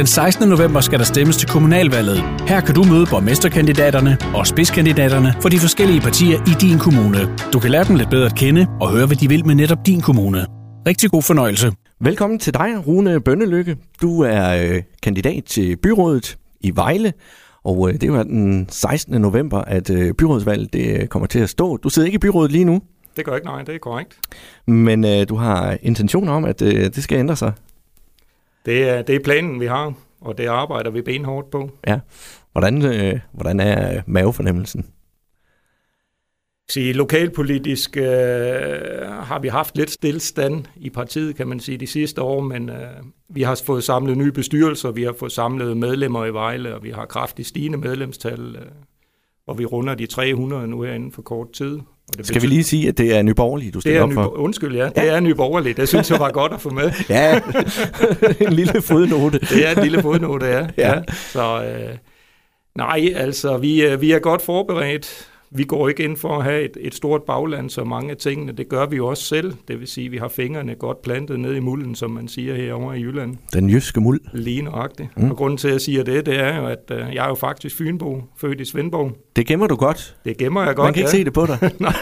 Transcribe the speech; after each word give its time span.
Den 0.00 0.06
16. 0.06 0.48
november 0.48 0.80
skal 0.80 0.98
der 0.98 1.04
stemmes 1.04 1.36
til 1.36 1.48
kommunalvalget. 1.48 2.18
Her 2.48 2.60
kan 2.60 2.74
du 2.74 2.84
møde 2.84 3.06
borgmesterkandidaterne 3.10 4.18
og 4.34 4.46
spidskandidaterne 4.46 5.34
for 5.42 5.48
de 5.48 5.58
forskellige 5.58 6.00
partier 6.00 6.38
i 6.40 6.54
din 6.60 6.78
kommune. 6.78 7.18
Du 7.52 7.58
kan 7.58 7.70
lære 7.70 7.84
dem 7.84 7.96
lidt 7.96 8.10
bedre 8.10 8.26
at 8.26 8.36
kende 8.36 8.66
og 8.80 8.90
høre, 8.92 9.06
hvad 9.06 9.16
de 9.16 9.28
vil 9.28 9.46
med 9.46 9.54
netop 9.54 9.86
din 9.86 10.00
kommune. 10.00 10.46
Rigtig 10.86 11.10
god 11.10 11.22
fornøjelse. 11.22 11.72
Velkommen 12.00 12.38
til 12.38 12.54
dig, 12.54 12.86
Rune 12.86 13.20
Bønnelykke. 13.20 13.76
Du 14.02 14.20
er 14.20 14.72
øh, 14.74 14.82
kandidat 15.02 15.44
til 15.44 15.76
byrådet 15.76 16.36
i 16.60 16.76
Vejle, 16.76 17.12
og 17.64 17.88
øh, 17.88 17.94
det 17.94 18.02
er 18.02 18.06
jo 18.06 18.22
den 18.22 18.66
16. 18.70 19.20
november, 19.20 19.58
at 19.58 19.90
øh, 19.90 20.14
byrådsvalget 20.14 20.72
det 20.72 21.08
kommer 21.10 21.26
til 21.26 21.38
at 21.38 21.48
stå. 21.48 21.76
Du 21.76 21.88
sidder 21.88 22.06
ikke 22.06 22.16
i 22.16 22.18
byrådet 22.18 22.52
lige 22.52 22.64
nu, 22.64 22.82
Det 23.16 23.24
gør 23.24 23.34
ikke 23.34 23.46
nej, 23.46 23.62
det 23.62 23.74
er 23.74 23.78
korrekt. 23.78 24.18
men 24.66 25.04
øh, 25.04 25.28
du 25.28 25.36
har 25.36 25.76
intentioner 25.82 26.32
om, 26.32 26.44
at 26.44 26.62
øh, 26.62 26.84
det 26.84 27.02
skal 27.02 27.18
ændre 27.18 27.36
sig. 27.36 27.52
Det 28.66 28.88
er, 28.88 29.02
det 29.02 29.14
er 29.14 29.20
planen, 29.20 29.60
vi 29.60 29.66
har, 29.66 29.94
og 30.20 30.38
det 30.38 30.46
arbejder 30.46 30.90
vi 30.90 31.02
benhårdt 31.02 31.50
på. 31.50 31.70
Hvordan, 32.52 32.84
øh, 32.84 33.20
hvordan 33.32 33.60
er 33.60 33.96
øh, 33.96 34.02
mavefornemmelsen? 34.06 34.86
Sige, 36.70 36.92
lokalpolitisk 36.92 37.96
øh, 37.96 38.04
har 39.08 39.38
vi 39.38 39.48
haft 39.48 39.76
lidt 39.76 39.90
stillstand 39.90 40.64
i 40.76 40.90
partiet, 40.90 41.36
kan 41.36 41.48
man 41.48 41.60
sige, 41.60 41.78
de 41.78 41.86
sidste 41.86 42.22
år, 42.22 42.40
men 42.40 42.68
øh, 42.68 42.76
vi 43.28 43.42
har 43.42 43.62
fået 43.66 43.84
samlet 43.84 44.18
nye 44.18 44.32
bestyrelser, 44.32 44.90
vi 44.90 45.02
har 45.02 45.14
fået 45.18 45.32
samlet 45.32 45.76
medlemmer 45.76 46.24
i 46.24 46.32
Vejle, 46.32 46.74
og 46.74 46.82
vi 46.82 46.90
har 46.90 47.06
kraftigt 47.06 47.48
stigende 47.48 47.78
medlemstal, 47.78 48.56
øh, 48.56 48.66
og 49.46 49.58
vi 49.58 49.64
runder 49.64 49.94
de 49.94 50.06
300 50.06 50.68
nu 50.68 50.82
her 50.82 50.92
inden 50.92 51.12
for 51.12 51.22
kort 51.22 51.52
tid. 51.52 51.80
Og 52.12 52.18
det 52.18 52.26
Skal 52.26 52.42
vi 52.42 52.46
lige 52.46 52.64
sige, 52.64 52.88
at 52.88 52.98
det 52.98 53.16
er 53.16 53.22
Nyborgerlige, 53.22 53.70
du 53.70 53.74
Det 53.76 53.82
stiller 53.82 54.00
er 54.00 54.04
op 54.04 54.12
for? 54.12 54.38
undskyld, 54.38 54.76
ja, 54.76 54.84
det 54.96 55.08
er 55.08 55.20
nyborgerligt. 55.20 55.76
Det 55.76 55.88
synes 55.88 56.10
jeg 56.10 56.18
var 56.20 56.30
godt 56.30 56.52
at 56.52 56.60
få 56.60 56.70
med. 56.70 56.92
Ja, 57.08 57.40
en 58.46 58.52
lille 58.52 58.82
fodnote. 58.82 59.38
Det 59.54 59.68
er 59.68 59.76
en 59.76 59.82
lille 59.82 60.02
fodnote, 60.02 60.46
ja. 60.46 60.66
Ja. 60.78 60.88
ja. 60.94 61.00
Så 61.32 61.62
øh, 61.64 61.96
nej, 62.76 63.12
altså, 63.16 63.56
vi, 63.56 63.82
øh, 63.86 64.00
vi 64.00 64.12
er 64.12 64.18
godt 64.18 64.42
forberedt. 64.42 65.29
Vi 65.52 65.64
går 65.64 65.88
ikke 65.88 66.04
ind 66.04 66.16
for 66.16 66.38
at 66.38 66.44
have 66.44 66.62
et, 66.62 66.76
et 66.80 66.94
stort 66.94 67.22
bagland, 67.22 67.70
så 67.70 67.84
mange 67.84 68.10
af 68.10 68.16
tingene, 68.16 68.52
det 68.52 68.68
gør 68.68 68.86
vi 68.86 68.96
jo 68.96 69.06
også 69.06 69.24
selv. 69.24 69.54
Det 69.68 69.80
vil 69.80 69.88
sige, 69.88 70.04
at 70.06 70.12
vi 70.12 70.16
har 70.16 70.28
fingrene 70.28 70.74
godt 70.74 71.02
plantet 71.02 71.40
ned 71.40 71.54
i 71.54 71.60
mulden, 71.60 71.94
som 71.94 72.10
man 72.10 72.28
siger 72.28 72.54
herovre 72.54 72.98
i 72.98 73.02
Jylland. 73.02 73.36
Den 73.52 73.70
jyske 73.70 74.00
muld. 74.00 74.20
Lige 74.32 74.62
nøjagtigt. 74.62 75.08
Mm. 75.16 75.30
Og 75.30 75.36
grunden 75.36 75.56
til, 75.56 75.68
at 75.68 75.72
jeg 75.72 75.80
siger 75.80 76.02
det, 76.02 76.26
det 76.26 76.40
er 76.40 76.56
jo, 76.56 76.66
at 76.66 76.90
øh, 76.90 77.14
jeg 77.14 77.24
er 77.24 77.28
jo 77.28 77.34
faktisk 77.34 77.76
Fynbo, 77.76 78.22
født 78.36 78.60
i 78.60 78.64
Svendborg. 78.64 79.12
Det 79.36 79.46
gemmer 79.46 79.66
du 79.66 79.76
godt. 79.76 80.16
Det 80.24 80.36
gemmer 80.36 80.62
jeg 80.62 80.76
godt, 80.76 80.86
Man 80.86 80.94
kan 80.94 81.00
ikke 81.00 81.10
ja. 81.10 81.16
se 81.16 81.24
det 81.24 81.32
på 81.32 81.46
dig. 81.46 81.58
Nej, 81.78 81.92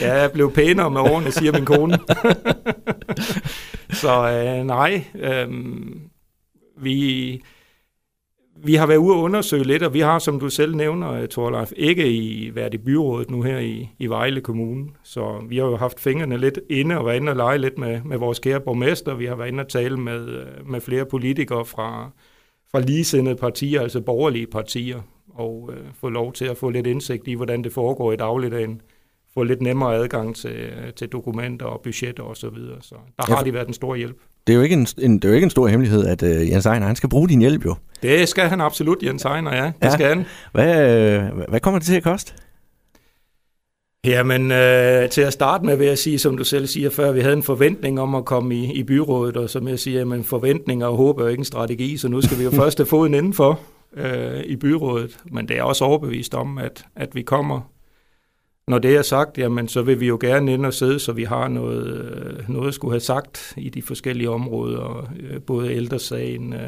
ja, 0.00 0.14
jeg 0.20 0.32
blev 0.32 0.52
pænere 0.52 0.90
med 0.90 1.00
årene, 1.00 1.30
siger 1.30 1.52
min 1.52 1.64
kone. 1.64 1.98
så 4.02 4.30
øh, 4.30 4.66
nej, 4.66 5.04
øh, 5.14 5.48
vi, 6.82 7.42
vi 8.64 8.74
har 8.74 8.86
været 8.86 8.98
ude 8.98 9.16
og 9.16 9.22
undersøge 9.22 9.64
lidt, 9.64 9.82
og 9.82 9.94
vi 9.94 10.00
har, 10.00 10.18
som 10.18 10.40
du 10.40 10.48
selv 10.48 10.76
nævner, 10.76 11.26
Torleif, 11.26 11.72
ikke 11.76 12.12
i, 12.12 12.54
været 12.54 12.74
i 12.74 12.78
byrådet 12.78 13.30
nu 13.30 13.42
her 13.42 13.58
i, 13.58 13.88
i 13.98 14.06
Vejle 14.06 14.40
Kommune. 14.40 14.88
Så 15.02 15.44
vi 15.48 15.58
har 15.58 15.64
jo 15.64 15.76
haft 15.76 16.00
fingrene 16.00 16.38
lidt 16.38 16.60
inde 16.70 16.98
og 16.98 17.06
været 17.06 17.16
inde 17.16 17.32
og 17.32 17.36
lege 17.36 17.58
lidt 17.58 17.78
med, 17.78 18.00
med 18.04 18.18
vores 18.18 18.38
kære 18.38 18.60
borgmester. 18.60 19.14
Vi 19.14 19.26
har 19.26 19.34
været 19.34 19.48
inde 19.48 19.60
og 19.60 19.68
tale 19.68 19.96
med, 19.96 20.28
øh, 20.28 20.70
med 20.70 20.80
flere 20.80 21.06
politikere 21.06 21.64
fra, 21.64 22.10
fra 22.72 22.80
ligesindede 22.80 23.36
partier, 23.36 23.80
altså 23.80 24.00
borgerlige 24.00 24.46
partier, 24.46 25.00
og 25.34 25.70
øh, 25.72 25.84
få 26.00 26.08
lov 26.08 26.32
til 26.32 26.44
at 26.44 26.56
få 26.56 26.70
lidt 26.70 26.86
indsigt 26.86 27.28
i, 27.28 27.34
hvordan 27.34 27.64
det 27.64 27.72
foregår 27.72 28.12
i 28.12 28.16
dagligdagen. 28.16 28.80
Få 29.34 29.42
lidt 29.42 29.62
nemmere 29.62 29.94
adgang 29.94 30.36
til, 30.36 30.72
til 30.96 31.08
dokumenter 31.08 31.66
og 31.66 31.80
budgetter 31.80 32.22
osv. 32.22 32.34
Så, 32.34 32.50
videre. 32.50 32.76
så 32.80 32.94
der 32.94 33.24
Ja, 33.28 33.34
har 33.34 33.44
de 33.44 33.54
været 33.54 33.68
en 33.68 33.74
stor 33.74 33.94
hjælp. 33.94 34.16
Det 34.46 34.52
er 34.52 34.56
jo 34.56 34.62
ikke 34.62 34.72
en, 34.72 34.86
en, 34.98 35.14
det 35.14 35.24
er 35.24 35.28
jo 35.28 35.34
ikke 35.34 35.44
en 35.44 35.50
stor 35.50 35.68
hemmelighed, 35.68 36.06
at 36.06 36.22
øh, 36.22 36.48
Jens 36.48 36.66
Ejner, 36.66 36.86
han 36.86 36.96
skal 36.96 37.08
bruge 37.08 37.28
din 37.28 37.40
hjælp 37.40 37.64
jo. 37.64 37.74
Det 38.02 38.28
skal 38.28 38.48
han 38.48 38.60
absolut, 38.60 39.02
Jens 39.02 39.24
Ejner, 39.24 39.54
ja. 39.56 39.64
Det 39.64 39.72
Ja. 39.82 39.90
skal 39.90 40.06
han. 40.06 40.24
Hvad, 40.52 40.90
øh, 40.90 41.22
hvad 41.48 41.60
kommer 41.60 41.78
det 41.80 41.86
til 41.86 41.94
at 41.96 42.02
koste? 42.02 42.32
Jamen, 44.04 44.52
øh, 44.52 45.08
til 45.08 45.20
at 45.20 45.32
starte 45.32 45.64
med 45.66 45.76
vil 45.76 45.86
jeg 45.86 45.98
sige, 45.98 46.18
som 46.18 46.36
du 46.36 46.44
selv 46.44 46.66
siger 46.66 46.90
før, 46.90 47.12
vi 47.12 47.20
havde 47.20 47.36
en 47.36 47.42
forventning 47.42 48.00
om 48.00 48.14
at 48.14 48.24
komme 48.24 48.54
i, 48.54 48.72
i 48.72 48.82
byrådet, 48.82 49.36
og 49.36 49.50
som 49.50 49.68
jeg 49.68 49.78
siger, 49.78 50.04
men 50.04 50.24
forventninger 50.24 50.86
og 50.86 50.96
håb 50.96 51.18
er 51.18 51.22
jo 51.22 51.28
ikke 51.28 51.40
en 51.40 51.44
strategi, 51.44 51.96
så 51.96 52.08
nu 52.08 52.20
skal 52.20 52.38
vi 52.38 52.44
jo 52.44 52.50
først 52.62 52.78
have 52.78 52.86
foden 52.86 53.14
indenfor 53.14 53.60
øh, 53.96 54.40
i 54.44 54.56
byrådet. 54.56 55.16
Men 55.32 55.48
det 55.48 55.58
er 55.58 55.62
også 55.62 55.84
overbevist 55.84 56.34
om, 56.34 56.58
at, 56.58 56.84
at 56.96 57.14
vi 57.14 57.22
kommer. 57.22 57.60
Når 58.70 58.78
det 58.78 58.96
er 58.96 59.02
sagt, 59.02 59.38
jamen, 59.38 59.68
så 59.68 59.82
vil 59.82 60.00
vi 60.00 60.06
jo 60.06 60.18
gerne 60.20 60.52
ind 60.52 60.66
og 60.66 60.74
sidde, 60.74 60.98
så 60.98 61.12
vi 61.12 61.24
har 61.24 61.48
noget, 61.48 61.86
øh, 61.86 62.48
noget 62.48 62.68
at 62.68 62.74
skulle 62.74 62.92
have 62.92 63.00
sagt 63.00 63.54
i 63.56 63.68
de 63.68 63.82
forskellige 63.82 64.30
områder, 64.30 65.12
øh, 65.20 65.40
både 65.40 65.72
ældresagen, 65.72 66.52
øh, 66.52 66.60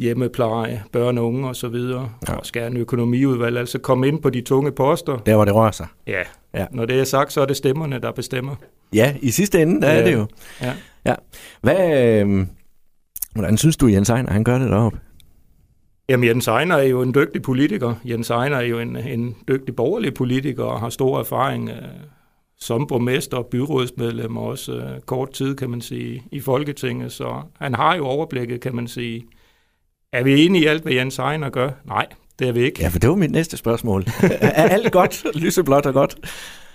hjemmepleje, 0.00 0.82
børn 0.92 1.18
og 1.18 1.26
unge 1.26 1.48
osv., 1.48 1.74
Ja. 1.74 2.00
ja. 2.28 2.62
og 2.62 2.66
en 2.66 2.76
økonomiudvalg, 2.76 3.58
altså 3.58 3.78
komme 3.78 4.08
ind 4.08 4.22
på 4.22 4.30
de 4.30 4.40
tunge 4.40 4.72
poster, 4.72 5.18
Der, 5.18 5.34
hvor 5.34 5.44
det 5.44 5.54
rører 5.54 5.70
sig. 5.70 5.86
Ja. 6.06 6.22
Ja. 6.54 6.66
Når 6.70 6.84
det 6.86 7.00
er 7.00 7.04
sagt, 7.04 7.32
så 7.32 7.40
er 7.40 7.46
det 7.46 7.56
stemmerne, 7.56 7.98
der 7.98 8.12
bestemmer. 8.12 8.54
Ja, 8.94 9.14
i 9.22 9.30
sidste 9.30 9.62
ende, 9.62 9.80
der 9.80 9.92
ja. 9.92 10.00
er 10.00 10.04
det 10.04 10.12
jo. 10.12 10.26
Ja. 10.60 10.72
ja. 11.06 11.14
Hvad, 11.62 12.02
øh, 12.02 12.46
hvordan 13.34 13.56
synes 13.56 13.76
du, 13.76 13.86
Jens 13.86 14.10
Ejner, 14.10 14.32
han 14.32 14.44
gør 14.44 14.58
det 14.58 14.70
deroppe? 14.70 14.98
Jamen, 16.08 16.28
Jens 16.28 16.48
Ejner 16.48 16.76
er 16.76 16.82
jo 16.82 17.02
en 17.02 17.14
dygtig 17.14 17.42
politiker. 17.42 17.94
Jens 18.04 18.30
Ejner 18.30 18.56
er 18.56 18.62
jo 18.62 18.78
en, 18.78 18.96
en 18.96 19.36
dygtig 19.48 19.76
borgerlig 19.76 20.14
politiker 20.14 20.64
og 20.64 20.80
har 20.80 20.88
stor 20.88 21.18
erfaring 21.18 21.68
øh, 21.68 21.76
som 22.58 22.86
borgmester 22.86 23.36
og 23.36 23.46
byrådsmedlem, 23.46 24.36
og 24.36 24.44
også 24.46 24.72
øh, 24.72 25.00
kort 25.00 25.32
tid, 25.32 25.56
kan 25.56 25.70
man 25.70 25.80
sige, 25.80 26.22
i 26.32 26.40
Folketinget. 26.40 27.12
Så 27.12 27.42
han 27.58 27.74
har 27.74 27.96
jo 27.96 28.06
overblikket, 28.06 28.60
kan 28.60 28.74
man 28.74 28.88
sige. 28.88 29.24
Er 30.12 30.22
vi 30.22 30.46
enige 30.46 30.64
i 30.64 30.66
alt, 30.66 30.82
hvad 30.82 30.92
Jens 30.92 31.18
Ejner 31.18 31.50
gør? 31.50 31.70
Nej, 31.84 32.06
det 32.38 32.48
er 32.48 32.52
vi 32.52 32.60
ikke. 32.60 32.82
Ja, 32.82 32.88
for 32.88 32.98
det 32.98 33.10
var 33.10 33.16
mit 33.16 33.30
næste 33.30 33.56
spørgsmål. 33.56 34.04
er 34.40 34.68
alt 34.68 34.92
godt? 34.92 35.24
Lyseblåt 35.42 35.86
og 35.86 35.94
godt? 35.94 36.16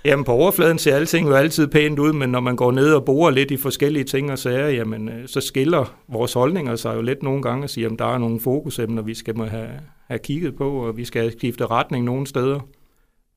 Jamen 0.06 0.26
på 0.26 0.32
overfladen 0.32 0.78
ser 0.78 0.96
alting 0.96 1.28
jo 1.28 1.34
altid 1.34 1.68
pænt 1.68 2.00
ud, 2.00 2.14
men 2.14 2.30
når 2.30 2.40
man 2.40 2.56
går 2.56 2.72
ned 2.72 2.94
og 2.94 3.06
borer 3.06 3.32
lidt 3.32 3.52
i 3.52 3.58
forskellige 3.58 4.04
ting 4.04 4.32
og 4.32 4.40
sager, 4.40 4.70
jamen 4.70 5.10
øh, 5.10 5.28
så 5.28 5.42
skiller 5.42 5.98
vores 6.08 6.34
holdninger 6.34 6.76
sig 6.76 6.96
jo 6.96 7.02
lidt 7.02 7.24
nogle 7.24 7.42
gange 7.42 7.64
og 7.64 7.70
siger, 7.70 7.90
at 7.90 8.00
der 8.00 8.06
er 8.06 8.18
nogle 8.18 8.40
fokusemner, 8.40 9.02
vi 9.02 9.14
skal 9.14 9.38
må 9.38 9.46
have, 9.46 9.70
have 10.08 10.20
kigget 10.20 10.56
på, 10.56 10.72
og 10.72 10.98
vi 10.98 11.06
skal 11.06 11.32
skifte 11.32 11.66
retning 11.66 12.06
nogle 12.06 12.28
steder. 12.28 12.60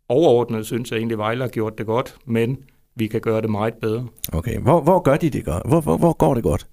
Overordnet 0.08 0.66
synes 0.66 0.90
jeg 0.90 0.98
egentlig, 0.98 1.18
Vejle 1.18 1.42
har 1.42 1.48
gjort 1.48 1.78
det 1.78 1.86
godt, 1.86 2.16
men 2.26 2.58
vi 2.96 3.06
kan 3.06 3.20
gøre 3.20 3.40
det 3.40 3.50
meget 3.50 3.74
bedre. 3.74 4.06
Okay, 4.32 4.58
hvor, 4.58 4.80
hvor 4.80 5.02
gør 5.02 5.16
de 5.16 5.30
det 5.30 5.44
godt? 5.44 5.62
Hvor, 5.68 5.80
hvor, 5.80 5.96
hvor 5.96 6.12
går 6.12 6.34
det 6.34 6.42
godt? 6.42 6.66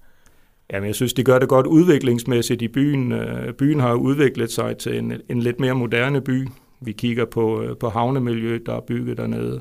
Jamen, 0.72 0.86
jeg 0.86 0.94
synes, 0.94 1.12
de 1.12 1.24
gør 1.24 1.38
det 1.38 1.48
godt 1.48 1.66
udviklingsmæssigt 1.66 2.62
i 2.62 2.68
byen. 2.68 3.12
Øh, 3.12 3.52
Byen 3.52 3.80
har 3.80 3.94
udviklet 3.94 4.52
sig 4.52 4.76
til 4.76 4.98
en, 4.98 5.12
en 5.28 5.42
lidt 5.42 5.60
mere 5.60 5.74
moderne 5.74 6.20
by. 6.20 6.48
Vi 6.80 6.92
kigger 6.92 7.24
på, 7.24 7.62
øh, 7.62 7.76
på 7.76 7.88
havnemiljøet, 7.88 8.66
der 8.66 8.76
er 8.76 8.80
bygget 8.80 9.16
dernede. 9.16 9.60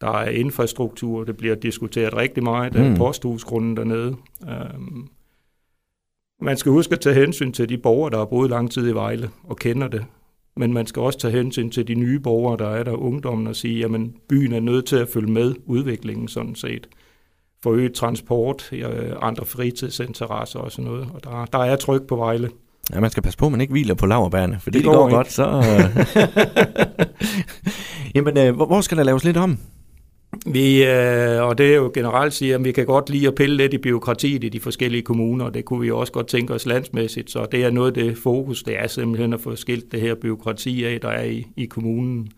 Der 0.00 0.10
er 0.10 0.30
infrastruktur, 0.30 1.24
det 1.24 1.36
bliver 1.36 1.54
diskuteret 1.54 2.14
rigtig 2.16 2.42
meget. 2.42 2.72
Der 2.72 2.82
Mm. 2.84 2.92
er 2.92 2.96
posthusgrunden 2.96 3.76
dernede. 3.76 4.16
Øhm, 4.48 5.08
Man 6.40 6.56
skal 6.56 6.72
huske 6.72 6.92
at 6.92 7.00
tage 7.00 7.14
hensyn 7.14 7.52
til 7.52 7.68
de 7.68 7.78
borgere, 7.78 8.10
der 8.10 8.18
har 8.18 8.24
boet 8.24 8.50
lang 8.50 8.70
tid 8.70 8.88
i 8.88 8.92
Vejle 8.94 9.30
og 9.44 9.56
kender 9.56 9.88
det. 9.88 10.04
Men 10.56 10.72
man 10.72 10.86
skal 10.86 11.02
også 11.02 11.18
tage 11.18 11.32
hensyn 11.32 11.70
til 11.70 11.88
de 11.88 11.94
nye 11.94 12.20
borgere, 12.20 12.56
der 12.56 12.68
er 12.68 12.82
der, 12.82 12.92
ungdommen, 12.92 13.46
og 13.46 13.56
sige, 13.56 13.78
jamen 13.78 14.14
byen 14.28 14.52
er 14.52 14.60
nødt 14.60 14.84
til 14.86 14.96
at 14.96 15.08
følge 15.08 15.32
med 15.32 15.54
udviklingen 15.66 16.28
sådan 16.28 16.54
set. 16.54 16.86
Forøget 17.62 17.92
transport, 17.94 18.68
øh, 18.72 18.84
andre 19.22 19.46
fritidsinteresser 19.46 20.58
og 20.58 20.72
sådan 20.72 20.84
noget. 20.90 21.08
Og 21.14 21.24
der, 21.24 21.44
der 21.44 21.58
er 21.58 21.76
tryk 21.76 22.02
på 22.06 22.16
Vejle. 22.16 22.50
Ja, 22.94 23.00
man 23.00 23.10
skal 23.10 23.22
passe 23.22 23.38
på, 23.38 23.46
at 23.46 23.52
man 23.52 23.60
ikke 23.60 23.70
hviler 23.72 23.94
på 23.94 24.06
laverbærene, 24.06 24.60
for 24.60 24.70
det, 24.70 24.78
Det 24.78 24.84
går, 24.84 24.94
går 24.94 25.08
ikke. 25.08 25.16
godt, 25.16 25.32
så... 25.32 25.46
øh. 25.46 26.96
Jamen, 28.14 28.38
øh, 28.38 28.54
hvor 28.56 28.80
skal 28.80 28.98
der 28.98 29.04
laves 29.04 29.24
lidt 29.24 29.36
om? 29.36 29.58
Vi, 30.46 30.84
øh, 30.84 31.42
og 31.42 31.58
det 31.58 31.72
er 31.72 31.76
jo 31.76 31.90
generelt 31.94 32.34
siger, 32.34 32.58
at 32.58 32.64
vi 32.64 32.72
kan 32.72 32.86
godt 32.86 33.10
lide 33.10 33.28
at 33.28 33.34
pille 33.34 33.56
lidt 33.56 33.74
i 33.74 33.78
byråkratiet 33.78 34.44
i 34.44 34.48
de 34.48 34.60
forskellige 34.60 35.02
kommuner, 35.02 35.44
og 35.44 35.54
det 35.54 35.64
kunne 35.64 35.80
vi 35.80 35.90
også 35.90 36.12
godt 36.12 36.26
tænke 36.26 36.54
os 36.54 36.66
landsmæssigt, 36.66 37.30
så 37.30 37.46
det 37.52 37.64
er 37.64 37.70
noget 37.70 37.96
af 37.96 38.04
det 38.04 38.18
fokus, 38.18 38.62
det 38.62 38.78
er 38.78 38.86
simpelthen 38.86 39.32
at 39.32 39.40
få 39.40 39.56
skilt 39.56 39.92
det 39.92 40.00
her 40.00 40.14
byråkrati 40.14 40.84
af, 40.84 41.00
der 41.00 41.08
er 41.08 41.24
i, 41.24 41.46
i 41.56 41.64
kommunen. 41.64 42.28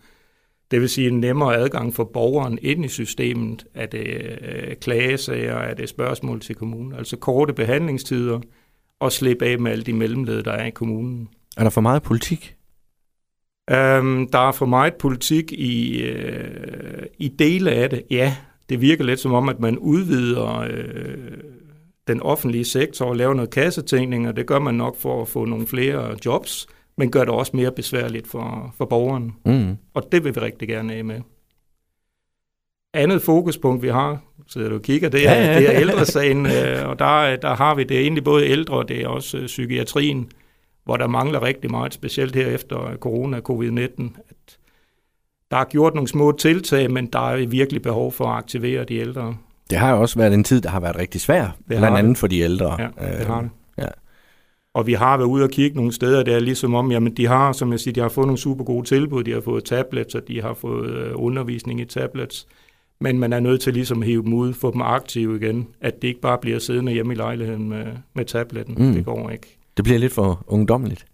Det 0.71 0.81
vil 0.81 0.89
sige 0.89 1.07
en 1.07 1.19
nemmere 1.19 1.55
adgang 1.55 1.93
for 1.93 2.03
borgeren 2.03 2.59
ind 2.61 2.85
i 2.85 2.87
systemet, 2.87 3.65
er 3.73 3.85
det 3.85 4.07
øh, 4.41 4.75
klagesager, 4.81 5.55
er 5.55 5.73
det 5.73 5.89
spørgsmål 5.89 6.39
til 6.39 6.55
kommunen, 6.55 6.93
altså 6.93 7.17
korte 7.17 7.53
behandlingstider, 7.53 8.39
og 8.99 9.11
slippe 9.11 9.45
af 9.45 9.59
med 9.59 9.71
alle 9.71 9.83
de 9.83 9.93
mellemled, 9.93 10.43
der 10.43 10.51
er 10.51 10.65
i 10.65 10.69
kommunen. 10.69 11.29
Er 11.57 11.63
der 11.63 11.69
for 11.69 11.81
meget 11.81 12.03
politik? 12.03 12.55
Øhm, 13.71 14.29
der 14.31 14.47
er 14.47 14.51
for 14.51 14.65
meget 14.65 14.95
politik 14.95 15.51
i, 15.51 16.01
øh, 16.01 17.05
i 17.17 17.27
dele 17.27 17.71
af 17.71 17.89
det. 17.89 18.03
Ja, 18.11 18.35
det 18.69 18.81
virker 18.81 19.03
lidt 19.03 19.19
som 19.19 19.33
om, 19.33 19.49
at 19.49 19.59
man 19.59 19.77
udvider 19.77 20.59
øh, 20.59 21.37
den 22.07 22.21
offentlige 22.21 22.65
sektor 22.65 23.05
og 23.05 23.15
laver 23.15 23.33
noget 23.33 23.49
kassetænkning, 23.49 24.27
og 24.27 24.35
det 24.35 24.45
gør 24.45 24.59
man 24.59 24.75
nok 24.75 24.97
for 24.97 25.21
at 25.21 25.27
få 25.27 25.45
nogle 25.45 25.67
flere 25.67 26.15
jobs, 26.25 26.67
men 26.97 27.11
gør 27.11 27.19
det 27.19 27.29
også 27.29 27.51
mere 27.55 27.71
besværligt 27.71 28.27
for, 28.27 28.73
for 28.77 28.85
borgeren. 28.85 29.35
Mm. 29.45 29.77
Og 29.93 30.11
det 30.11 30.23
vil 30.23 30.35
vi 30.35 30.39
rigtig 30.39 30.67
gerne 30.67 30.93
af 30.93 31.05
med. 31.05 31.21
andet 32.93 33.21
fokuspunkt, 33.21 33.83
vi 33.83 33.87
har, 33.87 34.21
så 34.47 34.59
du 34.59 34.79
kigger, 34.79 35.09
det 35.09 35.27
er, 35.27 35.33
Ja, 35.33 35.45
ja. 35.45 35.59
det 35.59 35.75
er 35.75 35.81
ældresagen, 35.81 36.45
øh, 36.45 36.89
og 36.89 36.99
der, 36.99 37.35
der 37.35 37.55
har 37.55 37.75
vi 37.75 37.83
det 37.83 37.99
egentlig 37.99 38.23
både 38.23 38.45
ældre, 38.47 38.75
og 38.77 38.89
det 38.89 39.01
er 39.01 39.07
også 39.07 39.37
øh, 39.37 39.45
psykiatrien, 39.45 40.31
hvor 40.89 40.97
der 40.97 41.07
mangler 41.07 41.43
rigtig 41.43 41.71
meget, 41.71 41.93
specielt 41.93 42.35
her 42.35 42.47
efter 42.47 42.95
corona, 42.99 43.37
covid-19, 43.49 44.19
at 44.29 44.57
der 45.51 45.57
er 45.57 45.63
gjort 45.63 45.93
nogle 45.93 46.07
små 46.07 46.31
tiltag, 46.31 46.91
men 46.91 47.05
der 47.07 47.29
er 47.31 47.47
virkelig 47.47 47.81
behov 47.81 48.11
for 48.11 48.25
at 48.25 48.37
aktivere 48.37 48.83
de 48.83 48.95
ældre. 48.95 49.35
Det 49.69 49.77
har 49.77 49.91
jo 49.91 50.01
også 50.01 50.19
været 50.19 50.33
en 50.33 50.43
tid, 50.43 50.61
der 50.61 50.69
har 50.69 50.79
været 50.79 50.95
rigtig 50.95 51.21
svær, 51.21 51.41
har 51.43 51.55
blandt 51.67 51.87
det. 51.87 51.97
andet 51.97 52.17
for 52.17 52.27
de 52.27 52.39
ældre. 52.39 52.81
Ja, 52.81 52.87
det 53.07 53.19
Øh, 53.21 53.27
har 53.27 53.41
det. 53.41 53.49
ja. 53.77 53.87
Og 54.73 54.87
vi 54.87 54.93
har 54.93 55.17
været 55.17 55.27
ude 55.27 55.43
og 55.43 55.49
kigge 55.49 55.75
nogle 55.77 55.91
steder, 55.91 56.23
der 56.23 56.35
er 56.35 56.39
ligesom 56.39 56.75
om, 56.75 56.91
jamen 56.91 57.13
de 57.17 57.27
har, 57.27 57.51
som 57.51 57.71
jeg 57.71 57.79
siger, 57.79 57.93
de 57.93 57.99
har 58.01 58.09
fået 58.09 58.27
nogle 58.27 58.37
super 58.37 58.63
gode 58.63 58.87
tilbud, 58.87 59.23
de 59.23 59.31
har 59.31 59.41
fået 59.41 59.63
tablets, 59.63 60.15
og 60.15 60.21
de 60.27 60.41
har 60.41 60.53
fået 60.53 60.89
øh, 60.89 61.11
undervisning 61.15 61.81
i 61.81 61.85
tablets, 61.85 62.47
men 63.01 63.19
man 63.19 63.33
er 63.33 63.39
nødt 63.39 63.61
til 63.61 63.73
ligesom 63.73 64.01
at 64.01 64.07
hive 64.07 64.23
dem 64.23 64.33
ud, 64.33 64.53
få 64.53 64.71
dem 64.73 64.81
aktive 64.81 65.35
igen, 65.35 65.67
at 65.81 66.01
det 66.01 66.07
ikke 66.07 66.21
bare 66.21 66.37
bliver 66.41 66.59
siddende 66.59 66.91
hjemme 66.91 67.13
i 67.13 67.17
lejligheden 67.17 67.69
med, 67.69 67.85
med 68.13 68.25
tabletten. 68.25 68.75
Mm. 68.79 68.93
Det 68.93 69.05
går 69.05 69.29
ikke. 69.29 69.58
Det 69.79 69.83
bliver 69.83 69.99
lidt 69.99 70.13
for 70.13 70.43
ungdommeligt. 70.47 71.05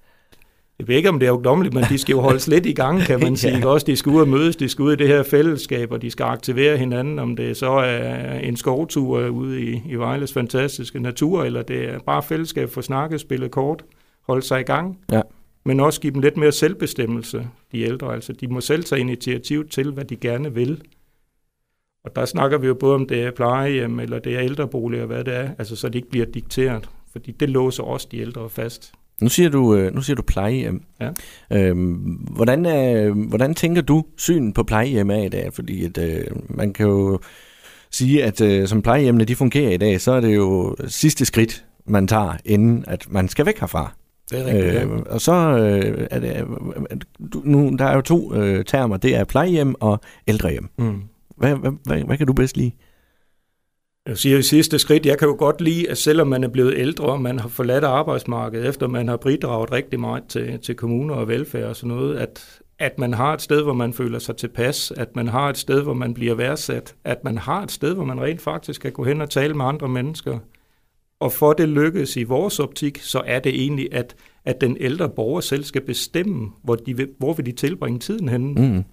Jeg 0.79 0.87
ved 0.87 0.95
ikke, 0.95 1.09
om 1.09 1.19
det 1.19 1.27
er 1.27 1.31
ungdommeligt, 1.31 1.73
men 1.73 1.83
de 1.83 1.97
skal 1.97 2.13
jo 2.13 2.21
holdes 2.21 2.47
lidt 2.47 2.65
i 2.65 2.73
gang, 2.73 2.99
kan 3.01 3.19
man 3.19 3.37
sige. 3.43 3.57
Ja. 3.57 3.67
Også 3.67 3.85
de 3.85 3.95
skal 3.95 4.11
ud 4.11 4.21
og 4.21 4.27
mødes, 4.27 4.55
de 4.55 4.69
skal 4.69 4.83
ud 4.83 4.93
i 4.93 4.95
det 4.95 5.07
her 5.07 5.23
fællesskab, 5.23 5.91
og 5.91 6.01
de 6.01 6.11
skal 6.11 6.23
aktivere 6.23 6.77
hinanden, 6.77 7.19
om 7.19 7.35
det 7.35 7.57
så 7.57 7.71
er 7.71 8.39
en 8.39 8.57
skovtur 8.57 9.27
ude 9.27 9.61
i, 9.61 9.81
i 9.85 9.95
Vejles 9.95 10.33
fantastiske 10.33 10.99
natur, 10.99 11.43
eller 11.43 11.61
det 11.61 11.89
er 11.89 11.99
bare 11.99 12.23
fællesskab 12.23 12.69
for 12.69 12.81
snakke, 12.81 13.19
spille 13.19 13.49
kort, 13.49 13.83
holde 14.21 14.41
sig 14.41 14.59
i 14.59 14.63
gang. 14.63 14.99
Ja. 15.11 15.21
Men 15.65 15.79
også 15.79 16.01
give 16.01 16.13
dem 16.13 16.21
lidt 16.21 16.37
mere 16.37 16.51
selvbestemmelse, 16.51 17.47
de 17.71 17.81
ældre. 17.81 18.13
Altså, 18.13 18.33
de 18.33 18.47
må 18.47 18.61
selv 18.61 18.83
tage 18.83 18.99
initiativ 19.01 19.69
til, 19.69 19.91
hvad 19.91 20.05
de 20.05 20.15
gerne 20.15 20.53
vil. 20.53 20.81
Og 22.03 22.15
der 22.15 22.25
snakker 22.25 22.57
vi 22.57 22.67
jo 22.67 22.73
både 22.73 22.95
om 22.95 23.07
det 23.07 23.23
er 23.23 23.31
plejehjem, 23.31 23.99
eller 23.99 24.19
det 24.19 24.35
er 24.35 24.41
ældreboliger, 24.41 25.05
hvad 25.05 25.23
det 25.23 25.35
er, 25.35 25.49
altså 25.59 25.75
så 25.75 25.89
de 25.89 25.97
ikke 25.97 26.09
bliver 26.09 26.25
dikteret. 26.25 26.89
Fordi 27.15 27.31
det 27.31 27.49
låser 27.49 27.83
også 27.83 28.07
de 28.11 28.19
ældre 28.19 28.49
fast. 28.49 28.93
Nu 29.21 29.29
siger 29.29 29.49
du, 29.49 29.75
øh, 29.75 29.95
nu 29.95 30.01
siger 30.01 30.15
du 30.15 30.21
plejehjem. 30.21 30.81
Ja. 31.01 31.09
Øhm, 31.51 31.93
hvordan, 32.35 32.65
er, 32.65 33.09
hvordan 33.09 33.53
tænker 33.53 33.81
du 33.81 34.03
synen 34.17 34.53
på 34.53 34.63
plejehjem 34.63 35.09
er 35.09 35.23
i 35.23 35.29
dag? 35.29 35.53
Fordi 35.53 35.85
at, 35.85 35.97
øh, 35.97 36.25
man 36.49 36.73
kan 36.73 36.85
jo 36.85 37.19
sige, 37.91 38.23
at 38.23 38.41
øh, 38.41 38.67
som 38.67 38.81
plejehjemmene 38.81 39.25
de 39.25 39.35
fungerer 39.35 39.71
i 39.71 39.77
dag, 39.77 40.01
så 40.01 40.11
er 40.11 40.19
det 40.19 40.35
jo 40.35 40.75
sidste 40.87 41.25
skridt, 41.25 41.65
man 41.85 42.07
tager, 42.07 42.33
inden 42.45 42.83
at 42.87 43.05
man 43.09 43.29
skal 43.29 43.45
væk 43.45 43.59
herfra. 43.59 43.93
Det 44.31 44.39
er 44.39 44.85
Øh, 44.85 44.99
og 45.09 45.21
så 45.21 45.33
øh, 45.33 46.07
er 46.11 46.19
det, 46.19 46.35
øh, 46.35 46.97
du, 47.33 47.41
nu, 47.43 47.75
der 47.79 47.85
er 47.85 47.95
jo 47.95 48.01
to 48.01 48.33
øh, 48.33 48.65
termer, 48.65 48.97
det 48.97 49.15
er 49.15 49.23
plejehjem 49.23 49.75
og 49.79 49.99
ældrehjem. 50.27 50.69
Mm. 50.77 51.01
Hvad, 51.37 51.55
hvad, 51.55 51.71
hvad, 51.83 52.01
hvad 52.01 52.17
kan 52.17 52.27
du 52.27 52.33
bedst 52.33 52.57
lide? 52.57 52.71
Jeg 54.07 54.17
siger 54.17 54.37
i 54.37 54.41
sidste 54.41 54.79
skridt, 54.79 55.05
jeg 55.05 55.19
kan 55.19 55.27
jo 55.27 55.35
godt 55.39 55.61
lide, 55.61 55.89
at 55.89 55.97
selvom 55.97 56.27
man 56.27 56.43
er 56.43 56.47
blevet 56.47 56.73
ældre, 56.77 57.05
og 57.05 57.21
man 57.21 57.39
har 57.39 57.49
forladt 57.49 57.83
arbejdsmarkedet, 57.83 58.67
efter 58.69 58.87
man 58.87 59.07
har 59.07 59.17
bidraget 59.17 59.71
rigtig 59.71 59.99
meget 59.99 60.23
til, 60.29 60.59
til 60.59 60.75
kommuner 60.75 61.15
og 61.15 61.27
velfærd 61.27 61.63
og 61.63 61.75
sådan 61.75 61.95
noget, 61.95 62.17
at, 62.17 62.59
at 62.79 62.99
man 62.99 63.13
har 63.13 63.33
et 63.33 63.41
sted, 63.41 63.63
hvor 63.63 63.73
man 63.73 63.93
føler 63.93 64.19
sig 64.19 64.37
tilpas, 64.37 64.91
at 64.97 65.15
man 65.15 65.27
har 65.27 65.49
et 65.49 65.57
sted, 65.57 65.81
hvor 65.83 65.93
man 65.93 66.13
bliver 66.13 66.35
værdsat, 66.35 66.95
at 67.03 67.23
man 67.23 67.37
har 67.37 67.63
et 67.63 67.71
sted, 67.71 67.93
hvor 67.93 68.05
man 68.05 68.21
rent 68.21 68.41
faktisk 68.41 68.81
kan 68.81 68.91
gå 68.91 69.03
hen 69.03 69.21
og 69.21 69.29
tale 69.29 69.53
med 69.53 69.65
andre 69.65 69.87
mennesker. 69.89 70.39
Og 71.19 71.31
for 71.31 71.53
det 71.53 71.69
lykkes 71.69 72.17
i 72.17 72.23
vores 72.23 72.59
optik, 72.59 72.97
så 73.01 73.21
er 73.25 73.39
det 73.39 73.55
egentlig, 73.63 73.89
at, 73.91 74.15
at 74.45 74.61
den 74.61 74.77
ældre 74.79 75.09
borger 75.09 75.41
selv 75.41 75.63
skal 75.63 75.81
bestemme, 75.81 76.51
hvor, 76.63 76.75
de 76.75 76.97
vil, 76.97 77.09
hvor 77.17 77.33
vil 77.33 77.45
de 77.45 77.51
tilbringe 77.51 77.99
tiden 77.99 78.29
henne 78.29 78.53
Mm. 78.61 78.83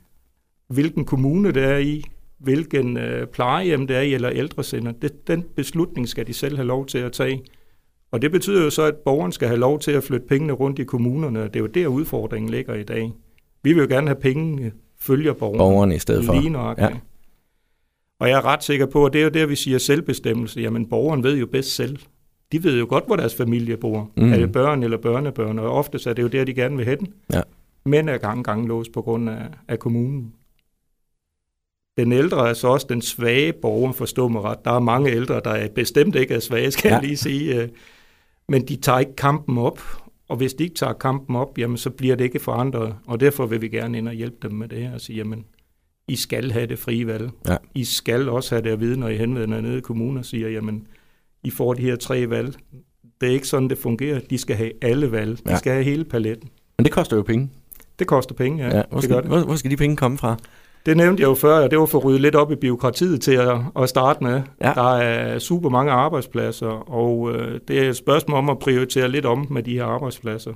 hvilken 0.69 1.05
kommune 1.05 1.53
det 1.53 1.65
er 1.65 1.79
i, 1.79 2.05
hvilken 2.43 2.97
øh, 2.97 3.27
plejehjem 3.27 3.87
det 3.87 3.97
er 3.97 4.01
i, 4.01 4.15
eller 4.15 4.31
ældrecenter. 4.31 4.93
Det, 4.93 5.27
den 5.27 5.45
beslutning 5.57 6.09
skal 6.09 6.27
de 6.27 6.33
selv 6.33 6.57
have 6.57 6.67
lov 6.67 6.87
til 6.87 6.99
at 6.99 7.13
tage. 7.13 7.43
Og 8.11 8.23
det 8.23 8.31
betyder 8.31 8.65
jo 8.65 8.71
så, 8.71 8.83
at 8.83 8.95
borgeren 8.97 9.33
skal 9.33 9.49
have 9.49 9.61
lov 9.61 9.79
til 9.79 9.91
at 9.91 10.05
flytte 10.05 10.27
pengene 10.27 10.53
rundt 10.53 10.79
i 10.79 10.85
kommunerne, 10.85 11.43
og 11.43 11.55
det 11.55 11.57
er 11.57 11.61
jo 11.61 11.67
der 11.67 11.87
udfordringen 11.87 12.51
ligger 12.51 12.75
i 12.75 12.83
dag. 12.83 13.13
Vi 13.63 13.73
vil 13.73 13.81
jo 13.81 13.87
gerne 13.89 14.07
have 14.07 14.21
pengene 14.21 14.73
følger 15.01 15.33
borgeren. 15.33 15.59
Borgerne 15.59 15.95
i 15.95 15.99
stedet 15.99 16.25
for. 16.25 16.35
Lige 16.35 16.51
nøjagtigt. 16.51 16.91
Ja. 16.91 16.97
Og 18.21 18.29
jeg 18.29 18.39
er 18.39 18.45
ret 18.45 18.65
sikker 18.65 18.87
på, 18.87 19.07
at 19.07 19.13
det 19.13 19.19
er 19.19 19.23
jo 19.23 19.31
der, 19.31 19.47
vi 19.47 19.57
siger 19.57 19.79
selvbestemmelse. 19.79 20.61
Jamen, 20.61 20.89
borgeren 20.89 21.23
ved 21.23 21.39
jo 21.39 21.47
bedst 21.47 21.75
selv. 21.75 21.99
De 22.53 22.65
ved 22.65 22.79
jo 22.79 22.87
godt, 22.89 23.07
hvor 23.07 23.17
deres 23.17 23.35
familie 23.35 23.77
bor. 23.77 24.11
Mm. 24.17 24.33
Er 24.33 24.37
det 24.37 24.53
børn 24.53 24.83
eller 24.83 24.97
børnebørn? 24.97 25.59
Og 25.59 25.73
oftest 25.73 26.07
er 26.07 26.13
det 26.13 26.23
jo 26.23 26.29
der, 26.29 26.45
de 26.45 26.55
gerne 26.55 26.77
vil 26.77 26.85
have 26.85 26.97
den. 26.97 27.09
Ja. 27.33 27.41
Men 27.85 28.09
er 28.09 28.19
gang 28.19 28.45
gang 28.45 28.69
låst 28.69 28.93
på 28.93 29.03
grund 29.03 29.31
af, 29.31 29.47
af 29.69 29.79
kommunen. 29.79 30.33
Den 31.97 32.13
ældre 32.13 32.49
er 32.49 32.55
så 32.55 32.69
også 32.69 32.87
den 32.89 33.03
svage 33.03 33.53
borger, 33.53 33.93
forstå 33.93 34.29
mig 34.29 34.43
ret. 34.43 34.65
Der 34.65 34.71
er 34.71 34.81
mange 34.81 35.11
ældre, 35.11 35.41
der 35.45 35.51
er 35.51 35.69
bestemt 35.69 36.15
ikke 36.17 36.35
er 36.35 36.41
svage, 36.41 36.71
skal 36.71 36.89
Ja. 36.89 36.95
jeg 36.95 37.05
lige 37.05 37.17
sige. 37.17 37.63
øh. 37.63 37.69
Men 38.49 38.69
de 38.69 38.77
tager 38.77 38.99
ikke 38.99 39.17
kampen 39.17 39.59
op. 39.59 39.81
Og 40.29 40.37
hvis 40.37 40.55
de 40.55 40.63
ikke 40.65 40.75
tager 40.75 40.93
kampen 40.93 41.37
op, 41.37 41.59
jamen, 41.59 41.77
så 41.77 41.91
bliver 41.91 42.17
det 42.17 42.25
ikke 42.25 42.39
forandret. 42.39 42.95
Og 43.07 43.21
derfor 43.21 43.47
vil 43.47 43.61
vi 43.63 43.69
gerne 43.69 43.99
ind 43.99 44.09
og 44.09 44.15
hjælpe 44.15 44.37
dem 44.43 44.53
med 44.53 44.69
det 44.69 44.79
her 44.79 44.95
og 44.95 45.01
sige, 45.01 45.17
jamen, 45.17 45.45
I 46.09 46.17
skal 46.17 46.51
have 46.53 46.67
det 46.67 46.79
frie 46.79 47.07
valg. 47.07 47.31
Ja. 47.49 47.57
I 47.75 47.85
skal 47.85 48.29
også 48.29 48.55
have 48.55 48.63
det 48.63 48.71
at 48.71 48.81
vide, 48.81 49.01
når 49.01 49.09
I 49.09 49.17
henvender 49.17 49.61
nede 49.61 49.79
i 49.79 49.81
kommunen 49.81 50.19
og 50.19 50.25
siger, 50.25 50.49
jamen, 50.49 50.87
I 51.45 51.51
får 51.51 51.75
de 51.75 51.83
her 51.83 51.97
tre 51.97 52.31
valg. 52.31 52.55
Det 53.21 53.29
er 53.29 53.33
ikke 53.33 53.49
sådan, 53.49 53.69
det 53.69 53.79
fungerer. 53.79 54.21
De 54.31 54.39
skal 54.39 54.57
have 54.57 54.71
alle 54.83 55.13
valg. 55.13 55.39
De 55.39 55.51
Ja. 55.51 55.57
skal 55.59 55.73
have 55.73 55.85
hele 55.85 56.05
paletten. 56.05 56.49
Men 56.79 56.85
det 56.85 56.93
koster 56.93 57.17
jo 57.17 57.23
penge. 57.23 57.51
Det 57.99 58.07
koster 58.07 58.35
penge, 58.35 58.65
ja. 58.67 58.77
Ja, 58.77 58.83
hvor, 58.91 59.01
det 59.01 59.11
gør 59.11 59.17
skal, 59.17 59.31
det. 59.31 59.39
hvor, 59.39 59.45
hvor 59.47 59.57
skal 59.57 59.71
de 59.71 59.77
penge 59.77 59.97
komme 59.97 60.19
fra? 60.19 60.37
Det 60.87 60.97
nævnte 60.97 61.21
jeg 61.21 61.29
jo 61.29 61.35
før, 61.35 61.65
og 61.65 61.71
det 61.71 61.79
var 61.79 61.87
for 61.87 61.99
at 61.99 62.05
rydde 62.05 62.19
lidt 62.19 62.35
op 62.35 62.53
i 62.53 62.57
byråkratiet 62.57 63.21
til 63.21 63.33
at, 63.33 63.59
at 63.79 63.89
starte 63.89 64.25
med. 64.25 64.43
Ja. 64.61 64.73
Der 64.75 64.97
er 64.97 65.39
super 65.39 65.69
mange 65.69 65.93
arbejdspladser, 65.93 66.91
og 66.91 67.33
øh, 67.35 67.61
det 67.69 67.79
er 67.85 67.89
et 67.89 67.97
spørgsmål 67.97 68.39
om 68.39 68.49
at 68.49 68.59
prioritere 68.59 69.09
lidt 69.09 69.27
om 69.27 69.47
med 69.51 69.63
de 69.63 69.75
her 69.75 69.85
arbejdspladser. 69.85 70.53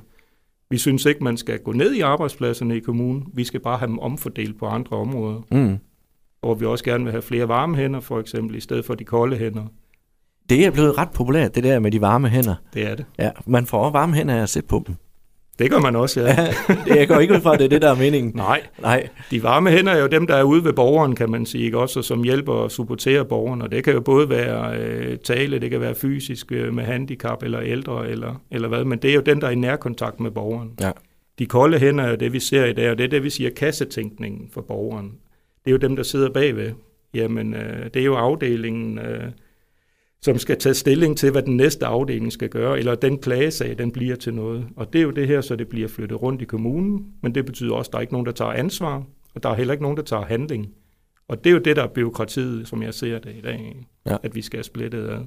Vi 0.71 0.79
synes 0.79 1.05
ikke, 1.05 1.25
man 1.25 1.37
skal 1.37 1.59
gå 1.59 1.73
ned 1.73 1.95
i 1.95 2.01
arbejdspladserne 2.01 2.77
i 2.77 2.81
kommunen. 2.81 3.27
Vi 3.35 3.45
skal 3.45 3.61
bare 3.61 3.79
have 3.79 3.89
dem 3.89 3.99
omfordelt 3.99 4.59
på 4.59 4.67
andre 4.67 4.97
områder. 4.97 5.41
Mm. 5.51 5.79
Og 6.43 6.61
vi 6.61 6.67
også 6.67 6.85
gerne 6.85 7.05
vil 7.05 7.11
have 7.13 7.23
flere 7.23 7.49
varme 7.49 7.77
hænder, 7.77 8.01
for 8.01 8.21
eksempel, 8.21 8.57
i 8.57 8.61
stedet 8.61 8.85
for 8.85 8.95
de 8.95 9.05
kolde 9.05 9.37
hænder. 9.37 9.65
Det 10.49 10.67
er 10.67 10.71
blevet 10.71 10.99
ret 10.99 11.11
populært, 11.11 11.55
det 11.55 11.65
der 11.65 11.79
med 11.79 11.91
de 11.91 12.01
varme 12.01 12.29
hænder. 12.29 12.55
Det 12.75 12.91
er 12.91 12.95
det. 12.95 13.05
Ja, 13.19 13.31
man 13.47 13.67
får 13.67 13.79
også 13.79 13.93
varme 13.93 14.15
hænder 14.15 14.35
af 14.35 14.43
at 14.43 14.49
sætte 14.49 14.69
på 14.69 14.83
dem. 14.87 14.95
Det 15.59 15.71
gør 15.71 15.79
man 15.79 15.97
også, 15.97 16.21
ja. 16.21 16.49
Ja, 16.87 16.95
jeg 17.01 17.09
går 17.09 17.19
ikke 17.19 17.35
ud 17.35 17.41
fra, 17.41 17.53
at 17.53 17.59
det 17.59 17.65
er 17.65 17.69
det, 17.69 17.83
der 17.83 17.91
er 17.91 17.95
meningen. 17.95 18.33
Nej, 18.35 18.63
Nej. 18.83 19.09
De 19.31 19.43
varme 19.43 19.71
hænder 19.71 19.93
er 19.93 20.01
jo 20.01 20.07
dem, 20.07 20.27
der 20.27 20.35
er 20.35 20.43
ude 20.43 20.65
ved 20.65 20.73
borgeren, 20.73 21.15
kan 21.15 21.31
man 21.31 21.47
sige, 21.47 21.65
ikke? 21.65 21.79
også, 21.79 21.99
og 21.99 22.05
som 22.05 22.23
hjælper 22.23 22.53
og 22.53 22.71
supporterer 22.71 23.23
borgeren. 23.23 23.63
Og 23.63 23.73
det 23.73 23.85
kan 23.85 23.93
jo 23.93 24.01
både 24.01 24.29
være 24.29 24.79
øh, 24.79 25.19
tale, 25.19 25.59
det 25.59 25.71
kan 25.71 25.81
være 25.81 25.95
fysisk 25.95 26.53
øh, 26.53 26.75
med 26.75 26.85
handicap 26.85 27.43
eller 27.43 27.61
ældre, 27.61 28.09
eller, 28.09 28.43
eller 28.51 28.69
hvad, 28.69 28.85
men 28.85 28.99
det 28.99 29.11
er 29.11 29.15
jo 29.15 29.21
den, 29.21 29.41
der 29.41 29.47
er 29.47 29.51
i 29.51 29.55
nærkontakt 29.55 30.21
med 30.21 30.31
borgeren. 30.31 30.71
Ja. 30.81 30.91
De 31.39 31.47
kolde 31.47 31.79
hænder 31.79 32.05
er 32.05 32.11
jo 32.11 32.17
det, 32.17 32.33
vi 32.33 32.41
ser 32.41 32.65
i 32.65 32.73
dag, 32.73 32.91
og 32.91 32.99
det 32.99 33.05
er 33.05 33.09
det, 33.09 33.23
vi 33.23 33.31
siger 33.31 33.51
kassetænkningen 33.51 34.49
for 34.53 34.61
borgeren. 34.61 35.13
Det 35.65 35.71
er 35.71 35.73
jo 35.73 35.77
dem, 35.77 35.97
der 35.97 36.03
sidder 36.03 36.31
bagved. 36.31 36.73
Jamen, 37.15 37.55
øh, 37.55 37.85
det 37.95 38.01
er 38.01 38.05
jo 38.05 38.15
afdelingen, 38.15 38.99
øh, 38.99 39.31
som 40.27 40.39
skal 40.39 40.59
tage 40.59 40.75
stilling 40.75 41.19
til, 41.19 41.31
hvad 41.31 41.43
den 41.43 41.57
næste 41.57 41.87
afdeling 41.87 42.33
skal 42.33 42.49
gøre, 42.49 42.79
eller 42.79 42.95
den 42.95 43.19
klagesag, 43.19 43.79
den 43.79 43.91
bliver 43.93 44.17
til 44.17 44.35
noget. 44.35 44.67
Og 44.77 44.93
det 44.93 44.99
er 44.99 45.03
jo 45.03 45.11
det 45.11 45.27
her, 45.27 45.41
så 45.41 45.57
det 45.57 45.69
bliver 45.69 45.89
flyttet 45.89 46.23
rundt 46.23 46.43
i 46.43 46.45
kommunen, 46.45 47.07
men 47.23 47.35
det 47.35 47.47
betyder 47.47 47.75
også, 47.75 47.89
at 47.89 47.93
der 47.93 47.99
er 47.99 48.01
ikke 48.01 48.13
nogen, 48.15 48.27
der 48.27 48.33
tager 48.33 48.53
ansvar, 48.53 49.03
og 49.35 49.43
der 49.43 49.49
er 49.49 49.55
heller 49.55 49.73
ikke 49.73 49.83
nogen, 49.83 49.97
der 49.97 50.03
tager 50.03 50.25
handling. 50.25 50.67
Og 51.29 51.45
det 51.45 51.51
er 51.51 51.55
jo 51.55 51.59
det, 51.61 51.77
der 51.77 51.83
er 51.83 51.87
byråkratiet, 51.87 52.69
som 52.69 52.83
jeg 52.83 52.95
ser 52.95 53.19
det 53.19 53.33
i 53.39 53.41
dag, 53.41 53.87
Ja. 54.07 54.17
at 54.23 54.35
vi 54.35 54.43
skal 54.43 54.57
have 54.57 54.65
splittet 54.65 55.09
ad. 55.09 55.19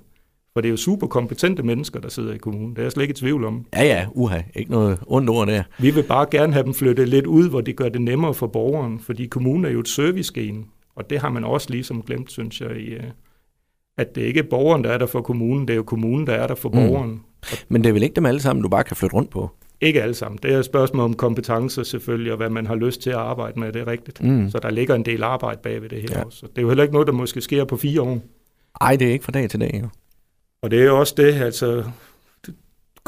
For 0.53 0.61
det 0.61 0.67
er 0.67 0.71
jo 0.71 0.77
super 0.77 1.07
kompetente 1.07 1.63
mennesker, 1.63 1.99
der 1.99 2.09
sidder 2.09 2.33
i 2.33 2.37
kommunen. 2.37 2.69
Det 2.69 2.77
er 2.79 2.83
jeg 2.83 2.91
slet 2.91 3.03
ikke 3.03 3.11
i 3.11 3.15
tvivl 3.15 3.43
om. 3.45 3.65
Ja, 3.73 3.83
ja, 3.83 4.05
uha. 4.11 4.41
Ikke 4.55 4.71
noget 4.71 4.99
ondt 5.07 5.29
ord 5.29 5.47
der. 5.47 5.63
Vi 5.79 5.89
vil 5.91 6.03
bare 6.03 6.27
gerne 6.31 6.53
have 6.53 6.63
dem 6.65 6.73
flyttet 6.73 7.09
lidt 7.09 7.25
ud, 7.27 7.49
hvor 7.49 7.61
det 7.61 7.75
gør 7.75 7.89
det 7.89 8.01
nemmere 8.01 8.33
for 8.33 8.47
borgeren, 8.47 8.99
fordi 8.99 9.25
kommunen 9.25 9.65
er 9.65 9.69
jo 9.69 9.79
et 9.79 9.87
servicegen, 9.87 10.65
og 10.95 11.09
det 11.09 11.19
har 11.19 11.29
man 11.29 11.43
også 11.43 11.67
ligesom 11.69 12.01
glemt, 12.01 12.31
synes 12.31 12.61
jeg, 12.61 12.77
i, 12.77 12.85
øh, 12.85 13.03
at 13.99 14.15
det 14.15 14.21
ikke 14.21 14.39
er 14.39 14.43
borgeren, 14.49 14.83
der 14.83 14.89
er 14.89 14.97
der 14.97 15.05
for 15.05 15.21
kommunen, 15.21 15.67
det 15.67 15.73
er 15.73 15.77
jo 15.77 15.83
kommunen, 15.83 16.27
der 16.27 16.33
er 16.33 16.47
der 16.47 16.55
for 16.55 16.69
Mm. 16.69 16.75
borgeren. 16.75 17.21
Men 17.69 17.83
det 17.83 17.89
er 17.89 17.93
vel 17.93 18.03
ikke 18.03 18.15
dem 18.15 18.25
alle 18.25 18.39
sammen, 18.41 18.63
du 18.63 18.69
bare 18.69 18.83
kan 18.83 18.97
flytte 18.97 19.15
rundt 19.15 19.29
på? 19.29 19.49
Ikke 19.81 20.01
alle 20.01 20.13
sammen. 20.13 20.39
Det 20.43 20.53
er 20.53 20.59
et 20.59 20.65
spørgsmål 20.65 21.03
om 21.05 21.13
kompetencer 21.13 21.83
selvfølgelig, 21.83 22.31
og 22.31 22.37
hvad 22.37 22.49
man 22.49 22.67
har 22.67 22.75
lyst 22.75 23.01
til 23.01 23.09
at 23.09 23.15
arbejde 23.15 23.59
med, 23.59 23.71
det 23.73 23.81
er 23.81 23.87
rigtigt. 23.87 24.23
Mm. 24.23 24.49
Så 24.49 24.59
der 24.59 24.69
ligger 24.69 24.95
en 24.95 25.05
del 25.05 25.23
arbejde 25.23 25.59
bag 25.63 25.81
ved 25.81 25.89
det 25.89 26.01
her 26.01 26.07
Ja. 26.19 26.23
også. 26.23 26.45
Det 26.45 26.57
er 26.57 26.61
jo 26.61 26.67
heller 26.67 26.83
ikke 26.83 26.93
noget, 26.93 27.07
der 27.07 27.13
måske 27.13 27.41
sker 27.41 27.63
på 27.65 27.77
fire 27.77 28.01
år. 28.01 28.19
Ej, 28.81 28.95
det 28.95 29.07
er 29.07 29.11
ikke 29.11 29.25
fra 29.25 29.31
dag 29.31 29.49
til 29.49 29.59
dag. 29.59 29.79
Jo. 29.83 29.87
Og 30.61 30.71
det 30.71 30.83
er 30.85 30.91
også 30.91 31.13
det, 31.17 31.33
altså 31.33 31.83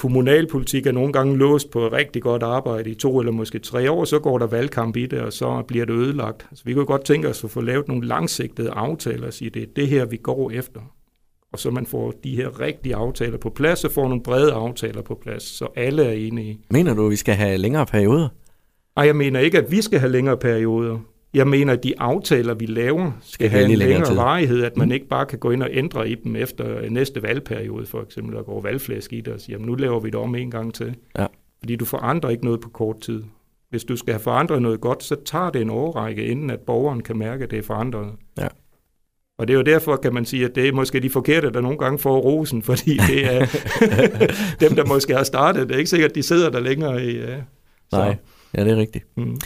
kommunalpolitik 0.01 0.85
er 0.85 0.91
nogle 0.91 1.13
gange 1.13 1.37
låst 1.37 1.71
på 1.71 1.85
et 1.85 1.91
rigtig 1.91 2.21
godt 2.21 2.43
arbejde 2.43 2.89
i 2.89 2.93
to 2.93 3.19
eller 3.19 3.31
måske 3.31 3.59
tre 3.59 3.91
år, 3.91 4.05
så 4.05 4.19
går 4.19 4.37
der 4.37 4.47
valgkamp 4.47 4.97
i 4.97 5.05
det, 5.05 5.19
og 5.19 5.33
så 5.33 5.63
bliver 5.67 5.85
det 5.85 5.93
ødelagt. 5.93 6.47
Altså, 6.51 6.63
vi 6.65 6.73
kunne 6.73 6.85
godt 6.85 7.05
tænke 7.05 7.29
os 7.29 7.43
at 7.43 7.49
få 7.49 7.61
lavet 7.61 7.87
nogle 7.87 8.07
langsigtede 8.07 8.71
aftaler 8.71 9.27
og 9.27 9.33
sige, 9.33 9.49
det 9.49 9.61
er 9.61 9.67
det 9.75 9.87
her, 9.87 10.05
vi 10.05 10.17
går 10.17 10.51
efter. 10.51 10.81
Og 11.53 11.59
så 11.59 11.71
man 11.71 11.85
får 11.85 12.13
de 12.23 12.35
her 12.35 12.59
rigtige 12.59 12.95
aftaler 12.95 13.37
på 13.37 13.49
plads, 13.49 13.83
og 13.83 13.91
får 13.91 14.07
nogle 14.07 14.23
brede 14.23 14.53
aftaler 14.53 15.01
på 15.01 15.19
plads, 15.21 15.43
så 15.43 15.67
alle 15.75 16.03
er 16.03 16.11
enige. 16.11 16.59
Mener 16.71 16.93
du, 16.93 17.05
at 17.05 17.11
vi 17.11 17.15
skal 17.15 17.35
have 17.35 17.57
længere 17.57 17.85
perioder? 17.85 18.27
Og 18.95 19.07
jeg 19.07 19.15
mener 19.15 19.39
ikke, 19.39 19.57
at 19.57 19.71
vi 19.71 19.81
skal 19.81 19.99
have 19.99 20.11
længere 20.11 20.37
perioder. 20.37 20.99
Jeg 21.33 21.47
mener, 21.47 21.73
at 21.73 21.83
de 21.83 21.93
aftaler, 21.99 22.53
vi 22.53 22.65
laver, 22.65 23.11
skal 23.21 23.49
have 23.49 23.63
en 23.63 23.69
længere, 23.69 23.89
længere 23.89 24.15
varighed, 24.15 24.63
at 24.63 24.77
man 24.77 24.87
mm. 24.87 24.93
ikke 24.93 25.07
bare 25.07 25.25
kan 25.25 25.39
gå 25.39 25.51
ind 25.51 25.63
og 25.63 25.69
ændre 25.71 26.09
i 26.09 26.15
dem 26.15 26.35
efter 26.35 26.89
næste 26.89 27.23
valgperiode, 27.23 27.85
for 27.85 28.01
eksempel, 28.01 28.37
og 28.37 28.45
gå 28.45 28.61
valgflæsk 28.61 29.13
i 29.13 29.21
det 29.21 29.33
og 29.33 29.39
sige, 29.41 29.53
jamen 29.53 29.67
nu 29.67 29.75
laver 29.75 29.99
vi 29.99 30.09
det 30.09 30.15
om 30.15 30.35
en 30.35 30.51
gang 30.51 30.73
til. 30.73 30.95
Ja. 31.19 31.25
Fordi 31.59 31.75
du 31.75 31.85
forandrer 31.85 32.29
ikke 32.29 32.45
noget 32.45 32.61
på 32.61 32.69
kort 32.69 33.01
tid. 33.01 33.23
Hvis 33.69 33.83
du 33.83 33.95
skal 33.95 34.13
have 34.13 34.21
forandret 34.21 34.61
noget 34.61 34.81
godt, 34.81 35.03
så 35.03 35.15
tager 35.25 35.49
det 35.49 35.61
en 35.61 35.69
årrække, 35.69 36.25
inden 36.25 36.49
at 36.49 36.59
borgeren 36.59 37.03
kan 37.03 37.17
mærke, 37.17 37.43
at 37.43 37.51
det 37.51 37.59
er 37.59 37.63
forandret. 37.63 38.11
Ja. 38.37 38.47
Og 39.37 39.47
det 39.47 39.53
er 39.53 39.57
jo 39.57 39.63
derfor, 39.63 39.95
kan 39.95 40.13
man 40.13 40.25
sige, 40.25 40.45
at 40.45 40.55
det 40.55 40.67
er 40.67 40.73
måske 40.73 40.99
de 40.99 41.09
forkerte, 41.09 41.51
der 41.51 41.61
nogle 41.61 41.77
gange 41.77 41.99
får 41.99 42.19
rosen, 42.19 42.61
fordi 42.71 42.97
det 42.97 43.25
er 43.25 43.45
dem, 44.59 44.75
der 44.75 44.85
måske 44.85 45.15
har 45.15 45.23
startet. 45.23 45.67
Det 45.67 45.73
er 45.73 45.77
ikke 45.77 45.89
sikkert, 45.89 46.09
at 46.11 46.15
de 46.15 46.23
sidder 46.23 46.49
der 46.49 46.59
længere 46.59 47.05
i... 47.05 47.23
Uh, 47.23 47.29
så. 47.89 47.97
Nej, 47.97 48.15
ja, 48.57 48.63
det 48.63 48.71
er 48.71 48.77
rigtigt. 48.77 49.05
Mm. 49.17 49.37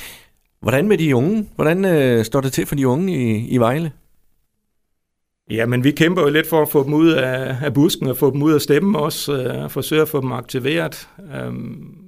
Hvordan 0.59 0.88
med 0.88 0.97
de 0.97 1.15
unge? 1.15 1.50
Hvordan 1.55 1.85
øh, 1.85 2.25
står 2.25 2.41
det 2.41 2.53
til 2.53 2.65
for 2.65 2.75
de 2.75 2.88
unge 2.88 3.13
i, 3.13 3.47
i 3.47 3.57
Vejle? 3.57 3.91
Ja, 5.50 5.65
men 5.65 5.83
vi 5.83 5.91
kæmper 5.91 6.21
jo 6.21 6.29
lidt 6.29 6.47
for 6.47 6.62
at 6.62 6.69
få 6.69 6.83
dem 6.83 6.93
ud 6.93 7.09
af, 7.09 7.57
af 7.63 7.74
busken 7.74 8.07
og 8.07 8.17
få 8.17 8.31
dem 8.31 8.43
ud 8.43 8.53
af 8.53 8.62
stemmen 8.62 8.95
også, 8.95 9.43
øh, 9.43 9.69
forsøge 9.69 10.01
at 10.01 10.09
få 10.09 10.21
dem 10.21 10.31
aktiveret. 10.31 11.09
Øhm, 11.35 12.05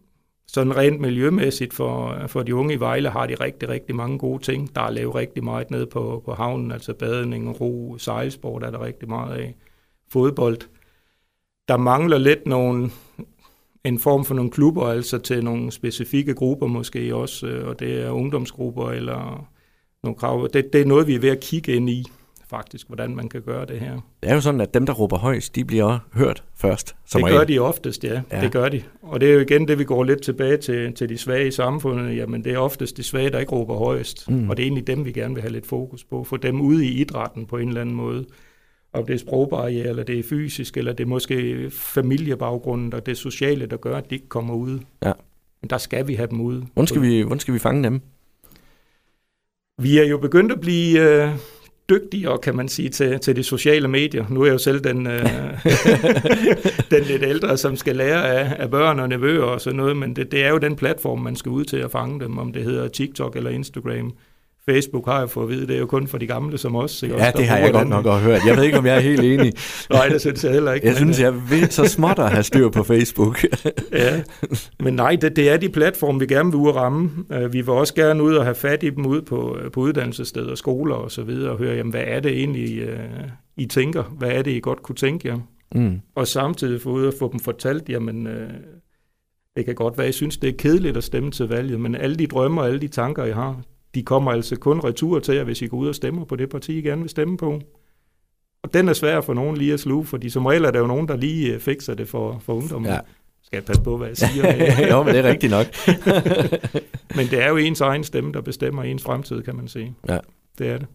sådan 0.48 0.78
rent 0.78 1.02
miljømæssigt 1.02 1.74
for, 1.74 2.18
for 2.28 2.44
de 2.44 2.56
unge 2.56 2.74
i 2.74 2.80
Vejle 2.80 3.10
har 3.10 3.26
de 3.26 3.36
rigtig, 3.36 3.70
rigtig 3.70 3.96
mange 3.96 4.18
gode 4.18 4.44
ting. 4.44 4.76
Der 4.76 4.82
er 4.82 4.90
lavet 4.92 5.16
rigtig 5.16 5.44
meget 5.44 5.72
ned 5.72 5.86
på, 5.86 6.22
på 6.26 6.34
havnen, 6.34 6.72
altså 6.72 6.94
badning, 6.94 7.62
ro, 7.62 7.98
sejlsport 7.98 8.64
er 8.64 8.72
der 8.72 8.86
rigtig 8.86 9.10
meget 9.10 9.38
af. 9.38 9.56
Fodbold. 10.12 10.58
Der 11.68 11.78
mangler 11.78 12.18
lidt 12.18 12.48
nogle, 12.48 12.90
en 13.88 14.00
form 14.00 14.26
for 14.26 14.36
nogle 14.36 14.52
klubber, 14.52 14.86
altså 14.86 15.18
til 15.18 15.44
nogle 15.44 15.72
specifikke 15.72 16.34
grupper 16.34 16.68
måske 16.68 17.16
også, 17.16 17.48
øh, 17.48 17.68
og 17.68 17.80
det 17.80 18.06
er 18.06 18.10
ungdomsgrupper 18.10 18.90
eller 18.90 19.48
nogle 20.04 20.18
krav. 20.18 20.48
Det, 20.54 20.74
det 20.74 20.82
er 20.82 20.86
noget, 20.86 21.08
vi 21.08 21.16
er 21.16 21.20
ved 21.20 21.30
at 21.30 21.40
kigge 21.40 21.74
ind 21.74 21.90
i 21.90 22.06
faktisk, 22.50 22.88
hvordan 22.88 23.16
man 23.16 23.30
kan 23.30 23.42
gøre 23.42 23.66
det 23.66 23.80
her. 23.80 24.00
Det 24.24 24.30
er 24.30 24.34
jo 24.34 24.42
sådan, 24.42 24.62
at 24.62 24.74
dem, 24.74 24.86
der 24.86 24.94
råber 24.94 25.18
højst, 25.18 25.56
de 25.56 25.66
bliver 25.66 26.00
hørt 26.14 26.44
først. 26.56 26.96
Som 27.06 27.22
det 27.22 27.32
gør 27.32 27.44
de 27.44 27.60
oftest, 27.60 28.04
ja. 28.04 28.22
ja. 28.32 28.42
Det 28.42 28.52
gør 28.52 28.70
de. 28.70 28.82
Og 29.02 29.22
det 29.22 29.30
er 29.30 29.34
jo 29.34 29.40
igen 29.40 29.68
det, 29.68 29.80
vi 29.80 29.84
går 29.84 30.04
lidt 30.04 30.22
tilbage 30.22 30.58
til, 30.58 30.94
til 30.94 31.10
de 31.10 31.18
svage 31.18 31.48
i 31.48 31.52
samfundet. 31.52 32.18
Jamen, 32.18 32.44
det 32.44 32.54
er 32.54 32.58
oftest 32.58 32.98
de 32.98 33.04
svage, 33.04 33.30
der 33.30 33.40
ikke 33.40 33.52
råber 33.52 33.76
højst. 33.76 34.30
Mm. 34.30 34.50
Og 34.50 34.58
det 34.58 34.64
er 34.64 34.66
egentlig 34.66 34.88
dem, 34.88 35.06
vi 35.06 35.12
gerne 35.12 35.34
vil 35.34 35.42
have 35.42 35.54
lidt 35.54 35.68
fokus 35.68 36.04
på. 36.04 36.24
Få 36.24 36.38
dem 36.38 36.62
ude 36.62 36.86
i 36.86 36.90
idrætten 36.90 37.46
på 37.46 37.58
en 37.58 37.68
eller 37.68 37.82
anden 37.82 37.96
måde. 37.96 38.26
Om 38.94 39.06
det 39.06 39.14
er 39.14 39.18
sprogbarriere, 39.18 39.88
eller 39.88 40.04
det 40.04 40.20
er 40.20 40.24
fysisk, 40.24 40.78
eller 40.78 40.94
det 40.94 41.04
er 41.04 41.08
måske 41.08 41.70
familiebaggrunden, 41.72 42.94
og 42.94 43.06
det 43.06 43.18
sociale, 43.18 43.66
der 43.66 43.78
gør, 43.78 43.98
at 43.98 44.10
de 44.10 44.16
ikke 44.16 44.28
kommer 44.28 44.54
ud. 44.54 44.80
Ja. 45.06 45.12
Men 45.62 45.70
der 45.70 45.78
skal 45.78 46.08
vi 46.08 46.14
have 46.14 46.28
dem 46.28 46.42
ude. 46.42 46.66
Hvordan 46.74 46.88
skal 46.88 47.02
vi, 47.02 47.22
hvordan 47.22 47.40
skal 47.40 47.54
vi 47.54 47.60
fange 47.60 47.84
dem? 47.84 48.02
Vi 49.82 49.98
er 49.98 50.04
jo 50.04 50.18
begyndt 50.18 50.52
at 50.52 50.60
blive... 50.60 51.00
Øh, 51.00 51.38
dygtigere, 51.90 52.38
kan 52.38 52.56
man 52.56 52.68
sige, 52.68 52.90
til, 52.90 53.20
til 53.20 53.36
de 53.36 53.44
sociale 53.44 53.88
medier. 53.88 54.26
Nu 54.30 54.42
er 54.42 54.46
jeg 54.46 54.54
jo 54.54 54.58
selv 54.58 54.80
den, 54.80 55.08
øh, 55.08 55.22
den 56.92 57.04
lidt 57.04 57.24
ældre, 57.24 57.58
som 57.58 57.76
skal 57.76 57.96
lære 57.96 58.28
af, 58.28 58.56
af 58.64 58.72
børn 58.72 59.00
og 59.00 59.10
nevøer 59.10 59.44
og 59.44 59.62
sådan 59.62 59.78
noget, 59.78 59.98
men 59.98 60.16
det, 60.16 60.32
det 60.32 60.46
er 60.46 60.50
jo 60.50 60.58
den 60.58 60.76
platform, 60.76 61.20
man 61.20 61.36
skal 61.36 61.50
ud 61.50 61.66
til 61.66 61.78
at 61.78 61.92
fange 61.92 62.20
dem, 62.20 62.38
om 62.38 62.54
det 62.54 62.64
hedder 62.64 62.88
TikTok 62.88 63.36
eller 63.36 63.50
Instagram. 63.50 64.14
Facebook 64.70 65.06
har 65.06 65.20
jeg 65.20 65.30
fået 65.30 65.44
at 65.44 65.50
vide, 65.50 65.68
det 65.68 65.76
er 65.76 65.80
jo 65.80 65.86
kun 65.86 66.08
for 66.08 66.18
de 66.18 66.28
gamle 66.28 66.58
som 66.58 66.76
os. 66.76 67.04
Ikke? 67.04 67.16
Ja, 67.16 67.32
det 67.32 67.48
har 67.48 67.58
jeg 67.58 67.72
godt 67.72 67.90
nok 67.90 68.06
også 68.06 68.26
hørt. 68.26 68.42
Jeg 68.48 68.58
ved 68.58 68.64
ikke, 68.64 68.78
om 68.78 68.86
jeg 68.86 68.96
er 68.96 69.00
helt 69.00 69.24
enig. 69.24 69.54
nej, 69.90 70.08
det 70.08 70.22
synes 70.22 70.44
jeg 70.44 70.54
heller 70.54 70.74
ikke. 70.74 70.88
Jeg 70.88 70.92
men, 70.92 71.14
synes, 71.14 71.20
jeg 71.20 71.62
er 71.62 71.68
så 71.70 71.86
småt 71.86 72.20
at 72.20 72.32
have 72.32 72.44
styr 72.44 72.70
på 72.70 72.84
Facebook. 72.84 73.44
ja, 73.92 74.22
men 74.80 74.94
nej, 74.94 75.18
det, 75.22 75.36
det 75.36 75.50
er 75.50 75.58
de 75.58 75.70
platforme, 75.70 76.20
vi 76.20 76.26
gerne 76.26 76.52
vil 76.52 76.60
ud 76.60 76.70
ramme. 76.70 77.10
Øh, 77.32 77.54
vi 77.54 77.62
vil 77.62 77.70
også 77.70 77.94
gerne 77.94 78.24
ud 78.24 78.36
og 78.36 78.44
have 78.44 78.56
fat 78.56 78.84
i 78.84 78.90
dem 78.90 79.06
ud 79.06 79.22
på, 79.22 79.58
på 79.74 79.80
uddannelsessteder, 79.80 80.56
skoler 80.56 80.96
og 80.96 81.12
så 81.12 81.24
videre, 81.24 81.52
og 81.52 81.58
høre, 81.58 81.76
jamen, 81.76 81.92
hvad 81.92 82.04
er 82.06 82.20
det 82.20 82.32
egentlig, 82.32 82.90
I 83.58 83.66
tænker? 83.66 84.04
Hvad 84.04 84.30
er 84.30 84.42
det, 84.42 84.52
I 84.52 84.60
godt 84.60 84.84
kunne 84.84 84.96
tænke 84.96 85.28
jer? 85.28 85.38
Mm. 85.76 86.02
Og 86.16 86.28
samtidig 86.28 86.82
få 86.82 86.90
ud 86.90 87.06
og 87.06 87.14
få 87.20 87.32
dem 87.32 87.40
fortalt, 87.40 87.90
jamen, 87.90 88.28
det 89.56 89.66
kan 89.66 89.76
godt 89.76 89.98
være, 89.98 90.10
I 90.10 90.12
synes, 90.12 90.38
det 90.38 90.50
er 90.50 90.58
kedeligt 90.58 90.98
at 90.98 91.04
stemme 91.04 91.32
til 91.32 91.48
valget, 91.48 91.80
men 91.80 91.96
alle 91.96 92.16
de 92.16 92.28
drømmer 92.28 92.62
og 92.62 92.68
alle 92.68 92.80
de 92.80 92.88
tanker, 92.88 93.26
I 93.26 93.32
har, 93.32 93.62
de 93.96 94.04
kommer 94.04 94.32
altså 94.32 94.56
kun 94.56 94.80
retur 94.80 95.20
til 95.20 95.36
jer, 95.36 95.44
hvis 95.44 95.62
I 95.62 95.68
går 95.68 95.78
ud 95.78 95.88
og 95.88 95.96
stemmer 95.96 96.26
på 96.26 96.36
det 96.36 96.50
parti, 96.50 96.78
I 96.78 96.82
gerne 96.82 97.02
vil 97.02 97.10
stemme 97.10 97.38
på. 97.38 97.62
Og 98.64 98.74
den 98.74 98.88
er 98.90 98.94
svær 98.94 99.22
for 99.22 99.34
nogen 99.34 99.58
lige 99.58 99.74
at 99.74 99.80
sluge, 99.80 100.06
fordi 100.06 100.30
som 100.30 100.46
regel 100.46 100.64
er 100.66 100.72
der 100.72 100.80
jo 100.80 100.88
nogen, 100.88 101.08
der 101.08 101.16
lige 101.16 101.54
øh, 101.54 101.60
fikser 101.60 101.94
det 101.94 102.10
for, 102.10 102.40
for 102.40 102.54
ungdommen. 102.54 102.92
Ja. 102.92 103.00
Skal 103.44 103.58
jeg 103.58 103.64
passe 103.64 103.82
på, 103.82 103.98
hvad 103.98 104.08
jeg 104.08 104.18
siger? 104.18 104.46
jo, 104.92 105.04
men 105.04 105.16
det 105.16 105.26
er 105.26 105.30
rigtigt 105.30 105.52
nok. 105.52 105.66
men 107.18 107.28
det 107.28 107.44
er 107.44 107.50
jo 107.50 107.58
ens 107.58 107.82
egen 107.82 108.04
stemme, 108.04 108.34
der 108.34 108.42
bestemmer 108.42 108.84
ens 108.84 109.04
fremtid, 109.04 109.44
kan 109.44 109.56
man 109.56 109.68
sige. 109.68 109.96
Ja. 110.10 110.18
Det 110.58 110.68
er 110.68 110.78
det. 110.78 110.88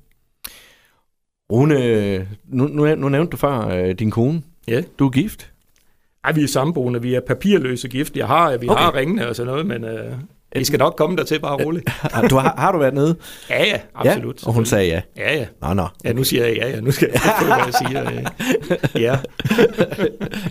Rune, 1.53 2.29
nu, 2.45 2.67
nu, 2.67 2.95
nu 2.95 3.09
nævnte 3.09 3.31
du 3.31 3.37
før 3.37 3.69
øh, 3.69 3.95
din 3.95 4.11
kone. 4.11 4.43
Ja. 4.69 4.83
Du 4.99 5.07
er 5.07 5.11
gift. 5.11 5.53
Ej, 6.25 6.33
vi 6.33 6.43
er 6.43 6.49
samboende. 6.49 7.03
Vi 7.03 7.15
er 7.15 7.21
papirløse 7.21 7.89
gift. 7.89 8.17
Jeg 8.17 8.27
har, 8.27 8.57
vi 8.57 8.69
okay. 8.69 8.83
har 8.83 8.95
ringene 8.95 9.29
og 9.29 9.37
sådan 9.37 9.53
noget, 9.53 9.67
men 9.67 9.85
øh, 9.85 10.13
vi 10.55 10.65
skal 10.65 10.79
nok 10.79 10.95
komme 10.97 11.17
der 11.17 11.25
til, 11.25 11.41
bare 11.41 11.65
roligt. 11.65 11.91
du 12.31 12.37
har, 12.37 12.55
har 12.59 12.73
du 12.73 12.79
været 12.79 12.95
nede? 12.95 13.17
Ja, 13.51 13.65
ja, 13.65 13.81
absolut. 13.95 14.43
Ja, 14.43 14.49
og 14.49 14.55
hun 14.55 14.67
sagde 14.67 14.87
ja? 14.87 15.01
Ja, 15.17 15.37
ja. 15.37 15.47
Nå, 15.63 15.75
nå. 15.75 15.87
Ja, 16.05 16.13
nu 16.13 16.25
siger 16.25 16.47
jeg 16.47 16.57
ja, 16.57 16.69
ja. 16.71 16.81
Nu 16.81 16.91
skal 16.91 17.09
jeg 17.13 17.21
få, 17.39 17.45
hvad 17.45 17.57
jeg 17.57 17.75
siger. 17.75 18.31
Ja. 18.95 19.19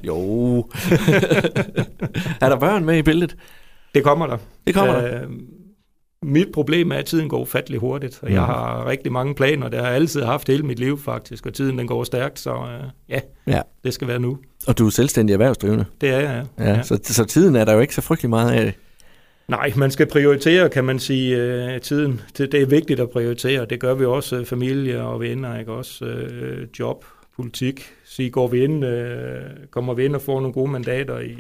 jo. 0.08 0.58
er 2.41 2.50
der 2.50 2.55
børn 2.60 2.86
med 2.86 2.98
i 2.98 3.01
billedet? 3.01 3.36
Det 3.96 4.03
kommer 4.03 4.27
der. 4.27 4.38
Det 4.67 4.75
kommer 4.75 4.93
der. 4.93 5.22
Øh, 5.22 5.29
mit 6.24 6.48
problem 6.53 6.91
er, 6.91 6.96
at 6.96 7.05
tiden 7.05 7.29
går 7.29 7.39
ufattelig 7.39 7.79
hurtigt, 7.79 8.20
og 8.22 8.27
mm. 8.27 8.34
jeg 8.34 8.41
har 8.41 8.88
rigtig 8.88 9.12
mange 9.12 9.36
planer. 9.36 9.70
Det 9.70 9.79
har 9.79 9.86
jeg 9.86 9.96
altid 9.96 10.24
haft 10.24 10.48
hele 10.48 10.63
mit 10.63 10.79
liv, 10.79 11.00
faktisk, 11.00 11.46
og 11.46 11.53
tiden 11.53 11.77
den 11.77 11.88
går 11.88 12.03
stærkt, 12.03 12.39
så 12.39 12.51
øh, 12.51 12.89
ja, 13.10 13.20
ja, 13.48 13.62
det 13.84 13.93
skal 13.93 14.08
være 14.08 14.20
nu. 14.20 14.38
Og 14.67 14.77
du 14.77 14.86
er 14.86 14.89
selvstændig 14.89 15.34
erhvervsdrivende? 15.34 15.86
Det 16.01 16.10
er 16.10 16.20
jeg, 16.20 16.46
ja. 16.60 16.65
ja, 16.65 16.75
ja. 16.75 16.84
Så, 16.84 17.00
så 17.03 17.25
tiden 17.25 17.55
er 17.55 17.65
der 17.65 17.74
jo 17.74 17.79
ikke 17.79 17.96
så 17.96 18.01
frygtelig 18.01 18.29
meget 18.29 18.51
af 18.51 18.74
Nej, 19.48 19.74
man 19.76 19.92
skal 19.92 20.08
prioritere, 20.08 20.70
kan 20.70 20.86
man 20.86 21.00
sige, 21.00 21.38
øh, 21.38 21.82
tiden. 21.82 22.22
Det 22.38 22.54
er 22.54 22.66
vigtigt 22.66 23.00
at 23.00 23.10
prioritere. 23.10 23.66
Det 23.66 23.80
gør 23.80 23.94
vi 23.94 24.06
også, 24.06 24.36
øh, 24.36 24.46
familie 24.46 25.02
og 25.02 25.20
venner, 25.20 25.60
ikke 25.60 25.72
også? 25.72 26.06
Øh, 26.06 26.68
job, 26.80 27.06
politik. 27.36 27.82
Så 28.06 28.30
går 28.32 28.48
vi 28.48 28.64
ind, 28.64 28.86
kommer 29.72 29.94
vi 29.94 30.06
ind 30.06 30.16
og 30.16 30.22
får 30.22 30.40
nogle 30.40 30.54
gode 30.54 30.72
mandater 30.72 31.20
i, 31.20 31.36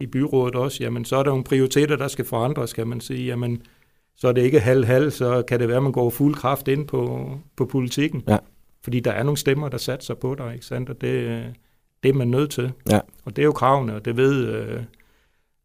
i 0.00 0.06
byrådet 0.06 0.54
også, 0.54 0.84
jamen 0.84 1.04
så 1.04 1.16
er 1.16 1.22
der 1.22 1.30
nogle 1.30 1.44
prioriteter, 1.44 1.96
der 1.96 2.08
skal 2.08 2.24
forandres, 2.24 2.72
kan 2.72 2.86
man 2.86 3.00
sige. 3.00 3.26
Jamen, 3.26 3.62
så 4.16 4.28
er 4.28 4.32
det 4.32 4.42
ikke 4.42 4.60
halv-halv, 4.60 5.10
så 5.10 5.42
kan 5.42 5.60
det 5.60 5.68
være, 5.68 5.76
at 5.76 5.82
man 5.82 5.92
går 5.92 6.10
fuld 6.10 6.34
kraft 6.34 6.68
ind 6.68 6.86
på, 6.86 7.30
på 7.56 7.66
politikken. 7.66 8.22
Ja. 8.28 8.36
Fordi 8.84 9.00
der 9.00 9.10
er 9.10 9.22
nogle 9.22 9.36
stemmer, 9.36 9.68
der 9.68 9.78
satser 9.78 10.14
på 10.14 10.34
dig, 10.34 10.52
ikke 10.54 10.66
sandt? 10.66 10.90
Og 10.90 11.00
det, 11.00 11.44
det 12.02 12.08
er 12.08 12.12
man 12.12 12.28
nødt 12.28 12.50
til. 12.50 12.72
Ja. 12.90 13.00
Og 13.24 13.36
det 13.36 13.42
er 13.42 13.46
jo 13.46 13.52
kravene, 13.52 13.94
og 13.94 14.04
det 14.04 14.16
ved... 14.16 14.46
Øh, 14.46 14.80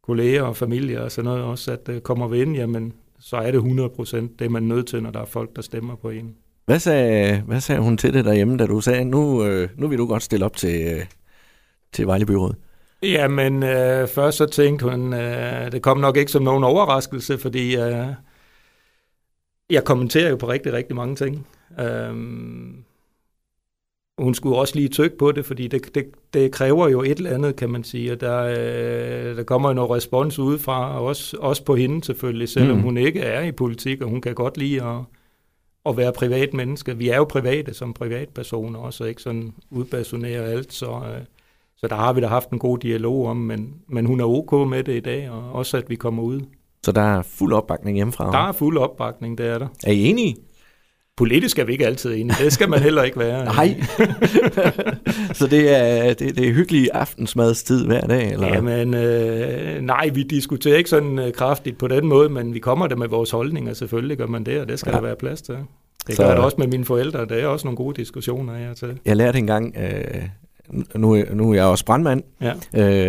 kolleger 0.09 0.43
og 0.43 0.57
familie 0.57 1.03
og 1.03 1.11
sådan 1.11 1.29
noget 1.29 1.43
også, 1.43 1.71
at 1.71 1.89
øh, 1.89 2.01
kommer 2.01 2.27
vi 2.27 2.41
ind, 2.41 2.55
jamen, 2.55 2.93
så 3.19 3.35
er 3.35 3.51
det 3.51 3.55
100 3.55 3.89
procent 3.89 4.39
det, 4.39 4.51
man 4.51 4.63
er 4.63 4.75
nødt 4.75 4.87
til, 4.87 5.03
når 5.03 5.11
der 5.11 5.21
er 5.21 5.25
folk, 5.25 5.55
der 5.55 5.61
stemmer 5.61 5.95
på 5.95 6.09
en. 6.09 6.35
Hvad 6.65 6.79
sagde, 6.79 7.43
hvad 7.47 7.61
sagde 7.61 7.81
hun 7.81 7.97
til 7.97 8.13
det 8.13 8.25
derhjemme, 8.25 8.57
da 8.57 8.65
du 8.65 8.81
sagde, 8.81 9.05
nu, 9.05 9.45
øh, 9.45 9.69
nu 9.77 9.87
vil 9.87 9.97
du 9.97 10.07
godt 10.07 10.23
stille 10.23 10.45
op 10.45 10.55
til, 10.55 10.93
øh, 10.93 11.05
til 11.93 12.07
Vejle 12.07 12.25
Byråd? 12.25 12.53
Jamen, 13.03 13.63
øh, 13.63 14.07
først 14.07 14.37
så 14.37 14.45
tænkte 14.45 14.89
hun, 14.89 15.13
øh, 15.13 15.71
det 15.71 15.81
kom 15.81 15.97
nok 15.97 16.17
ikke 16.17 16.31
som 16.31 16.43
nogen 16.43 16.63
overraskelse, 16.63 17.37
fordi 17.37 17.75
øh, 17.75 18.07
jeg 19.69 19.83
kommenterer 19.83 20.29
jo 20.29 20.35
på 20.35 20.49
rigtig, 20.49 20.73
rigtig 20.73 20.95
mange 20.95 21.15
ting. 21.15 21.47
Øh, 21.79 22.15
hun 24.19 24.33
skulle 24.33 24.57
også 24.57 24.75
lige 24.75 24.87
tykke 24.87 25.17
på 25.17 25.31
det, 25.31 25.45
fordi 25.45 25.67
det, 25.67 25.95
det, 25.95 26.05
det 26.33 26.51
kræver 26.51 26.89
jo 26.89 27.01
et 27.01 27.17
eller 27.17 27.33
andet, 27.33 27.55
kan 27.55 27.69
man 27.69 27.83
sige. 27.83 28.11
Og 28.11 28.21
der, 28.21 28.43
øh, 28.43 29.37
der 29.37 29.43
kommer 29.43 29.69
jo 29.69 29.73
noget 29.73 29.91
respons 29.91 30.39
udefra, 30.39 30.99
og 30.99 31.05
også, 31.05 31.37
også 31.39 31.63
på 31.63 31.75
hende 31.75 32.03
selvfølgelig, 32.03 32.49
selvom 32.49 32.77
mm. 32.77 32.83
hun 32.83 32.97
ikke 32.97 33.19
er 33.19 33.41
i 33.41 33.51
politik, 33.51 34.01
og 34.01 34.09
hun 34.09 34.21
kan 34.21 34.35
godt 34.35 34.57
lide 34.57 34.83
at, 34.83 34.97
at 35.85 35.97
være 35.97 36.13
privat 36.13 36.53
menneske. 36.53 36.97
Vi 36.97 37.09
er 37.09 37.17
jo 37.17 37.23
private 37.23 37.73
som 37.73 37.93
privatpersoner 37.93 38.79
også, 38.79 39.03
ikke 39.03 39.21
sådan 39.21 39.53
udbasonere 39.71 40.43
alt, 40.43 40.73
så, 40.73 40.85
øh, 40.85 41.21
så 41.77 41.87
der 41.87 41.95
har 41.95 42.13
vi 42.13 42.21
da 42.21 42.27
haft 42.27 42.49
en 42.49 42.59
god 42.59 42.77
dialog 42.77 43.25
om, 43.25 43.37
men, 43.37 43.73
men 43.87 44.05
hun 44.05 44.19
er 44.19 44.25
ok 44.25 44.69
med 44.69 44.83
det 44.83 44.95
i 44.95 44.99
dag, 44.99 45.29
og 45.29 45.51
også 45.51 45.77
at 45.77 45.89
vi 45.89 45.95
kommer 45.95 46.23
ud. 46.23 46.41
Så 46.83 46.91
der 46.91 47.01
er 47.01 47.21
fuld 47.21 47.53
opbakning 47.53 47.95
hjemmefra? 47.95 48.31
Der 48.31 48.47
er 48.47 48.51
fuld 48.51 48.77
opbakning, 48.77 49.37
det 49.37 49.47
er 49.47 49.57
der. 49.57 49.67
Er 49.83 49.91
I 49.91 50.05
enige? 50.05 50.35
Politisk 51.19 51.59
er 51.59 51.63
vi 51.63 51.71
ikke 51.71 51.85
altid 51.85 52.15
enige. 52.15 52.43
Det 52.43 52.53
skal 52.53 52.69
man 52.69 52.79
heller 52.79 53.03
ikke 53.03 53.19
være. 53.19 53.45
Nej. 53.55 53.81
så 55.39 55.47
det 55.47 55.77
er, 55.77 56.13
det, 56.13 56.37
det 56.37 56.47
er 56.47 56.53
hyggelig 56.53 56.89
aftensmadstid 56.93 57.85
hver 57.85 58.01
dag? 58.01 58.31
Eller? 58.31 58.47
Jamen, 58.47 58.93
øh, 58.93 59.81
nej, 59.81 60.09
vi 60.13 60.23
diskuterer 60.23 60.77
ikke 60.77 60.89
sådan 60.89 61.19
øh, 61.19 61.33
kraftigt 61.33 61.77
på 61.77 61.87
den 61.87 62.07
måde, 62.07 62.29
men 62.29 62.53
vi 62.53 62.59
kommer 62.59 62.87
der 62.87 62.95
med 62.95 63.07
vores 63.07 63.31
holdninger. 63.31 63.73
Selvfølgelig 63.73 64.17
gør 64.17 64.27
man 64.27 64.43
det, 64.43 64.61
og 64.61 64.67
det 64.67 64.79
skal 64.79 64.89
ja. 64.89 64.95
der 64.95 65.01
være 65.01 65.15
plads 65.15 65.41
til. 65.41 65.55
Det 66.07 66.15
så, 66.15 66.23
gør 66.23 66.29
det 66.29 66.39
også 66.39 66.57
med 66.59 66.67
mine 66.67 66.85
forældre. 66.85 67.25
Det 67.25 67.43
er 67.43 67.47
også 67.47 67.67
nogle 67.67 67.77
gode 67.77 67.95
diskussioner, 67.95 68.57
jeg 68.57 68.75
til. 68.75 68.99
Jeg 69.05 69.15
lærte 69.15 69.37
engang, 69.37 69.75
øh, 69.77 70.21
nu, 70.95 71.23
nu 71.33 71.51
er 71.51 71.55
jeg 71.55 71.65
også 71.65 71.85
brandmand, 71.85 72.23
Ja, 72.41 72.53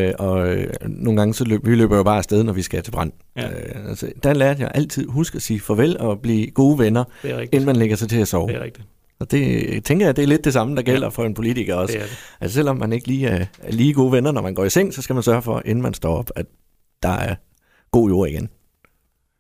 øh, 0.09 0.14
og 0.19 0.49
øh, 0.49 0.67
nogle 0.88 1.21
gange 1.21 1.35
så 1.35 1.45
løb, 1.45 1.67
vi 1.67 1.75
løber 1.75 1.97
jo 1.97 2.02
bare 2.02 2.19
afsted, 2.19 2.45
når 2.45 2.52
vi 2.52 2.62
skal 2.62 2.83
til 2.83 2.90
brand. 2.90 3.12
Ja. 3.37 3.49
Øh, 3.49 3.88
altså, 3.88 4.12
der 4.23 4.35
lærte 4.35 4.62
jeg 4.62 4.71
altid, 4.75 5.07
husk 5.07 5.35
at 5.35 5.43
sige 5.43 5.61
farvel 5.61 5.99
og 5.99 6.21
blive 6.21 6.50
gode 6.50 6.79
venner, 6.79 7.05
er 7.25 7.40
inden 7.40 7.67
man 7.67 7.76
lægger 7.76 7.97
sig 7.97 8.09
til 8.09 8.21
at 8.21 8.29
sove. 8.29 8.49
Det 8.49 8.57
er 8.57 8.64
rigtigt. 8.64 8.87
Og 9.21 9.31
det 9.31 9.85
tænker 9.85 10.07
jeg, 10.07 10.17
det 10.17 10.23
er 10.23 10.26
lidt 10.26 10.45
det 10.45 10.52
samme, 10.52 10.76
der 10.76 10.83
gælder 10.83 11.11
for 11.11 11.25
en 11.25 11.35
politiker 11.35 11.75
også. 11.75 11.93
Det 11.93 12.02
det. 12.02 12.19
Altså 12.40 12.55
selvom 12.55 12.76
man 12.76 12.93
ikke 12.93 13.07
lige 13.07 13.26
er, 13.26 13.47
er 13.59 13.73
lige 13.73 13.95
gode 13.95 14.12
venner, 14.12 14.33
når 14.33 14.43
man 14.43 14.55
går 14.55 14.64
i 14.64 14.71
seng, 14.71 14.95
så 14.95 15.02
skal 15.02 15.14
man 15.14 15.23
sørge 15.23 15.43
for, 15.43 15.62
inden 15.64 15.83
man 15.83 15.95
står 15.95 16.17
op, 16.17 16.31
at 16.37 16.47
der 17.02 17.09
er 17.09 17.35
god 17.90 18.09
jord 18.09 18.29
igen. 18.29 18.49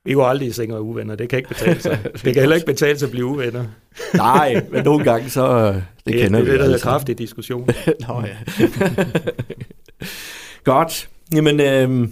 Vi 0.04 0.12
går 0.12 0.24
aldrig 0.26 0.48
i 0.48 0.52
seng 0.52 0.72
og 0.72 0.78
er 0.78 0.82
uvenner. 0.82 1.14
Det 1.14 1.28
kan 1.28 1.36
ikke 1.36 1.48
betale 1.48 1.80
sig. 1.82 1.98
det 2.12 2.20
kan 2.34 2.34
heller 2.34 2.54
ikke 2.56 2.66
betale 2.66 2.98
sig 2.98 3.06
at 3.06 3.10
blive 3.10 3.26
uvenner. 3.26 3.64
Nej, 4.14 4.66
men 4.72 4.84
nogle 4.84 5.04
gange 5.04 5.30
så... 5.30 5.48
øh, 5.58 5.74
Det, 5.74 5.82
Det, 6.06 6.14
kender 6.14 6.38
det, 6.38 6.46
vi 6.46 6.50
det, 6.52 6.56
der 6.58 6.62
alle 6.64 6.64
hedder 6.64 6.78
sammen. 6.78 6.92
kraftig 6.92 7.18
diskussion. 7.18 7.68
Nå 8.08 8.22
ja. 8.26 8.64
Godt. 10.64 11.08
Jamen, 11.34 11.60
øh, 11.60 12.08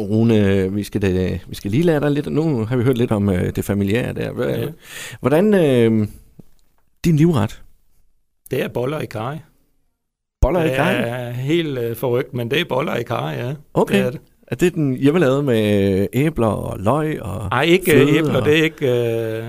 Rune, 0.00 0.72
vi 0.72 0.82
skal, 0.84 1.02
da, 1.02 1.38
vi 1.48 1.54
skal 1.54 1.70
lige 1.70 1.82
lære 1.82 2.00
dig 2.00 2.10
lidt. 2.10 2.32
Nu 2.32 2.64
har 2.64 2.76
vi 2.76 2.84
hørt 2.84 2.98
lidt 2.98 3.12
om 3.12 3.28
øh, 3.28 3.56
det 3.56 3.64
familiære 3.64 4.12
der. 4.12 4.30
Hva- 4.30 4.60
Ja. 4.60 4.66
Hvordan 5.20 5.54
øh, 5.54 6.08
din 7.04 7.16
livret? 7.16 7.62
Det 8.50 8.62
er 8.62 8.68
boller 8.68 9.00
i 9.00 9.06
kaj. 9.06 9.38
Boller 10.40 10.64
i 10.64 10.68
Det 10.68 10.76
kajen? 10.76 11.04
er 11.04 11.30
helt 11.30 11.78
øh, 11.78 11.96
forrygt, 11.96 12.34
men 12.34 12.50
det 12.50 12.60
er 12.60 12.64
boller 12.68 12.96
i 12.96 13.02
kaj, 13.02 13.34
ja. 13.38 13.54
Okay. 13.74 13.98
Det 13.98 14.06
er 14.06 14.10
det. 14.10 14.20
Er 14.48 14.54
det 14.56 14.74
den 14.74 14.96
hjemmelavet 14.96 15.44
med 15.44 16.06
æbler 16.12 16.46
og 16.46 16.78
løg? 16.80 17.22
Og... 17.22 17.48
Ej, 17.52 17.62
ikke 17.62 17.84
Fløde 17.90 18.06
Fløde 18.06 18.18
æbler. 18.18 18.36
og- 18.40 18.44
Det 18.44 18.58
er 18.58 18.62
ikke, 18.62 19.38
øh, 19.38 19.44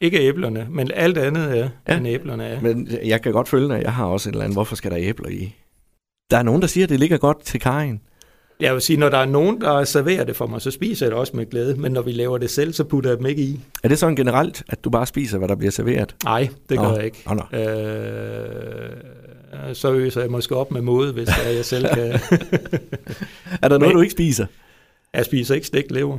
ikke 0.00 0.20
æblerne, 0.20 0.66
men 0.70 0.90
alt 0.94 1.18
andet 1.18 1.48
ja, 1.56 1.68
Ja. 1.88 1.96
end 1.98 2.06
æblerne 2.06 2.44
er. 2.44 2.60
Men 2.60 2.88
jeg 3.04 3.22
kan 3.22 3.32
godt 3.32 3.48
følge 3.48 3.68
dig. 3.68 3.82
Jeg 3.82 3.92
har 3.92 4.04
også 4.06 4.28
et 4.28 4.32
eller 4.32 4.44
andet. 4.44 4.56
Hvorfor 4.56 4.76
skal 4.76 4.90
der 4.90 4.96
æbler 5.00 5.28
i? 5.28 5.54
Der 6.30 6.38
er 6.38 6.42
nogen, 6.42 6.60
der 6.62 6.68
siger, 6.68 6.84
at 6.84 6.90
det 6.90 7.00
ligger 7.00 7.16
godt 7.18 7.42
til 7.44 7.60
kajen. 7.60 8.00
Jeg 8.60 8.72
vil 8.74 8.82
sige, 8.82 8.96
når 8.98 9.08
der 9.08 9.18
er 9.18 9.26
nogen, 9.26 9.60
der 9.60 9.84
serverer 9.84 10.24
det 10.24 10.36
for 10.36 10.46
mig, 10.46 10.60
så 10.60 10.70
spiser 10.70 11.06
jeg 11.06 11.10
det 11.10 11.18
også 11.18 11.36
med 11.36 11.50
glæde. 11.50 11.74
Men 11.80 11.92
når 11.92 12.02
vi 12.02 12.12
laver 12.12 12.38
det 12.38 12.50
selv, 12.50 12.72
så 12.72 12.84
putter 12.84 13.10
jeg 13.10 13.18
dem 13.18 13.26
ikke 13.26 13.42
i. 13.42 13.60
Er 13.84 13.88
det 13.88 13.98
sådan 13.98 14.16
generelt, 14.16 14.62
at 14.68 14.84
du 14.84 14.90
bare 14.90 15.06
spiser, 15.06 15.38
hvad 15.38 15.48
der 15.48 15.54
bliver 15.54 15.70
serveret? 15.70 16.14
Nej, 16.24 16.48
det 16.68 16.76
Nå. 16.76 16.82
gør 16.84 16.94
jeg 16.96 17.04
ikke. 17.04 17.22
Nå, 17.28 17.34
nå. 17.34 17.58
Øh, 17.58 18.90
så 19.74 19.92
øser 19.92 20.20
jeg 20.20 20.30
måske 20.30 20.56
op 20.56 20.70
med 20.70 20.80
måde, 20.80 21.12
hvis 21.12 21.28
det 21.28 21.46
er, 21.46 21.50
jeg 21.50 21.64
selv 21.64 21.86
kan. 21.94 22.12
Er 23.62 23.68
der 23.68 23.78
noget, 23.78 23.80
Men- 23.80 23.90
du 23.90 24.00
ikke 24.00 24.12
spiser? 24.12 24.46
jeg 25.14 25.24
spiser 25.24 25.54
ikke 25.54 25.66
stegt 25.66 25.90
lever. 25.92 26.18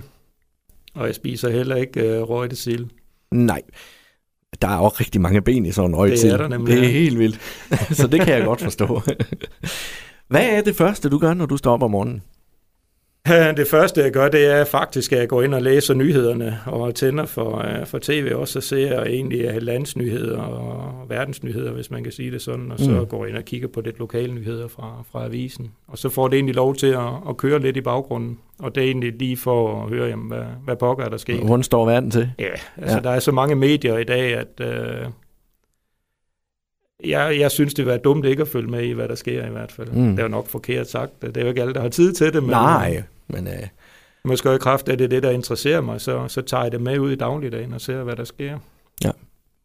Og 0.96 1.08
jeg 1.08 1.16
spiser 1.16 1.50
heller 1.50 1.76
ikke 1.76 2.02
øh, 2.02 2.22
røgte 2.22 2.56
sild. 2.56 2.86
Nej. 3.32 3.62
Der 4.62 4.68
er 4.68 4.78
også 4.78 4.98
rigtig 5.00 5.22
mange 5.22 5.42
ben 5.42 5.66
i 5.66 5.72
sådan 5.72 5.90
en 5.92 5.96
røgt 5.96 6.12
Det 6.22 6.32
er 6.32 6.38
der 6.38 6.48
nemlig, 6.48 6.76
Det 6.78 6.84
er 6.86 6.90
helt 6.90 7.20
vildt. 7.20 7.40
Så 8.00 8.08
det 8.08 8.22
kan 8.22 8.34
jeg 8.34 8.44
godt 8.46 8.62
forstå. 8.62 9.02
Hvad 10.28 10.46
er 10.50 10.62
det 10.62 10.76
første, 10.76 11.10
du 11.10 11.18
gør, 11.18 11.34
når 11.34 11.46
du 11.46 11.58
står 11.58 11.74
op 11.74 11.84
om 11.84 11.92
morgenen? 11.92 12.22
Det 13.58 13.68
første, 13.68 14.02
jeg 14.02 14.12
gør, 14.12 14.30
det 14.30 14.46
er 14.46 14.66
faktisk, 14.66 15.14
at 15.14 15.20
jeg 15.20 15.28
går 15.30 15.42
ind 15.42 15.54
og 15.54 15.62
læser 15.62 15.94
nyhederne 15.94 16.60
og 16.66 16.96
tænder 16.96 17.26
for, 17.26 17.58
øh, 17.58 17.86
for 17.86 18.00
tv 18.02 18.32
også, 18.36 18.60
og 18.60 18.64
ser 18.64 19.04
egentlig 19.04 19.42
øh, 19.42 19.62
landsnyheder 19.62 20.38
og 20.42 21.10
verdensnyheder, 21.10 21.72
hvis 21.72 21.92
man 21.92 22.04
kan 22.04 22.12
sige 22.12 22.32
det 22.32 22.42
sådan, 22.42 22.72
og 22.72 22.80
så 22.80 22.92
Mm. 22.92 23.06
går 23.06 23.26
ind 23.26 23.38
og 23.38 23.44
kigger 23.46 23.68
på 23.68 23.82
lidt 23.82 24.00
lokale 24.00 24.34
nyheder 24.34 24.68
fra, 24.68 25.04
fra 25.12 25.26
avisen. 25.26 25.72
Og 25.88 25.98
så 25.98 26.10
får 26.10 26.28
det 26.28 26.36
egentlig 26.38 26.56
lov 26.56 26.76
til 26.76 26.88
at, 26.88 27.00
at 27.30 27.38
køre 27.38 27.60
lidt 27.60 27.78
i 27.78 27.82
baggrunden, 27.82 28.40
og 28.60 28.76
det 28.76 28.84
er 28.84 28.88
egentlig 28.88 29.14
lige 29.20 29.38
for 29.38 29.84
at 29.84 29.90
høre, 29.90 30.08
jamen, 30.08 30.28
hvad, 30.28 30.44
hvad 30.66 30.76
pokker 30.76 31.06
er 31.06 31.10
der 31.10 31.18
sket. 31.18 31.40
Hvordan 31.46 31.64
står 31.64 31.86
verden 31.86 32.12
til? 32.12 32.30
Ja, 32.40 32.50
altså 32.78 32.98
Ja. 32.98 33.04
der 33.04 33.10
er 33.10 33.20
så 33.20 33.32
mange 33.32 33.56
medier 33.56 33.98
i 33.98 34.04
dag, 34.04 34.34
at 34.34 34.60
øh, 34.62 35.06
jeg, 37.10 37.36
jeg 37.40 37.52
synes, 37.52 37.74
det 37.74 37.86
være 37.86 37.98
dumt 37.98 38.26
ikke 38.26 38.42
at 38.42 38.48
følge 38.48 38.70
med 38.72 38.84
i, 38.84 38.92
hvad 38.92 39.08
der 39.08 39.16
sker 39.16 39.48
i 39.48 39.52
hvert 39.52 39.72
fald. 39.72 39.90
Mm. 39.92 40.10
Det 40.10 40.20
er 40.20 40.24
jo 40.24 40.30
nok 40.30 40.48
forkert 40.48 40.90
sagt. 40.90 41.22
Det 41.22 41.38
er 41.38 41.42
jo 41.42 41.48
ikke 41.48 41.62
alle, 41.62 41.74
der 41.74 41.82
har 41.82 41.90
tid 41.90 42.14
til 42.14 42.34
det, 42.34 42.44
men 42.44 42.50
Nej, 42.50 43.04
men 43.28 43.48
øh, 43.48 43.68
måske 44.26 44.56
i 44.56 44.58
kraft 44.58 44.90
af 44.90 44.98
det, 44.98 45.04
er 45.04 45.10
det 45.10 45.24
der 45.24 45.30
interesserer 45.30 45.82
mig, 45.82 46.02
så, 46.02 46.28
så 46.28 46.42
tager 46.42 46.64
jeg 46.64 46.72
det 46.72 46.82
med 46.82 47.00
ud 47.00 47.12
i 47.12 47.16
dagligdagen 47.16 47.74
og 47.74 47.82
ser, 47.82 48.04
hvad 48.04 48.16
der 48.16 48.24
sker. 48.24 48.60
Ja. 49.04 49.12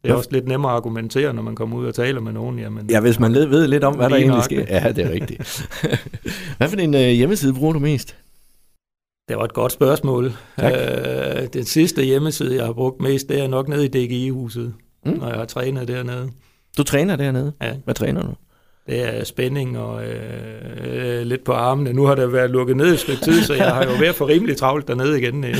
Det 0.04 0.10
er 0.10 0.14
også 0.14 0.28
lidt 0.32 0.48
nemmere 0.48 0.72
at 0.72 0.76
argumentere, 0.76 1.32
når 1.32 1.42
man 1.42 1.56
kommer 1.56 1.76
ud 1.76 1.86
og 1.86 1.94
taler 1.94 2.20
med 2.20 2.32
nogen. 2.32 2.58
Jamen, 2.58 2.90
ja, 2.90 3.00
hvis 3.00 3.20
man 3.20 3.32
led- 3.32 3.46
ved 3.46 3.66
lidt 3.68 3.84
om, 3.84 3.96
hvad 3.96 4.10
der 4.10 4.16
egentlig 4.16 4.42
sker. 4.42 4.64
Ja, 4.68 4.92
det 4.92 5.04
er 5.04 5.10
rigtigt. 5.10 5.68
hvad 6.58 6.68
for 6.68 6.76
en 6.76 6.94
øh, 6.94 7.00
hjemmeside 7.00 7.54
bruger 7.54 7.72
du 7.72 7.78
mest? 7.78 8.16
Det 9.28 9.36
var 9.36 9.44
et 9.44 9.52
godt 9.52 9.72
spørgsmål. 9.72 10.32
Tak. 10.58 10.72
Øh, 10.72 11.48
den 11.52 11.64
sidste 11.64 12.04
hjemmeside, 12.04 12.56
jeg 12.56 12.66
har 12.66 12.72
brugt 12.72 13.00
mest, 13.00 13.28
det 13.28 13.40
er 13.40 13.48
nok 13.48 13.68
nede 13.68 13.84
i 13.84 13.88
DGI-huset, 13.88 14.74
mm. 15.04 15.12
når 15.12 15.28
jeg 15.28 15.36
har 15.36 15.44
trænet 15.44 15.88
dernede. 15.88 16.30
Du 16.78 16.82
træner 16.82 17.16
dernede. 17.16 17.52
Ja. 17.62 17.74
Hvad 17.84 17.94
træner 17.94 18.22
du? 18.22 18.34
Det 18.88 19.18
er 19.18 19.24
spænding 19.24 19.78
og 19.78 20.02
øh, 20.04 21.22
lidt 21.22 21.44
på 21.44 21.52
armene. 21.52 21.92
Nu 21.92 22.04
har 22.04 22.14
det 22.14 22.32
været 22.32 22.50
lukket 22.50 22.76
ned 22.76 22.86
et 22.92 22.98
stykke 23.00 23.22
tid, 23.24 23.42
så 23.42 23.54
jeg 23.54 23.66
har 23.70 23.84
jo 23.84 23.90
været 24.00 24.14
for 24.14 24.28
rimelig 24.28 24.56
travlt 24.56 24.88
dernede 24.88 25.18
igen. 25.20 25.44
øh. 25.44 25.56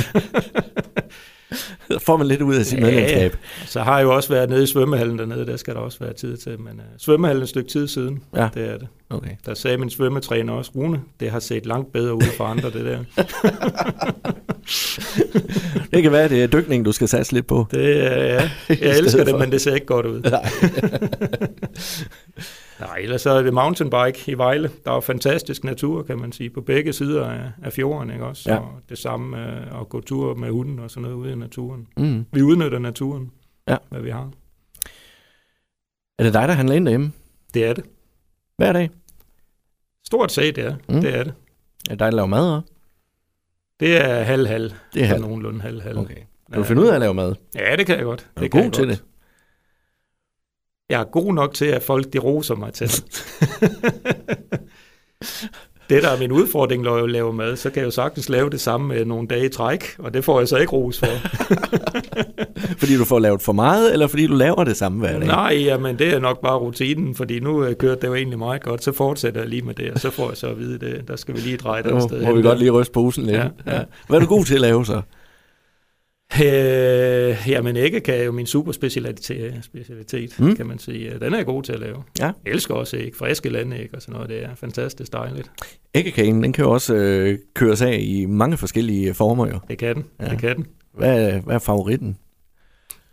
Får 2.00 2.16
man 2.16 2.26
lidt 2.26 2.42
ud 2.42 2.54
af 2.54 2.66
sit 2.66 2.78
Ja, 2.78 2.84
medlemskab. 2.84 3.36
Så 3.66 3.80
har 3.80 3.96
jeg 3.98 4.04
jo 4.04 4.14
også 4.14 4.28
været 4.28 4.50
nede 4.50 4.62
i 4.62 4.66
svømmehallen 4.66 5.18
dernede, 5.18 5.46
der 5.46 5.56
skal 5.56 5.74
der 5.74 5.80
også 5.80 5.98
være 6.00 6.12
tid 6.12 6.36
til. 6.36 6.60
Men 6.60 6.72
øh, 6.72 6.84
svømmehallen 6.98 7.42
et 7.42 7.48
stykke 7.48 7.70
tid 7.70 7.88
siden, 7.88 8.22
Ja. 8.36 8.48
det 8.54 8.64
er 8.70 8.78
det. 8.78 8.88
Okay. 9.10 9.30
Der 9.46 9.54
sagde 9.54 9.78
min 9.78 9.90
svømmetræner 9.90 10.52
også, 10.52 10.70
Rune, 10.76 11.00
det 11.20 11.30
har 11.30 11.40
set 11.40 11.66
langt 11.66 11.92
bedre 11.92 12.14
ud 12.14 12.22
for 12.36 12.44
andre, 12.44 12.70
det 12.70 12.84
der. 12.84 12.98
Det 15.92 16.02
kan 16.02 16.12
være, 16.12 16.28
det 16.28 16.42
er 16.42 16.46
dykning, 16.46 16.84
du 16.84 16.92
skal 16.92 17.08
satse 17.08 17.32
lidt 17.32 17.46
på. 17.46 17.66
Det, 17.70 18.04
er- 18.06 18.24
ja, 18.24 18.50
jeg 18.88 18.98
elsker 18.98 19.24
det, 19.24 19.38
men 19.38 19.52
det 19.52 19.60
ser 19.60 19.74
ikke 19.74 19.86
godt 19.86 20.06
ud. 20.06 20.20
Nej. 20.20 20.48
Nej, 22.80 22.96
ellers 22.98 23.22
så 23.22 23.30
er 23.30 23.42
det 23.42 23.54
mountainbike 23.54 24.30
i 24.32 24.34
Vejle. 24.34 24.70
Der 24.84 24.92
er 24.92 25.00
fantastisk 25.00 25.64
natur, 25.64 26.02
kan 26.02 26.18
man 26.18 26.32
sige, 26.32 26.50
på 26.50 26.60
begge 26.60 26.92
sider 26.92 27.26
af, 27.30 27.50
af 27.62 27.72
fjorden, 27.72 28.10
ikke 28.10 28.24
også? 28.24 28.50
Ja. 28.52 28.58
Og 28.58 28.80
det 28.88 28.98
samme 28.98 29.46
øh, 29.46 29.80
at 29.80 29.88
gå 29.88 30.00
tur 30.00 30.34
med 30.34 30.50
hunden 30.50 30.78
og 30.78 30.90
sådan 30.90 31.02
noget 31.02 31.14
ude 31.16 31.32
i 31.32 31.34
naturen. 31.34 31.86
Mm. 31.96 32.24
Vi 32.32 32.42
udnytter 32.42 32.78
naturen, 32.78 33.30
Ja. 33.68 33.76
hvad 33.88 34.00
vi 34.00 34.10
har. 34.10 34.30
Er 36.18 36.22
det 36.24 36.32
dig, 36.34 36.48
der 36.48 36.54
handler 36.54 36.74
ind 36.76 36.84
derhjemme? 36.84 37.12
Det 37.54 37.64
er 37.64 37.72
det. 37.72 37.84
Hver 38.56 38.72
dag? 38.72 38.90
Stort 40.06 40.32
set, 40.32 40.58
ja. 40.58 40.70
Mm. 40.88 40.94
Mm. 40.94 41.00
Det 41.00 41.14
er 41.14 41.24
det. 41.24 41.32
Er 41.90 41.90
det 41.94 41.98
dig, 41.98 41.98
der 41.98 42.10
laver 42.10 42.26
mad 42.26 42.54
også? 42.56 42.72
Det 43.80 43.96
er 44.04 44.22
halv-halv. 44.22 44.72
Det 44.94 45.02
er 45.02 45.06
halv. 45.06 45.20
Nogenlunde 45.20 45.60
halv-halv. 45.60 45.98
Okay. 45.98 46.14
Kan 46.52 46.58
du 46.58 46.64
finde 46.64 46.82
ud 46.82 46.86
af 46.86 46.94
at 46.94 47.00
lave 47.00 47.14
mad? 47.14 47.34
Ja, 47.54 47.76
det 47.76 47.86
kan 47.86 47.96
jeg 47.96 48.04
godt. 48.04 48.20
Er 48.36 48.40
det 48.40 48.52
du 48.52 48.56
kan 48.56 48.60
god 48.60 48.64
jeg 48.64 48.72
til 48.72 48.86
godt. 48.86 48.98
det? 48.98 49.04
Jeg 50.90 51.00
er 51.00 51.04
god 51.04 51.34
nok 51.34 51.54
til, 51.54 51.64
at 51.64 51.82
folk 51.82 52.12
de 52.12 52.18
roser 52.18 52.54
mig 52.54 52.72
til 52.72 52.88
det. 52.88 53.02
der 56.02 56.08
er 56.08 56.18
min 56.18 56.32
udfordring, 56.32 56.82
når 56.82 56.98
jeg 56.98 57.08
laver 57.08 57.32
mad, 57.32 57.56
så 57.56 57.70
kan 57.70 57.80
jeg 57.80 57.86
jo 57.86 57.90
sagtens 57.90 58.28
lave 58.28 58.50
det 58.50 58.60
samme 58.60 58.88
med 58.88 59.04
nogle 59.04 59.28
dage 59.28 59.46
i 59.46 59.48
træk, 59.48 59.84
og 59.98 60.14
det 60.14 60.24
får 60.24 60.38
jeg 60.38 60.48
så 60.48 60.56
ikke 60.56 60.72
ros 60.72 60.98
for. 60.98 61.06
Fordi 62.80 62.96
du 62.96 63.04
får 63.04 63.18
lavet 63.18 63.42
for 63.42 63.52
meget, 63.52 63.92
eller 63.92 64.06
fordi 64.06 64.26
du 64.26 64.34
laver 64.34 64.64
det 64.64 64.76
samme 64.76 64.98
hver 64.98 65.18
dag? 65.18 65.26
Nej, 65.26 65.54
jamen 65.64 65.98
det 65.98 66.14
er 66.14 66.18
nok 66.18 66.40
bare 66.40 66.58
rutinen, 66.58 67.14
fordi 67.14 67.40
nu 67.40 67.64
øh, 67.64 67.74
kørte 67.76 68.00
det 68.00 68.06
jo 68.08 68.14
egentlig 68.14 68.38
meget 68.38 68.62
godt, 68.62 68.84
så 68.84 68.92
fortsætter 68.92 69.40
jeg 69.40 69.48
lige 69.48 69.62
med 69.62 69.74
det, 69.74 69.90
og 69.90 70.00
så 70.00 70.10
får 70.10 70.28
jeg 70.28 70.36
så 70.36 70.46
at 70.46 70.58
vide 70.58 70.78
det. 70.78 71.08
Der 71.08 71.16
skal 71.16 71.34
vi 71.34 71.40
lige 71.40 71.56
dreje 71.56 71.82
det 71.82 72.02
sted. 72.02 72.22
må 72.22 72.34
vi 72.34 72.42
godt 72.42 72.58
lige 72.58 72.70
ryste 72.70 72.92
posen 72.92 73.24
lidt. 73.24 73.36
Ja, 73.36 73.48
ja. 73.66 73.80
Hvad 74.08 74.18
er 74.18 74.20
du 74.20 74.28
god 74.28 74.44
til 74.44 74.54
at 74.54 74.60
lave 74.60 74.86
så? 74.86 75.02
Øh, 76.36 77.36
jamen 77.48 77.76
æggekage 77.76 78.18
er 78.20 78.24
jo 78.24 78.32
min 78.32 78.46
superspecialitet, 78.46 79.58
specialitet, 79.62 80.34
Mm. 80.40 80.56
kan 80.56 80.66
man 80.66 80.78
sige. 80.78 81.18
Den 81.20 81.32
er 81.32 81.36
jeg 81.36 81.46
god 81.46 81.62
til 81.62 81.72
at 81.72 81.80
lave. 81.80 82.02
Ja. 82.20 82.24
Jeg 82.24 82.32
elsker 82.52 82.74
også 82.74 82.96
æg, 82.96 83.12
friske 83.16 83.48
landæg 83.48 83.88
og 83.94 84.02
sådan 84.02 84.12
noget. 84.14 84.28
Det 84.28 84.44
er 84.44 84.54
fantastisk 84.54 85.12
dejligt. 85.12 85.50
Æggekagen, 85.94 86.42
den 86.42 86.52
kan 86.52 86.64
jo 86.64 86.70
også 86.70 86.94
øh, 86.94 87.38
køres 87.54 87.82
af 87.82 87.98
i 88.00 88.26
mange 88.26 88.56
forskellige 88.56 89.14
former 89.14 89.46
jo. 89.46 89.58
Det 89.68 89.78
kan 89.78 89.96
den. 89.96 90.04
Ja. 90.20 90.28
Det 90.28 90.38
kan 90.38 90.56
den. 90.56 90.66
Hvad, 90.94 91.22
er- 91.30 91.40
hvad 91.40 91.54
er 91.54 91.58
favoritten? 91.58 92.16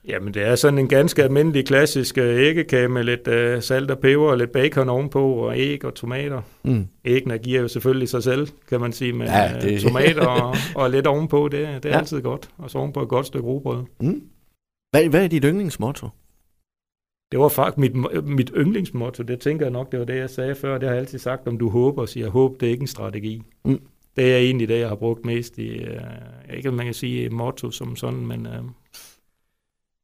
Jamen, 0.07 0.33
det 0.33 0.41
er 0.43 0.55
sådan 0.55 0.79
en 0.79 0.87
ganske 0.87 1.23
almindelig 1.23 1.65
klassisk 1.65 2.17
øh, 2.17 2.39
æggekage 2.39 2.87
med 2.87 3.03
lidt 3.03 3.27
øh, 3.27 3.61
salt 3.61 3.91
og 3.91 3.99
peber 3.99 4.23
og 4.31 4.37
lidt 4.37 4.51
bacon 4.51 4.89
ovenpå, 4.89 5.33
og 5.33 5.57
æg 5.59 5.85
og 5.85 5.93
tomater. 5.95 6.41
Mm. 6.63 6.87
Æggene 7.05 7.37
giver 7.37 7.61
jo 7.61 7.67
selvfølgelig 7.67 8.09
sig 8.09 8.23
selv, 8.23 8.47
kan 8.69 8.79
man 8.81 8.91
sige, 8.93 9.13
med 9.13 9.25
Ja, 9.27 9.41
ja, 9.41 9.59
det- 9.59 9.81
tomater 9.81 10.25
og, 10.27 10.55
og 10.83 10.89
lidt 10.89 11.07
ovenpå. 11.07 11.47
Det, 11.47 11.51
det 11.83 11.85
er 11.85 11.89
Ja. 11.93 11.97
altid 11.97 12.21
godt. 12.21 12.49
Og 12.57 12.69
så 12.71 12.77
ovenpå 12.77 13.01
et 13.01 13.09
godt 13.09 13.25
stykke 13.25 13.47
rugbrød. 13.47 13.83
Mm. 14.01 14.23
Hvad, 14.91 15.09
hvad 15.09 15.23
er 15.23 15.27
dit 15.27 15.43
yndlingsmotto? 15.43 16.07
Det 17.31 17.39
var 17.39 17.47
faktisk 17.49 17.77
mit, 17.77 18.25
mit 18.25 18.51
yndlingsmotto. 18.57 19.23
Det 19.23 19.39
tænker 19.39 19.65
jeg 19.65 19.71
nok, 19.71 19.91
det 19.91 19.99
var 19.99 20.05
det, 20.05 20.15
jeg 20.17 20.29
sagde 20.29 20.55
før. 20.55 20.77
Det 20.77 20.83
har 20.87 20.93
jeg 20.95 21.01
altid 21.01 21.19
sagt, 21.19 21.47
om 21.47 21.57
du 21.57 21.69
håber, 21.69 22.05
siger 22.05 22.29
håb, 22.29 22.59
det 22.59 22.65
er 22.67 22.71
ikke 22.71 22.81
en 22.81 22.87
strategi. 22.87 23.41
Mm. 23.65 23.81
Det 24.15 24.33
er 24.33 24.37
egentlig 24.37 24.67
det, 24.67 24.79
jeg 24.79 24.87
har 24.87 24.95
brugt 24.95 25.25
mest 25.25 25.57
i, 25.57 25.67
øh, 25.69 26.01
ikke 26.57 26.71
man 26.71 26.85
kan 26.85 26.93
sige 26.93 27.29
motto 27.29 27.71
som 27.71 27.95
sådan, 27.95 28.27
men 28.27 28.45
øh, 28.45 28.53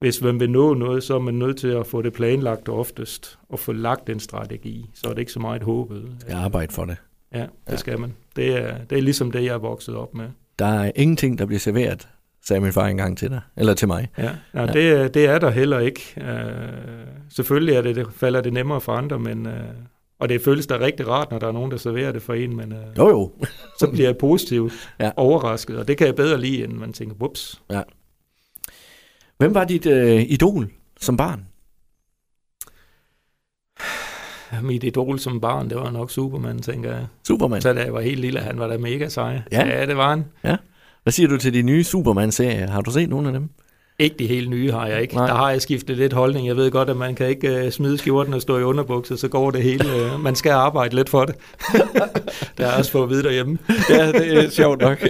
hvis 0.02 0.22
man 0.22 0.40
vil 0.40 0.50
nå 0.50 0.74
noget, 0.74 1.04
så 1.04 1.16
er 1.16 1.20
man 1.20 1.34
nødt 1.34 1.58
til 1.58 1.68
at 1.68 1.88
få 1.88 2.02
det 2.02 2.14
planlagt 2.14 2.70
oftest, 2.70 3.40
og 3.50 3.60
få 3.60 3.72
lagt 3.72 4.10
en 4.10 4.20
strategi. 4.20 4.90
Så 4.94 5.08
er 5.08 5.14
det 5.14 5.20
ikke 5.20 5.32
så 5.32 5.40
meget 5.40 5.64
håbet. 5.64 6.16
Jeg 6.30 6.38
arbejder 6.38 6.74
for 6.74 6.86
det. 6.86 6.98
Ja, 7.34 7.40
det 7.42 7.50
Ja. 7.70 7.76
skal 7.78 8.00
man. 8.00 8.14
Det 8.36 8.58
er, 8.58 8.78
det 8.90 8.98
er 8.98 9.02
ligesom 9.02 9.32
det, 9.32 9.44
jeg 9.44 9.54
er 9.54 9.58
vokset 9.58 9.96
op 9.96 10.14
med. 10.16 10.26
Der 10.60 10.66
er 10.66 10.92
ingenting, 10.96 11.38
der 11.40 11.46
bliver 11.46 11.60
serveret, 11.60 12.08
sagde 12.46 12.62
min 12.62 12.74
far 12.74 12.88
engang 12.88 13.18
til 13.18 13.30
dig. 13.30 13.42
Eller 13.58 13.74
til 13.74 13.88
mig. 13.88 14.08
Ja, 14.18 14.24
ja, 14.24 14.62
Ja. 14.62 14.66
Det, 14.74 14.92
er- 14.92 15.08
det 15.08 15.26
er 15.26 15.40
der 15.40 15.50
heller 15.50 15.80
ikke. 15.80 16.02
Uh, 16.18 16.24
selvfølgelig 17.30 17.76
er 17.76 17.82
det, 17.82 17.96
det, 17.96 18.08
falder 18.16 18.42
det 18.42 18.54
nemmere 18.54 18.82
for 18.82 18.92
andre, 18.92 19.20
men 19.20 19.46
uh, 19.46 19.52
Og 20.20 20.30
det 20.30 20.42
føles 20.42 20.68
da 20.68 20.80
rigtig 20.80 21.08
rart, 21.08 21.32
når 21.32 21.40
der 21.40 21.48
er 21.48 21.52
nogen, 21.52 21.72
der 21.72 21.78
serverer 21.78 22.12
det 22.12 22.22
for 22.22 22.34
en, 22.34 22.56
men 22.56 22.72
øh, 22.72 22.80
Jo, 22.98 23.10
jo. 23.10 23.32
så 23.80 23.90
bliver 23.92 24.08
jeg 24.08 24.18
positivt 24.18 24.74
Ja. 25.00 25.06
ja. 25.06 25.12
overrasket, 25.16 25.78
og 25.78 25.88
det 25.88 25.98
kan 25.98 26.08
jeg 26.08 26.16
bedre 26.16 26.40
lide, 26.42 26.64
end 26.64 26.74
man 26.74 26.94
tænker, 26.94 27.16
whoops. 27.16 27.62
Hvem 29.42 29.54
var 29.54 29.64
dit 29.64 29.86
øh, 29.86 30.22
idol 30.22 30.70
som 31.00 31.18
barn? 31.18 31.46
Mit 34.68 34.84
idol 34.84 35.20
som 35.20 35.42
barn, 35.42 35.70
det 35.70 35.78
var 35.78 35.92
nok 35.92 36.12
Superman, 36.12 36.60
tænker 36.60 36.96
jeg. 36.96 37.08
Superman. 37.28 37.62
Så 37.62 37.74
da 37.74 37.84
jeg 37.84 37.94
var 37.94 38.02
helt 38.02 38.20
lille, 38.20 38.40
han 38.40 38.60
var 38.60 38.68
da 38.68 38.78
mega 38.78 39.10
sej. 39.10 39.42
Ja. 39.52 39.68
ja 39.68 39.86
det 39.86 39.98
var 39.98 40.10
han. 40.10 40.26
Hvad 41.04 41.14
siger 41.14 41.30
du 41.30 41.38
til 41.38 41.54
de 41.54 41.62
nye 41.62 41.84
Superman-serier? 41.84 42.68
Har 42.68 42.82
du 42.82 42.92
set 42.92 43.10
nogle 43.10 43.28
af 43.28 43.34
dem? 43.34 43.50
Ikke 44.02 44.16
de 44.20 44.28
helt 44.28 44.50
nye 44.50 44.72
har 44.72 44.88
jeg 44.88 45.02
ikke. 45.02 45.16
Nej. 45.16 45.28
Der 45.28 45.34
har 45.34 45.52
jeg 45.52 45.62
skiftet 45.62 45.98
lidt 45.98 46.14
holdning. 46.14 46.48
Jeg 46.48 46.56
ved 46.58 46.72
godt, 46.72 46.90
at 46.90 46.98
man 46.98 47.16
kan 47.16 47.28
ikke 47.28 47.64
uh, 47.66 47.72
smide 47.72 47.98
skjorten 47.98 48.34
og 48.34 48.42
stå 48.42 48.58
i 48.60 48.64
underbukser, 48.64 49.16
så 49.16 49.28
går 49.28 49.52
det 49.52 49.64
hele. 49.64 49.86
Uh, 50.16 50.24
man 50.24 50.36
skal 50.36 50.52
arbejde 50.52 50.96
lidt 50.96 51.10
for 51.10 51.26
det. 51.26 51.36
der 52.58 52.66
er 52.68 52.78
også 52.78 52.92
for 52.92 53.04
at 53.04 53.10
vide 53.10 53.24
derhjemme. 53.24 53.58
ja, 53.90 54.12
det 54.12 54.38
er 54.46 54.50
sjovt 54.50 54.82
nok. 54.82 55.02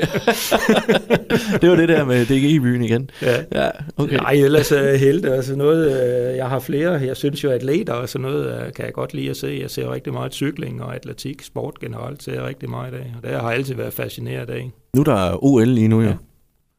det 1.61 1.69
var 1.69 1.75
det 1.75 1.89
der 1.89 2.05
med 2.05 2.25
DGI-byen 2.25 2.83
igen. 2.83 3.09
Ja. 3.21 3.35
Ja, 3.63 3.69
okay. 3.97 4.15
Nej, 4.15 4.31
ellers 4.33 4.71
er 4.71 4.95
helte 4.97 5.33
og 5.37 5.43
sådan 5.43 5.57
noget. 5.57 5.85
øh, 6.31 6.37
Jeg 6.37 6.49
har 6.49 6.59
flere. 6.59 6.91
Jeg 6.91 7.17
synes 7.17 7.43
jo, 7.43 7.49
at 7.49 7.61
atleter 7.61 7.93
og 7.93 8.09
sådan 8.09 8.27
noget 8.27 8.45
øh, 8.47 8.73
kan 8.73 8.85
jeg 8.85 8.93
godt 8.93 9.13
lide 9.13 9.29
at 9.29 9.37
se. 9.37 9.57
Jeg 9.61 9.69
ser 9.69 9.93
rigtig 9.93 10.13
meget 10.13 10.33
cykling 10.33 10.83
og 10.83 10.95
atletik, 10.95 11.41
sport 11.41 11.79
generelt, 11.79 12.23
ser 12.23 12.33
jeg 12.33 12.43
rigtig 12.43 12.69
meget 12.69 12.93
af. 12.93 13.13
Og 13.17 13.23
det 13.29 13.31
har 13.39 13.49
jeg 13.49 13.57
altid 13.57 13.75
været 13.75 13.93
fascineret 13.93 14.49
af. 14.49 14.71
Nu 14.95 14.99
er 14.99 15.03
der 15.03 15.43
OL 15.43 15.67
lige 15.67 15.87
nu, 15.87 16.01
jo. 16.01 16.07
Ja. 16.07 16.13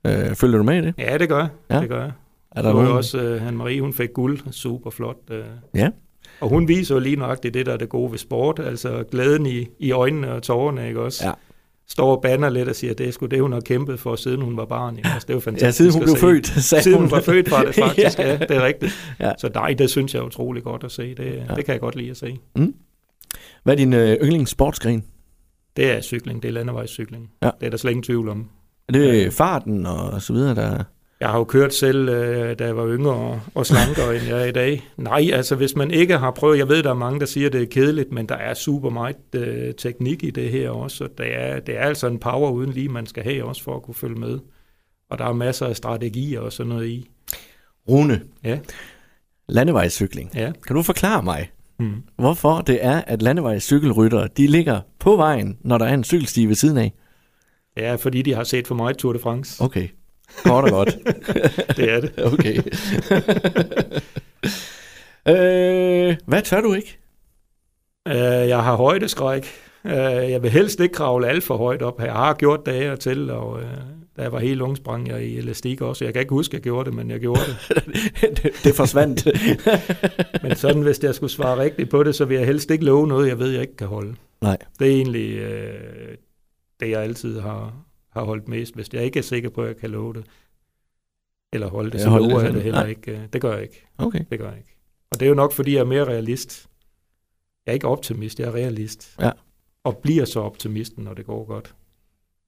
Øh, 0.06 0.34
følger 0.34 0.58
du 0.58 0.64
med 0.64 0.78
i 0.82 0.86
det? 0.86 0.94
Ja, 0.98 1.18
det 1.18 1.28
gør 1.28 1.38
jeg. 1.38 1.48
Ja. 1.70 1.80
Det 1.80 1.88
gør 1.88 2.02
jeg. 2.02 2.12
Er 2.56 2.62
Der 2.62 2.72
nogen? 2.72 2.88
også 2.88 3.18
uh, 3.34 3.48
Anne-Marie, 3.48 3.80
hun 3.80 3.92
fik 3.92 4.12
guld. 4.14 4.38
Super 4.50 4.90
flot. 4.90 5.16
Uh. 5.30 5.36
Ja. 5.74 5.90
Og 6.40 6.48
hun 6.48 6.68
viser 6.68 6.94
jo 6.94 7.00
lige 7.00 7.16
nøjagtigt 7.16 7.54
det, 7.54 7.66
der 7.66 7.72
er 7.72 7.76
det 7.76 7.88
gode 7.88 8.10
ved 8.10 8.18
sport. 8.18 8.58
Altså 8.58 9.04
glæden 9.10 9.46
i, 9.46 9.66
i 9.78 9.92
øjnene 9.92 10.32
og 10.32 10.42
tårerne, 10.42 10.88
ikke 10.88 11.00
også? 11.00 11.26
Ja. 11.26 11.32
Står 11.88 12.16
og 12.16 12.22
banner 12.22 12.50
lidt 12.50 12.68
og 12.68 12.74
siger, 12.76 12.94
det 12.94 13.08
er 13.08 13.12
sgu 13.12 13.26
det, 13.26 13.40
hun 13.40 13.52
har 13.52 13.60
kæmpet 13.60 14.00
for, 14.00 14.16
siden 14.16 14.42
hun 14.42 14.56
var 14.56 14.64
barn. 14.64 14.96
Ikke? 14.96 15.08
Altså, 15.14 15.26
det 15.26 15.32
er 15.32 15.36
jo 15.36 15.40
fantastisk 15.40 15.64
Ja, 15.66 15.70
siden 15.70 15.92
hun 15.92 16.02
blev 16.02 16.16
født, 16.16 16.46
sagde 16.46 16.82
Siden 16.84 16.98
hun 17.00 17.10
var 17.10 17.20
født, 17.20 17.50
var 17.50 17.62
det 17.64 17.74
faktisk, 17.84 18.18
Ja. 18.18 18.28
ja. 18.30 18.36
det 18.36 18.50
er 18.56 18.64
rigtigt. 18.66 19.14
Ja. 19.20 19.32
Så 19.38 19.50
nej, 19.54 19.72
det 19.78 19.90
synes 19.90 20.14
jeg 20.14 20.20
er 20.20 20.24
utrolig 20.24 20.62
godt 20.62 20.84
at 20.84 20.92
se. 20.92 21.14
Det, 21.14 21.24
Ja. 21.48 21.54
det 21.54 21.64
kan 21.64 21.72
jeg 21.72 21.80
godt 21.80 21.96
lide 21.96 22.10
at 22.10 22.16
se. 22.16 22.38
Hvad 23.62 23.74
er 23.74 23.76
din 23.76 23.92
øh, 23.92 24.16
yndlingssportsgren? 24.22 25.04
Det 25.76 25.90
er 25.96 26.00
cykling, 26.00 26.42
det 26.42 26.48
er 26.48 26.52
landevejscykling. 26.52 27.30
Ja. 27.42 27.50
Det 27.60 27.66
er 27.66 27.70
der 27.70 27.76
slet 27.76 27.90
ingen 27.90 28.02
tvivl 28.02 28.28
om. 28.28 28.48
Er 28.88 28.92
det 28.92 29.32
farten 29.32 29.86
og 29.86 30.22
så 30.22 30.32
videre, 30.32 30.54
der... 30.54 30.84
Jeg 31.20 31.30
har 31.30 31.38
jo 31.38 31.44
kørt 31.44 31.74
selv, 31.74 32.08
øh, 32.08 32.58
da 32.58 32.64
jeg 32.64 32.76
var 32.76 32.88
yngre 32.88 33.12
og, 33.12 33.40
og 33.54 33.66
slankere, 33.66 34.16
end 34.16 34.24
jeg 34.24 34.40
er 34.42 34.44
i 34.44 34.52
dag. 34.52 34.88
Nej, 34.96 35.30
altså 35.32 35.56
hvis 35.56 35.76
man 35.76 35.90
ikke 35.90 36.18
har 36.18 36.30
prøvet, 36.30 36.58
jeg 36.58 36.68
ved, 36.68 36.82
der 36.82 36.90
er 36.90 36.94
mange, 36.94 37.20
der 37.20 37.26
siger, 37.26 37.46
at 37.46 37.52
det 37.52 37.62
er 37.62 37.66
kedeligt, 37.66 38.12
men 38.12 38.26
der 38.28 38.34
er 38.34 38.54
super 38.54 38.90
meget 38.90 39.16
øh, 39.34 39.74
teknik 39.74 40.24
i 40.24 40.30
det 40.30 40.50
her 40.50 40.70
også. 40.70 41.04
og 41.04 41.10
Det 41.18 41.26
er, 41.40 41.60
det 41.60 41.76
er 41.78 41.80
altså 41.82 42.06
en 42.06 42.18
power 42.18 42.50
uden 42.50 42.70
lige, 42.70 42.88
man 42.88 43.06
skal 43.06 43.22
have 43.24 43.44
også 43.44 43.62
for 43.62 43.76
at 43.76 43.82
kunne 43.82 43.94
følge 43.94 44.20
med. 44.20 44.38
Og 45.10 45.18
der 45.18 45.24
er 45.24 45.32
masser 45.32 45.66
af 45.66 45.76
strategier 45.76 46.40
og 46.40 46.52
sådan 46.52 46.70
noget 46.70 46.86
i. 46.88 47.10
Rune, 47.88 48.20
Ja, 48.44 48.58
landevejscykling. 49.48 50.30
ja. 50.34 50.52
Kan 50.66 50.76
du 50.76 50.82
forklare 50.82 51.22
mig, 51.22 51.50
Mm. 51.78 51.92
hvorfor 52.16 52.60
det 52.60 52.78
er, 52.84 53.00
at 53.06 53.22
landevejscykelryttere, 53.22 54.28
de 54.36 54.46
ligger 54.46 54.80
på 54.98 55.16
vejen, 55.16 55.58
når 55.60 55.78
der 55.78 55.86
er 55.86 55.94
en 55.94 56.04
cykelsti 56.04 56.46
ved 56.46 56.54
siden 56.54 56.76
af? 56.78 56.92
Ja, 57.76 57.94
fordi 57.94 58.22
de 58.22 58.34
har 58.34 58.44
set 58.44 58.66
for 58.66 58.74
meget 58.74 58.96
Tour 58.96 59.12
de 59.12 59.18
France. 59.18 59.64
Okay, 59.64 59.88
kort 60.44 60.64
og 60.64 60.70
godt. 60.70 60.98
Det 61.76 61.90
er 61.90 62.00
det. 62.00 62.12
Okay. 62.24 62.56
øh, 66.08 66.16
hvad 66.26 66.42
tør 66.42 66.60
du 66.60 66.74
ikke? 66.74 66.98
Øh, 68.08 68.48
jeg 68.48 68.62
har 68.62 68.76
højdeskræk. 68.76 69.46
Øh, 69.84 69.92
jeg 70.30 70.42
vil 70.42 70.50
helst 70.50 70.80
ikke 70.80 70.94
kravle 70.94 71.28
alt 71.28 71.44
for 71.44 71.56
højt 71.56 71.82
op. 71.82 72.00
Jeg 72.00 72.12
har 72.12 72.34
gjort 72.34 72.66
det 72.66 72.90
og 72.90 73.00
til, 73.00 73.30
og 73.30 73.60
øh, 73.60 73.68
da 74.16 74.22
jeg 74.22 74.32
var 74.32 74.38
helt 74.38 74.60
ung, 74.60 74.76
sprang 74.76 75.08
jeg 75.08 75.24
i 75.24 75.38
elastik 75.38 75.80
også. 75.80 76.04
Jeg 76.04 76.12
kan 76.12 76.20
ikke 76.20 76.34
huske, 76.34 76.50
at 76.50 76.54
jeg 76.54 76.62
gjorde 76.62 76.90
det, 76.90 76.96
men 76.96 77.10
jeg 77.10 77.20
gjorde 77.20 77.40
det. 77.40 78.42
det, 78.42 78.52
det 78.64 78.74
forsvandt. 78.74 79.26
Men 80.42 80.56
sådan, 80.56 80.82
hvis 80.82 81.02
jeg 81.02 81.14
skulle 81.14 81.30
svare 81.30 81.58
rigtigt 81.58 81.90
på 81.90 82.02
det, 82.02 82.14
så 82.14 82.24
vil 82.24 82.36
jeg 82.36 82.46
helst 82.46 82.70
ikke 82.70 82.84
love 82.84 83.06
noget, 83.08 83.28
jeg 83.28 83.38
ved, 83.38 83.50
jeg 83.50 83.60
ikke 83.60 83.76
kan 83.76 83.86
holde. 83.86 84.14
Nej. 84.40 84.56
Det 84.78 84.86
er 84.86 84.92
egentlig 84.92 85.36
øh, 85.36 86.16
det, 86.82 86.90
jeg 86.90 87.02
altid 87.02 87.40
har, 87.40 87.84
har 88.10 88.24
holdt 88.24 88.48
mest. 88.48 88.74
Hvis 88.74 88.88
jeg 88.92 89.04
ikke 89.04 89.18
er 89.18 89.22
sikker 89.22 89.48
på, 89.50 89.62
at 89.62 89.68
jeg 89.68 89.76
kan 89.76 89.90
love 89.90 90.14
det, 90.14 90.24
eller 91.52 91.68
holde 91.68 91.90
det, 91.90 91.98
Ja, 91.98 92.02
så 92.02 92.08
holde 92.10 92.24
det 92.24 92.30
lover 92.32 92.44
jeg 92.44 92.54
det 92.54 92.62
heller 92.62 92.80
Nej. 92.80 92.88
ikke. 92.88 93.12
Øh, 93.12 93.28
Det 93.32 93.40
gør 93.40 93.52
jeg 93.54 93.62
ikke. 93.62 93.86
Okay. 93.98 94.24
Det 94.30 94.38
gør 94.38 94.48
jeg 94.48 94.58
ikke. 94.58 94.76
Og 95.10 95.20
det 95.20 95.26
er 95.26 95.28
jo 95.28 95.34
nok, 95.34 95.52
fordi 95.52 95.74
jeg 95.74 95.80
er 95.80 95.84
mere 95.84 96.04
realist. 96.04 96.68
Jeg 97.66 97.72
er 97.72 97.74
ikke 97.74 97.88
optimist, 97.88 98.40
jeg 98.40 98.48
er 98.48 98.52
realist. 98.54 99.16
Ja. 99.20 99.30
Og 99.84 99.96
bliver 99.96 100.24
så 100.24 100.40
optimisten, 100.40 101.04
når 101.04 101.14
det 101.14 101.26
går 101.26 101.44
godt. 101.44 101.74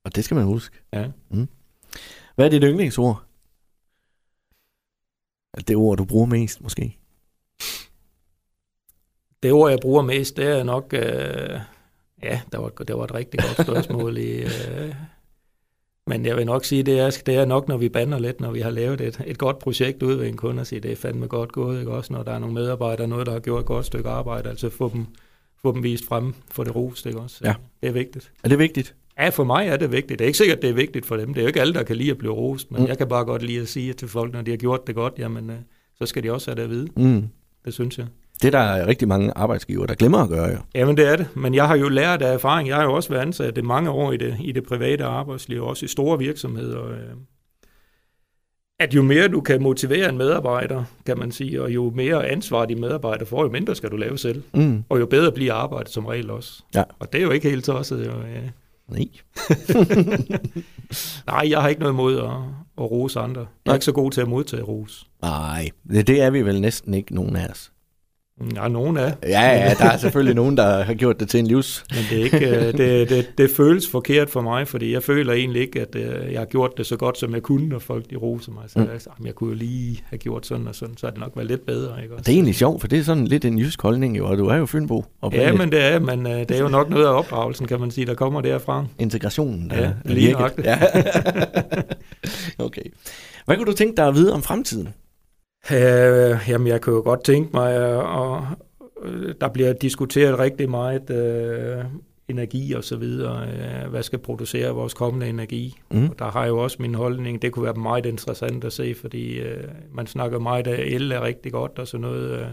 Og 0.04 0.16
det 0.16 0.24
skal 0.24 0.34
man 0.34 0.44
huske. 0.44 0.78
Ja. 0.92 1.10
Mm. 1.30 1.48
Hvad 2.34 2.46
er 2.46 2.50
dit 2.50 2.62
yndlingsord? 2.62 3.24
Det 5.68 5.76
ord, 5.76 5.98
du 5.98 6.04
bruger 6.04 6.26
mest, 6.26 6.60
måske? 6.60 6.98
Det 9.42 9.52
ord, 9.52 9.70
jeg 9.70 9.78
bruger 9.82 10.02
mest, 10.02 10.36
det 10.36 10.46
er 10.46 10.62
nok... 10.62 10.92
Øh, 10.94 11.60
ja, 12.24 12.40
det 12.52 12.60
var, 12.60 12.68
det 12.68 12.96
var 12.96 13.04
et 13.04 13.14
rigtig 13.14 13.40
godt 13.40 13.66
spørgsmål. 13.66 14.16
i, 14.18 14.30
øh, 14.42 14.94
men 16.06 16.26
jeg 16.26 16.37
vil 16.37 16.46
nok 16.46 16.64
sige, 16.64 16.82
det 16.82 16.98
er, 16.98 17.10
det 17.26 17.34
er 17.34 17.44
nok, 17.44 17.68
når 17.68 17.76
vi 17.76 17.88
bander 17.88 18.18
lidt, 18.18 18.40
når 18.40 18.50
vi 18.50 18.60
har 18.60 18.70
lavet 18.70 19.00
et, 19.00 19.20
et 19.26 19.38
godt 19.38 19.58
projekt 19.58 20.02
ud 20.02 20.14
ved 20.14 20.26
en 20.28 20.37
kunde, 20.37 20.60
og 20.60 20.66
sige, 20.66 20.80
det 20.80 20.92
er 20.92 20.96
fandme 20.96 21.26
godt 21.26 21.52
gået, 21.52 21.78
ikke? 21.80 21.92
også 21.92 22.12
når 22.12 22.22
der 22.22 22.32
er 22.32 22.38
nogle 22.38 22.54
medarbejdere, 22.54 23.08
noget, 23.08 23.26
der 23.26 23.32
har 23.32 23.40
gjort 23.40 23.60
et 23.60 23.66
godt 23.66 23.87
stykke 23.87 24.08
arbejde, 24.08 24.48
altså 24.50 24.70
få 24.70 24.90
dem, 24.94 25.06
få 25.62 25.72
dem 25.72 25.82
vist 25.82 26.06
frem, 26.06 26.34
få 26.50 26.64
det 26.64 26.74
rost, 26.76 27.06
ikke 27.06 27.20
også? 27.20 27.40
Ja. 27.44 27.54
Det 27.82 27.88
er 27.88 27.92
vigtigt. 27.92 28.32
Er 28.44 28.48
det 28.48 28.58
vigtigt? 28.58 28.94
Ja, 29.18 29.28
for 29.28 29.44
mig 29.44 29.68
er 29.68 29.76
det 29.76 29.92
vigtigt. 29.92 30.18
Det 30.18 30.24
er 30.24 30.26
ikke 30.26 30.38
sikkert, 30.38 30.62
det 30.62 30.70
er 30.70 30.74
vigtigt 30.74 31.06
for 31.06 31.16
dem. 31.16 31.34
Det 31.34 31.40
er 31.40 31.42
jo 31.44 31.46
ikke 31.46 31.60
alle, 31.60 31.74
der 31.74 31.82
kan 31.82 31.96
lide 31.96 32.10
at 32.10 32.18
blive 32.18 32.32
rost, 32.32 32.70
men 32.72 32.80
Mm. 32.82 32.88
jeg 32.88 32.98
kan 32.98 33.08
bare 33.08 33.24
godt 33.24 33.42
lide 33.42 33.60
at 33.60 33.68
sige 33.68 33.92
til 33.92 34.08
folk, 34.08 34.32
når 34.32 34.42
de 34.42 34.50
har 34.50 34.58
gjort 34.58 34.87
det 34.87 34.94
godt, 34.94 35.14
jamen, 35.18 35.50
øh, 35.50 35.56
så 35.98 36.06
skal 36.06 36.22
de 36.22 36.32
også 36.32 36.50
have 36.50 36.56
det 36.56 36.62
at 36.62 36.70
vide. 36.70 36.88
Mm. 36.96 37.28
Det 37.64 37.74
synes 37.74 37.98
jeg. 37.98 38.06
Det 38.42 38.54
er 38.54 38.58
der 38.78 38.86
rigtig 38.86 39.08
mange 39.08 39.32
arbejdsgiver, 39.36 39.86
der 39.86 39.94
glemmer 39.94 40.18
at 40.18 40.28
gøre, 40.28 40.48
jo. 40.50 40.58
Jamen 40.74 40.96
det 40.96 41.08
er 41.08 41.16
det, 41.16 41.26
men 41.36 41.54
jeg 41.54 41.68
har 41.68 41.76
jo 41.76 41.88
lært 41.88 42.22
af 42.22 42.34
erfaring. 42.34 42.68
Jeg 42.68 42.76
har 42.76 42.84
jo 42.84 42.92
også 42.92 43.08
været 43.08 43.22
ansat 43.22 43.56
det 43.56 43.64
mange 43.64 43.90
år 43.90 44.12
i 44.12 44.16
det, 44.16 44.36
i 44.40 44.52
det 44.52 44.64
private 44.66 45.04
arbejdsliv, 45.04 45.62
også 45.64 45.84
i 45.84 45.88
store 45.88 46.18
virksomheder. 46.18 46.90
øh, 46.90 46.98
At 48.80 48.94
jo 48.94 49.02
mere 49.02 49.28
du 49.28 49.40
kan 49.40 49.62
motivere 49.62 50.08
en 50.08 50.18
medarbejder, 50.18 50.84
kan 51.06 51.18
man 51.18 51.32
sige, 51.32 51.62
og 51.62 51.74
jo 51.74 51.92
mere 51.94 52.26
ansvar 52.28 52.64
de 52.66 52.74
medarbejder 52.74 53.24
får, 53.24 53.42
jo 53.42 53.50
mindre 53.50 53.74
skal 53.74 53.90
du 53.90 53.96
lave 53.96 54.18
selv. 54.18 54.42
Mm. 54.54 54.84
Og 54.88 55.00
jo 55.00 55.06
bedre 55.06 55.32
bliver 55.32 55.54
arbejdet 55.54 55.92
som 55.92 56.06
regel 56.06 56.30
også. 56.30 56.62
Ja. 56.74 56.82
Og 56.98 57.12
det 57.12 57.18
er 57.18 57.22
jo 57.22 57.30
ikke 57.30 57.50
helt 57.50 57.64
tosset. 57.64 58.06
Jo, 58.06 58.12
ja. 58.12 58.40
Nej. 58.88 59.06
Nej, 61.26 61.50
jeg 61.50 61.60
har 61.60 61.68
ikke 61.68 61.80
noget 61.80 61.92
imod 61.92 62.18
at, 62.18 62.30
at 62.78 62.90
rose 62.90 63.20
andre. 63.20 63.40
Jeg 63.40 63.48
Nej. 63.66 63.72
er 63.72 63.74
ikke 63.74 63.84
så 63.84 63.92
god 63.92 64.10
til 64.10 64.20
at 64.20 64.28
modtage 64.28 64.62
ros. 64.62 65.06
Nej, 65.22 65.68
det, 65.90 66.06
det 66.06 66.22
er 66.22 66.30
vi 66.30 66.42
vel 66.42 66.60
næsten 66.60 66.94
ikke 66.94 67.14
nogen 67.14 67.36
af 67.36 67.46
os. 67.48 67.72
Ja, 68.54 68.68
nogen 68.68 68.96
er. 68.96 69.12
Ja, 69.22 69.40
ja, 69.50 69.74
der 69.78 69.84
er 69.90 69.96
selvfølgelig 69.96 70.34
nogen, 70.34 70.56
der 70.56 70.82
har 70.84 70.94
gjort 70.94 71.20
det 71.20 71.28
til 71.28 71.40
en 71.40 71.46
livs. 71.46 71.84
Men 71.90 71.98
det, 72.10 72.20
er 72.20 72.24
ikke, 72.24 72.48
øh, 72.66 72.72
det, 72.78 73.08
det, 73.08 73.26
det 73.38 73.50
føles 73.50 73.90
forkert 73.90 74.30
for 74.30 74.40
mig, 74.40 74.68
fordi 74.68 74.92
jeg 74.92 75.02
føler 75.02 75.32
egentlig 75.32 75.62
ikke, 75.62 75.80
at 75.80 75.94
øh, 75.94 76.32
jeg 76.32 76.40
har 76.40 76.44
gjort 76.46 76.70
det 76.76 76.86
så 76.86 76.96
godt, 76.96 77.18
som 77.18 77.34
jeg 77.34 77.42
kunne, 77.42 77.68
når 77.68 77.78
folk 77.78 78.10
de 78.10 78.16
roser 78.16 78.52
mig. 78.52 78.62
Så 78.66 78.78
Mm. 78.78 78.84
jeg, 78.84 79.00
"Jamen, 79.18 79.26
jeg 79.26 79.34
kunne 79.34 79.50
jo 79.50 79.56
lige 79.56 80.00
have 80.06 80.18
gjort 80.18 80.46
sådan 80.46 80.68
og 80.68 80.74
sådan, 80.74 80.96
så 80.96 81.06
er 81.06 81.10
det 81.10 81.20
nok 81.20 81.32
været 81.36 81.48
lidt 81.48 81.66
bedre. 81.66 82.02
Ikke? 82.02 82.14
Og 82.14 82.18
Også? 82.18 82.22
det 82.26 82.32
er 82.32 82.36
egentlig 82.36 82.54
sjovt, 82.54 82.80
for 82.80 82.88
det 82.88 82.98
er 82.98 83.02
sådan 83.02 83.26
lidt 83.26 83.44
en 83.44 83.58
jysk 83.58 83.82
holdning, 83.82 84.18
jo, 84.18 84.26
og 84.26 84.38
du 84.38 84.46
er 84.46 84.56
jo 84.56 84.66
Fynbo. 84.66 85.04
Ja, 85.32 85.52
men 85.52 85.72
det 85.72 85.84
er, 85.84 85.98
men 85.98 86.26
øh, 86.26 86.32
det 86.38 86.50
er 86.50 86.58
jo 86.60 86.68
nok 86.68 86.90
noget 86.90 87.04
af 87.06 87.18
opdragelsen, 87.18 87.66
kan 87.66 87.80
man 87.80 87.90
sige, 87.90 88.06
der 88.06 88.14
kommer 88.14 88.40
derfra. 88.40 88.86
Integrationen, 88.98 89.70
der 89.70 89.76
Ja, 89.76 89.84
er 89.84 89.92
lige 90.04 90.16
virket. 90.20 90.38
nøjagtigt. 90.38 90.66
Ja. 90.66 90.78
okay. 92.64 92.82
Hvad 93.44 93.56
kunne 93.56 93.66
du 93.66 93.72
tænke 93.76 93.96
dig 93.96 94.06
at 94.08 94.14
vide 94.14 94.32
om 94.32 94.42
fremtiden? 94.42 94.88
Øh, 95.72 96.38
jamen, 96.48 96.66
jeg 96.66 96.81
kan 96.81 96.92
jo 96.92 97.00
godt 97.00 97.24
tænke 97.24 97.50
mig, 97.55 97.79
øh, 97.79 98.16
og 98.18 98.46
øh, 99.03 99.35
der 99.40 99.48
bliver 99.48 99.72
diskuteret 99.72 100.38
rigtig 100.38 100.70
meget 100.70 101.11
øh, 101.11 101.85
energi 102.29 102.72
og 102.72 102.85
så 102.85 102.96
videre. 102.96 103.48
Øh, 103.48 103.90
hvad 103.90 104.03
skal 104.03 104.18
producere 104.18 104.70
vores 104.70 104.94
kommende 104.94 105.29
energi? 105.29 105.74
Mm. 105.90 106.09
Og 106.09 106.18
der 106.18 106.24
har 106.31 106.40
jeg 106.42 106.48
jo 106.48 106.59
også 106.59 106.77
min 106.81 106.94
holdning, 106.94 107.42
det 107.42 107.53
kunne 107.53 107.64
være 107.64 107.74
meget 107.74 108.07
interessant 108.07 108.64
at 108.64 108.72
se, 108.72 108.94
fordi 108.94 109.38
øh, 109.38 109.68
man 109.92 110.07
snakker 110.07 110.38
meget 110.38 110.66
af, 110.66 110.83
el 110.87 111.12
er 111.12 111.20
rigtig 111.22 111.53
godt 111.53 111.79
og 111.79 111.88
sådan 111.88 112.00
noget. 112.03 112.31
Øh, 112.31 112.46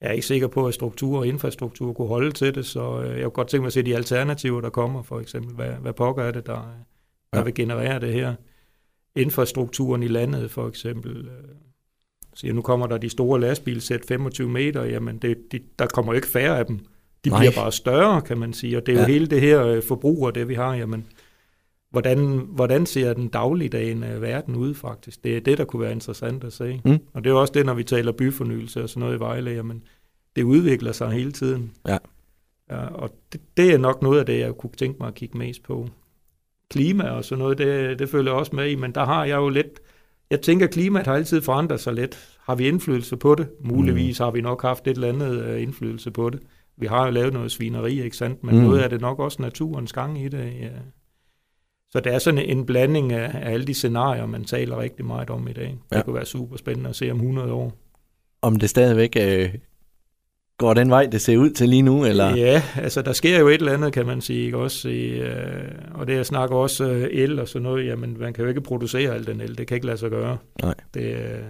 jeg 0.00 0.08
er 0.08 0.12
ikke 0.12 0.26
sikker 0.26 0.48
på, 0.48 0.66
at 0.66 0.74
struktur 0.74 1.18
og 1.18 1.26
infrastruktur 1.26 1.92
kunne 1.92 2.08
holde 2.08 2.32
til 2.32 2.54
det, 2.54 2.66
så 2.66 3.00
øh, 3.02 3.14
jeg 3.16 3.22
kunne 3.24 3.30
godt 3.30 3.48
tænke 3.48 3.62
mig 3.62 3.66
at 3.66 3.72
se 3.72 3.82
de 3.82 3.96
alternativer, 3.96 4.60
der 4.60 4.70
kommer, 4.70 5.02
for 5.02 5.20
eksempel. 5.20 5.54
Hvad, 5.54 5.70
hvad 5.80 5.92
pokker 5.92 6.22
er 6.22 6.30
det, 6.30 6.46
der, 6.46 6.74
der 7.32 7.38
Ja. 7.38 7.42
vil 7.44 7.54
generere 7.54 8.00
det 8.00 8.12
her? 8.12 8.34
Infrastrukturen 9.16 10.02
i 10.02 10.08
landet, 10.08 10.50
for 10.50 10.68
eksempel. 10.68 11.16
Øh, 11.16 11.48
så 12.34 12.46
nu 12.52 12.62
kommer 12.62 12.86
der 12.86 12.98
de 12.98 13.08
store 13.08 13.40
lastbilsæt 13.40 14.00
25 14.08 14.48
meter, 14.48 14.84
jamen 14.84 15.18
det, 15.18 15.52
de, 15.52 15.60
der 15.78 15.86
kommer 15.86 16.12
jo 16.12 16.16
ikke 16.16 16.28
færre 16.28 16.58
af 16.58 16.66
dem. 16.66 16.78
De 17.24 17.30
Nej. 17.30 17.38
Bliver 17.38 17.52
bare 17.56 17.72
større, 17.72 18.22
kan 18.22 18.38
man 18.38 18.52
sige, 18.52 18.76
og 18.76 18.86
det 18.86 18.92
er 18.92 18.96
jo 18.96 19.00
Ja. 19.02 19.06
hele 19.12 19.26
det 19.26 19.40
her 19.40 19.66
øh, 19.66 19.82
forbrug 19.82 20.26
og 20.26 20.34
det, 20.34 20.48
vi 20.48 20.54
har, 20.54 20.74
jamen 20.74 21.06
hvordan, 21.90 22.46
hvordan 22.48 22.86
ser 22.86 23.12
den 23.12 23.28
dagligdagen 23.28 24.02
af 24.02 24.20
verden 24.22 24.56
ud 24.56 24.74
faktisk? 24.74 25.24
Det 25.24 25.36
er 25.36 25.40
det, 25.40 25.58
der 25.58 25.64
kunne 25.64 25.82
være 25.82 25.92
interessant 25.92 26.44
at 26.44 26.52
se. 26.52 26.80
Mm. 26.84 26.98
Og 27.12 27.24
det 27.24 27.30
er 27.30 27.34
jo 27.34 27.40
også 27.40 27.52
det, 27.52 27.66
når 27.66 27.74
vi 27.74 27.84
taler 27.84 28.12
byfornyelse 28.12 28.82
og 28.82 28.88
sådan 28.88 29.00
noget 29.00 29.16
i 29.16 29.20
Vejle, 29.20 29.50
jamen 29.50 29.82
det 30.36 30.42
udvikler 30.42 30.92
sig 30.92 31.10
hele 31.10 31.32
tiden. 31.32 31.72
Ja. 31.88 31.98
Ja, 32.70 32.86
og 32.86 33.10
det, 33.32 33.40
det 33.56 33.74
er 33.74 33.78
nok 33.78 34.02
noget 34.02 34.18
af 34.20 34.26
det, 34.26 34.38
jeg 34.38 34.54
kunne 34.54 34.72
tænke 34.76 34.96
mig 35.00 35.08
at 35.08 35.14
kigge 35.14 35.38
mest 35.38 35.62
på. 35.62 35.88
Klima 36.70 37.04
og 37.04 37.24
sådan 37.24 37.42
noget, 37.42 37.58
det, 37.58 37.98
det 37.98 38.08
følger 38.08 38.32
jeg 38.32 38.38
også 38.38 38.56
med 38.56 38.70
i, 38.70 38.74
men 38.74 38.92
der 38.92 39.04
har 39.04 39.24
jeg 39.24 39.36
jo 39.36 39.48
lidt... 39.48 39.80
Jeg 40.32 40.40
tænker, 40.40 40.66
at 40.66 40.72
klimaet 40.72 41.06
har 41.06 41.14
altid 41.14 41.42
forandret 41.42 41.80
sig 41.80 41.94
lidt. 41.94 42.38
Har 42.40 42.54
vi 42.54 42.68
indflydelse 42.68 43.16
på 43.16 43.34
det? 43.34 43.48
Muligvis 43.60 44.18
har 44.18 44.30
vi 44.30 44.40
nok 44.40 44.62
haft 44.62 44.86
et 44.86 44.94
eller 44.94 45.08
andet 45.08 45.44
øh, 45.44 45.62
indflydelse 45.62 46.10
på 46.10 46.30
det. 46.30 46.40
Vi 46.76 46.86
har 46.86 47.04
jo 47.04 47.10
lavet 47.10 47.32
noget 47.32 47.52
svineri, 47.52 48.02
ikke 48.02 48.16
sandt? 48.16 48.44
Men 48.44 48.54
mm. 48.54 48.60
noget 48.60 48.80
af 48.80 48.90
det 48.90 49.00
nok 49.00 49.18
også 49.18 49.42
naturens 49.42 49.92
gang 49.92 50.24
i 50.24 50.28
det. 50.28 50.52
Ja. 50.60 50.68
Så 51.90 52.00
det 52.00 52.14
er 52.14 52.18
sådan 52.18 52.40
en 52.40 52.66
blanding 52.66 53.12
af, 53.12 53.30
af 53.46 53.52
alle 53.52 53.66
de 53.66 53.74
scenarier, 53.74 54.26
man 54.26 54.44
taler 54.44 54.78
rigtig 54.78 55.04
meget 55.04 55.30
om 55.30 55.48
i 55.48 55.52
dag. 55.52 55.78
Ja. 55.92 55.96
Det 55.96 56.04
kunne 56.04 56.14
være 56.14 56.26
super 56.26 56.56
spændende 56.56 56.90
at 56.90 56.96
se 56.96 57.10
om 57.10 57.16
100 57.16 57.52
år. 57.52 57.72
Om 58.42 58.56
det 58.56 58.70
stadigvæk 58.70 59.16
øh, 59.20 59.54
går 60.58 60.74
den 60.74 60.90
vej, 60.90 61.06
det 61.06 61.20
ser 61.20 61.36
ud 61.36 61.50
til 61.50 61.68
lige 61.68 61.82
nu? 61.82 62.04
Eller? 62.04 62.36
Ja, 62.36 62.62
altså 62.76 63.02
der 63.02 63.12
sker 63.12 63.38
jo 63.38 63.48
et 63.48 63.54
eller 63.54 63.72
andet, 63.72 63.92
kan 63.92 64.06
man 64.06 64.20
sige. 64.20 64.44
Ikke? 64.44 64.58
Også 64.58 64.88
i, 64.88 65.08
øh, 65.08 65.64
og 65.94 66.06
det 66.06 66.16
jeg 66.16 66.26
snakker 66.26 66.56
også 66.56 66.84
øh, 66.84 67.08
el 67.12 67.38
og 67.38 67.48
sådan 67.48 67.62
noget. 67.62 67.86
Jamen, 67.86 68.16
man 68.20 68.32
kan 68.32 68.42
jo 68.42 68.48
ikke 68.48 68.60
producere 68.60 69.14
al 69.14 69.26
den 69.26 69.40
el. 69.40 69.58
Det 69.58 69.66
kan 69.66 69.74
ikke 69.74 69.86
lade 69.86 69.98
sig 69.98 70.10
gøre. 70.10 70.38
Nej. 70.62 70.74
Det, 70.94 71.02
øh, 71.02 71.42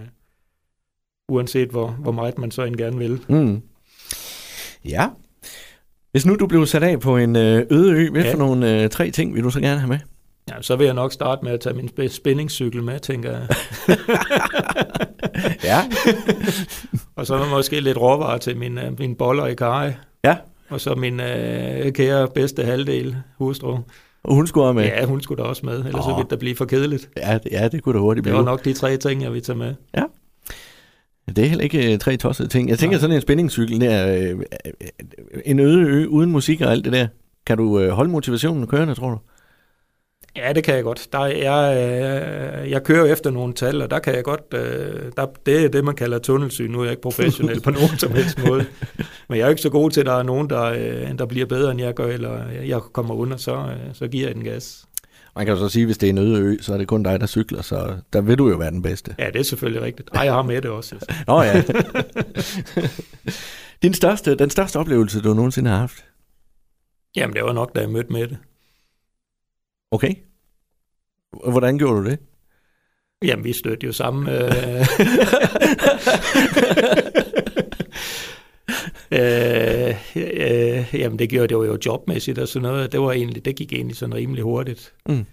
uanset 1.29 1.69
hvor, 1.69 1.87
hvor 1.87 2.11
meget 2.11 2.37
man 2.37 2.51
så 2.51 2.63
end 2.63 2.75
gerne 2.75 2.97
vil. 2.97 3.19
Mm. 3.27 3.61
Ja. 4.85 5.07
Hvis 6.11 6.25
nu 6.25 6.35
du 6.35 6.47
blev 6.47 6.65
sat 6.65 6.83
af 6.83 6.99
på 6.99 7.17
en 7.17 7.35
øh, 7.35 7.65
øde 7.69 7.91
ø, 7.91 8.09
hvad 8.09 8.23
ja. 8.23 8.33
for 8.33 8.37
nogle 8.37 8.83
øh, 8.83 8.89
tre 8.89 9.11
ting 9.11 9.35
vil 9.35 9.43
du 9.43 9.49
så 9.49 9.59
gerne 9.59 9.79
have 9.79 9.89
med? 9.89 9.99
Ja, 10.49 10.61
så 10.61 10.75
vil 10.75 10.85
jeg 10.85 10.93
nok 10.93 11.13
starte 11.13 11.45
med 11.45 11.51
at 11.51 11.59
tage 11.59 11.75
min 11.75 12.09
spændingscykel 12.09 12.83
med, 12.83 12.99
tænker 12.99 13.31
jeg. 13.31 13.47
ja. 15.63 15.79
og 17.15 17.27
så 17.27 17.45
måske 17.51 17.79
lidt 17.79 17.97
råvarer 17.97 18.37
til 18.37 18.57
min, 18.57 18.77
øh, 18.77 18.99
min 18.99 19.15
boller 19.15 19.45
i 19.45 19.55
kaj. 19.55 19.93
Ja. 20.25 20.35
Og 20.69 20.81
så 20.81 20.95
min 20.95 21.19
uh, 21.19 21.91
kære 21.91 22.27
bedste 22.27 22.63
halvdel, 22.63 23.17
hustru. 23.37 23.77
Og 24.23 24.35
hun 24.35 24.47
skulle 24.47 24.73
med? 24.73 24.83
Ja, 24.83 25.05
hun 25.05 25.21
skulle 25.21 25.43
da 25.43 25.49
også 25.49 25.65
med, 25.65 25.77
ellers 25.77 25.93
oh. 25.95 26.03
så 26.03 26.15
ville 26.15 26.29
det 26.29 26.39
blive 26.39 26.55
for 26.55 26.65
kedeligt. 26.65 27.09
Ja, 27.17 27.37
det, 27.43 27.51
ja, 27.51 27.67
det 27.67 27.83
kunne 27.83 27.93
da 27.93 27.99
hurtigt 27.99 28.23
blive. 28.23 28.37
Det 28.37 28.45
var 28.45 28.51
nok 28.51 28.65
de 28.65 28.73
tre 28.73 28.97
ting, 28.97 29.23
jeg 29.23 29.33
vil 29.33 29.43
tage 29.43 29.57
med. 29.57 29.73
Ja. 29.97 30.03
Det 31.27 31.39
er 31.39 31.49
heller 31.49 31.63
ikke 31.63 31.93
uh, 31.93 31.99
tre 31.99 32.17
tossede 32.17 32.47
ting. 32.47 32.69
Jeg 32.69 32.79
tænker 32.79 32.97
Nej. 32.97 33.01
sådan 33.01 33.15
en 33.15 33.21
spændingscykel 33.21 33.81
der, 33.81 34.33
uh, 34.33 34.41
en 35.45 35.59
øde 35.59 35.81
ø 35.81 36.07
uden 36.07 36.31
musik 36.31 36.61
og 36.61 36.71
alt 36.71 36.85
det 36.85 36.93
der. 36.93 37.07
Kan 37.45 37.57
du 37.57 37.89
holde 37.89 38.11
motivationen 38.11 38.67
kørende, 38.67 38.95
tror 38.95 39.09
du? 39.09 39.17
Ja, 40.35 40.53
det 40.53 40.63
kan 40.63 40.75
jeg 40.75 40.83
godt. 40.83 41.07
Der, 41.11 41.25
jeg, 41.25 41.77
øh, 41.77 42.71
jeg 42.71 42.83
kører 42.83 43.05
efter 43.05 43.31
nogle 43.31 43.53
tal, 43.53 43.81
og 43.81 43.91
der 43.91 43.99
kan 43.99 44.15
jeg 44.15 44.23
godt... 44.23 44.41
Øh, 44.53 45.11
der, 45.17 45.25
det 45.45 45.65
er 45.65 45.69
det, 45.69 45.83
man 45.85 45.95
kalder 45.95 46.19
tunnelsyn. 46.19 46.71
Nu 46.71 46.79
er 46.79 46.83
jeg 46.83 46.91
ikke 46.91 47.01
professionel 47.01 47.61
på 47.61 47.71
nogen 47.71 47.97
som 47.97 48.11
helst 48.11 48.47
måde. 48.47 48.65
Men 49.29 49.37
jeg 49.37 49.45
er 49.45 49.49
ikke 49.49 49.61
så 49.61 49.69
god 49.69 49.91
til, 49.91 49.99
at 49.99 50.05
der 50.05 50.13
er 50.13 50.23
nogen, 50.23 50.49
der, 50.49 50.63
øh, 50.63 51.17
der 51.17 51.25
bliver 51.25 51.45
bedre, 51.45 51.71
end 51.71 51.81
jeg 51.81 51.93
gør, 51.93 52.07
eller 52.07 52.49
jeg 52.65 52.81
kommer 52.81 53.15
under, 53.15 53.37
så, 53.37 53.69
så 53.93 54.07
giver 54.07 54.27
jeg 54.27 54.35
den 54.35 54.43
gas. 54.43 54.85
Man 55.35 55.45
kan 55.45 55.53
jo 55.55 55.59
så 55.59 55.69
sige, 55.69 55.83
at 55.83 55.87
hvis 55.87 55.97
det 55.97 56.07
er 56.07 56.11
en 56.11 56.17
øde 56.17 56.39
ø, 56.39 56.57
så 56.61 56.73
er 56.73 56.77
det 56.77 56.87
kun 56.87 57.03
dig, 57.03 57.19
der 57.19 57.27
cykler, 57.27 57.61
så 57.61 57.97
der 58.13 58.21
vil 58.21 58.37
du 58.37 58.49
jo 58.49 58.55
være 58.55 58.71
den 58.71 58.81
bedste. 58.81 59.15
Ja, 59.19 59.27
det 59.27 59.39
er 59.39 59.43
selvfølgelig 59.43 59.81
rigtigt. 59.81 60.09
Ej, 60.13 60.21
jeg 60.21 60.33
har 60.33 60.41
med 60.41 60.61
det 60.61 60.71
også. 60.71 60.95
Nå 61.27 61.41
ja. 61.41 61.63
Din 63.83 63.93
største, 63.93 64.35
den 64.35 64.49
største 64.49 64.77
oplevelse, 64.79 65.21
du 65.21 65.33
nogensinde 65.33 65.69
har 65.69 65.77
haft? 65.77 66.05
Jamen, 67.15 67.35
det 67.35 67.43
var 67.43 67.53
nok, 67.53 67.75
da 67.75 67.81
jeg 67.81 67.89
mødte 67.89 68.13
med 68.13 68.27
det. 68.27 68.37
Okay. 69.93 70.15
Hvordan 71.51 71.77
gjorde 71.77 72.03
du 72.03 72.09
det? 72.09 72.19
Jamen, 73.23 73.45
vi 73.45 73.53
stødte 73.53 73.85
jo 73.85 73.91
sammen. 73.91 74.29
Øh... 74.29 74.41
øh, 79.11 79.95
øh, 80.15 80.85
jamen, 80.93 81.19
det 81.19 81.29
gjorde 81.29 81.47
det 81.47 81.57
var 81.57 81.65
jo 81.65 81.77
jobmæssigt 81.85 82.39
og 82.39 82.47
sådan 82.47 82.69
noget. 82.69 82.91
Det, 82.91 83.01
var 83.01 83.11
egentlig, 83.11 83.45
det 83.45 83.55
gik 83.55 83.73
egentlig 83.73 83.97
sådan 83.97 84.15
rimelig 84.15 84.43
hurtigt. 84.43 84.93
Mm. 85.05 85.25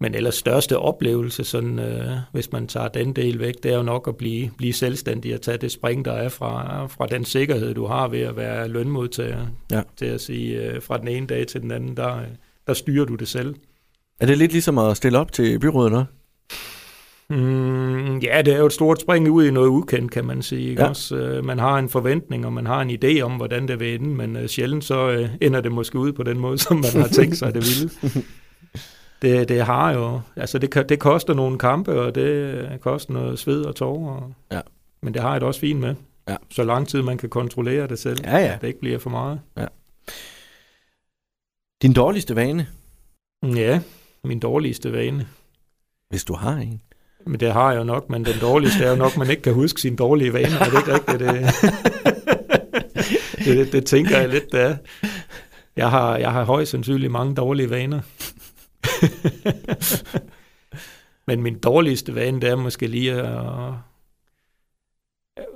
Men 0.00 0.14
ellers 0.14 0.34
største 0.34 0.78
oplevelse, 0.78 1.44
sådan, 1.44 1.78
øh, 1.78 2.16
hvis 2.32 2.52
man 2.52 2.66
tager 2.66 2.88
den 2.88 3.12
del 3.12 3.38
væk, 3.38 3.54
det 3.62 3.72
er 3.72 3.76
jo 3.76 3.82
nok 3.82 4.08
at 4.08 4.16
blive, 4.16 4.50
blive 4.58 4.72
selvstændig 4.72 5.34
og 5.34 5.40
tage 5.40 5.58
det 5.58 5.72
spring, 5.72 6.04
der 6.04 6.12
er 6.12 6.28
fra, 6.28 6.86
fra 6.86 7.06
den 7.06 7.24
sikkerhed, 7.24 7.74
du 7.74 7.86
har 7.86 8.08
ved 8.08 8.20
at 8.20 8.36
være 8.36 8.68
lønmodtager. 8.68 9.46
Ja. 9.70 9.82
Til 9.96 10.06
at 10.06 10.20
sige, 10.20 10.62
øh, 10.62 10.82
fra 10.82 10.98
den 10.98 11.08
ene 11.08 11.26
dag 11.26 11.46
til 11.46 11.62
den 11.62 11.70
anden, 11.70 11.96
der, 11.96 12.20
der 12.66 12.74
styrer 12.74 13.04
du 13.04 13.14
det 13.14 13.28
selv. 13.28 13.54
Er 14.20 14.26
det 14.26 14.38
lidt 14.38 14.52
ligesom 14.52 14.78
at 14.78 14.96
stille 14.96 15.18
op 15.18 15.32
til 15.32 15.58
byrådet, 15.58 15.90
eller? 15.90 16.04
Mm, 17.30 18.18
ja, 18.18 18.42
det 18.42 18.54
er 18.54 18.58
jo 18.58 18.66
et 18.66 18.72
stort 18.72 19.00
spring 19.00 19.30
ud 19.30 19.44
i 19.44 19.50
noget 19.50 19.68
ukendt, 19.68 20.10
kan 20.10 20.24
man 20.24 20.42
sige. 20.42 20.70
Ikke? 20.70 20.82
Ja. 20.82 20.88
Også, 20.88 21.16
øh, 21.16 21.44
man 21.44 21.58
har 21.58 21.78
en 21.78 21.88
forventning, 21.88 22.46
og 22.46 22.52
man 22.52 22.66
har 22.66 22.80
en 22.80 22.90
idé 22.90 23.20
om, 23.20 23.32
hvordan 23.32 23.68
det 23.68 23.80
vil 23.80 23.94
ende, 23.94 24.08
men 24.08 24.36
øh, 24.36 24.48
sjældent 24.48 24.84
så 24.84 25.10
øh, 25.10 25.30
ender 25.40 25.60
det 25.60 25.72
måske 25.72 25.98
ud 25.98 26.12
på 26.12 26.22
den 26.22 26.38
måde, 26.38 26.58
som 26.64 26.76
man 26.76 27.02
har 27.02 27.08
tænkt 27.08 27.38
sig, 27.38 27.54
det 27.54 27.62
ville. 27.62 27.90
Det, 29.22 29.48
det 29.48 29.64
har 29.64 29.92
jo, 29.92 30.20
altså 30.36 30.58
det, 30.58 30.88
det 30.88 30.98
koster 30.98 31.34
nogle 31.34 31.58
kampe, 31.58 32.00
og 32.00 32.14
det 32.14 32.68
koster 32.80 33.12
noget 33.12 33.38
sved 33.38 33.64
og 33.64 33.76
tårer. 33.76 34.16
Og, 34.16 34.34
ja. 34.52 34.60
Men 35.02 35.14
det 35.14 35.22
har 35.22 35.32
jeg 35.32 35.40
det 35.40 35.46
også 35.46 35.60
fint 35.60 35.80
med. 35.80 35.94
Ja. 36.28 36.36
Så 36.50 36.64
lang 36.64 36.88
tid 36.88 37.02
man 37.02 37.18
kan 37.18 37.28
kontrollere 37.28 37.86
det 37.86 37.98
selv, 37.98 38.18
ja, 38.24 38.36
ja. 38.36 38.54
at 38.54 38.60
det 38.60 38.66
ikke 38.66 38.80
bliver 38.80 38.98
for 38.98 39.10
meget. 39.10 39.40
Ja. 39.56 39.66
Din 41.82 41.92
dårligste 41.92 42.36
vane? 42.36 42.66
Ja, 43.42 43.80
min 44.26 44.40
dårligste 44.40 44.92
vane. 44.92 45.26
Hvis 46.10 46.24
du 46.24 46.34
har 46.34 46.56
en. 46.56 46.80
Men 47.26 47.40
det 47.40 47.52
har 47.52 47.72
jeg 47.72 47.78
jo 47.78 47.84
nok, 47.84 48.10
men 48.10 48.24
den 48.24 48.40
dårligste 48.40 48.84
er 48.84 48.90
jo 48.90 48.96
nok, 48.96 49.16
man 49.16 49.30
ikke 49.30 49.42
kan 49.42 49.54
huske 49.54 49.80
sine 49.80 49.96
dårlige 49.96 50.32
vaner. 50.32 50.58
Er 50.58 50.70
det 50.70 50.78
ikke 50.78 50.94
rigtigt? 50.94 51.18
Det, 51.18 51.54
det, 53.44 53.56
det, 53.56 53.72
det 53.72 53.86
tænker 53.86 54.18
jeg 54.18 54.28
lidt, 54.28 54.52
det 54.52 54.60
er. 54.60 54.76
Jeg 55.76 55.90
har, 55.90 56.16
jeg 56.16 56.32
har 56.32 56.44
højst 56.44 56.70
sandsynligt 56.70 57.12
mange 57.12 57.34
dårlige 57.34 57.70
vaner. 57.70 58.00
men 61.26 61.42
min 61.42 61.58
dårligste 61.58 62.14
vane, 62.14 62.40
det 62.40 62.48
er 62.48 62.56
måske 62.56 62.86
lige 62.86 63.12
at, 63.12 63.72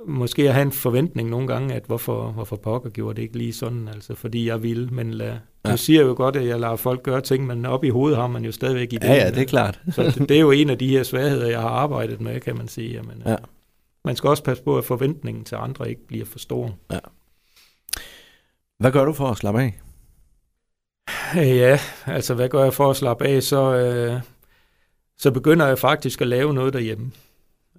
måske 0.07 0.47
at 0.47 0.53
have 0.53 0.61
en 0.61 0.71
forventning 0.71 1.29
nogle 1.29 1.47
gange, 1.47 1.73
at 1.73 1.83
hvorfor, 1.83 2.31
hvorfor 2.31 2.55
pokker 2.55 2.89
gjorde 2.89 3.15
det 3.15 3.21
ikke 3.21 3.37
lige 3.37 3.53
sådan, 3.53 3.87
altså 3.87 4.15
fordi 4.15 4.47
jeg 4.47 4.63
ville, 4.63 4.87
men 4.87 5.13
lad, 5.13 5.37
ja. 5.65 5.71
nu 5.71 5.77
siger 5.77 6.01
jo 6.01 6.13
godt, 6.17 6.35
at 6.35 6.47
jeg 6.47 6.59
lader 6.59 6.75
folk 6.75 7.03
gøre 7.03 7.21
ting, 7.21 7.47
men 7.47 7.65
op 7.65 7.83
i 7.83 7.89
hovedet 7.89 8.17
har 8.17 8.27
man 8.27 8.45
jo 8.45 8.51
stadigvæk 8.51 8.93
i 8.93 8.95
det. 8.95 9.07
Ja, 9.07 9.13
ja, 9.13 9.29
det 9.29 9.37
er 9.37 9.45
klart. 9.45 9.79
så 9.91 10.03
det, 10.03 10.29
det, 10.29 10.37
er 10.37 10.41
jo 10.41 10.51
en 10.51 10.69
af 10.69 10.77
de 10.77 10.87
her 10.87 11.03
sværheder, 11.03 11.47
jeg 11.47 11.61
har 11.61 11.69
arbejdet 11.69 12.21
med, 12.21 12.39
kan 12.39 12.57
man 12.57 12.67
sige. 12.67 12.89
Jamen, 12.89 13.23
ja. 13.25 13.35
Man 14.05 14.15
skal 14.15 14.29
også 14.29 14.43
passe 14.43 14.63
på, 14.63 14.77
at 14.77 14.85
forventningen 14.85 15.43
til 15.43 15.55
andre 15.55 15.89
ikke 15.89 16.07
bliver 16.07 16.25
for 16.25 16.39
stor. 16.39 16.75
Ja. 16.91 16.99
Hvad 18.79 18.91
gør 18.91 19.05
du 19.05 19.13
for 19.13 19.27
at 19.27 19.37
slappe 19.37 19.61
af? 19.61 19.79
Ja, 21.35 21.79
altså 22.05 22.33
hvad 22.33 22.49
gør 22.49 22.63
jeg 22.63 22.73
for 22.73 22.89
at 22.89 22.95
slappe 22.95 23.25
af? 23.25 23.43
Så, 23.43 23.75
øh, 23.75 24.21
så 25.17 25.31
begynder 25.31 25.67
jeg 25.67 25.79
faktisk 25.79 26.21
at 26.21 26.27
lave 26.27 26.53
noget 26.53 26.73
derhjemme. 26.73 27.11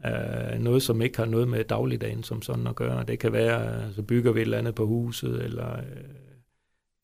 Uh, 0.05 0.63
noget, 0.63 0.83
som 0.83 1.03
ikke 1.03 1.19
har 1.19 1.25
noget 1.25 1.49
med 1.49 1.65
dagligdagen 1.65 2.23
som 2.23 2.43
sådan 2.43 2.67
at 2.67 2.77
gøre. 2.77 3.05
Det 3.09 3.19
kan 3.19 3.33
være, 3.33 3.93
så 3.95 4.03
bygger 4.03 4.33
vi 4.33 4.41
et 4.41 4.43
eller 4.43 4.59
andet 4.59 4.75
på 4.75 4.87
huset, 4.87 5.45
eller 5.45 5.73
uh, 5.77 5.83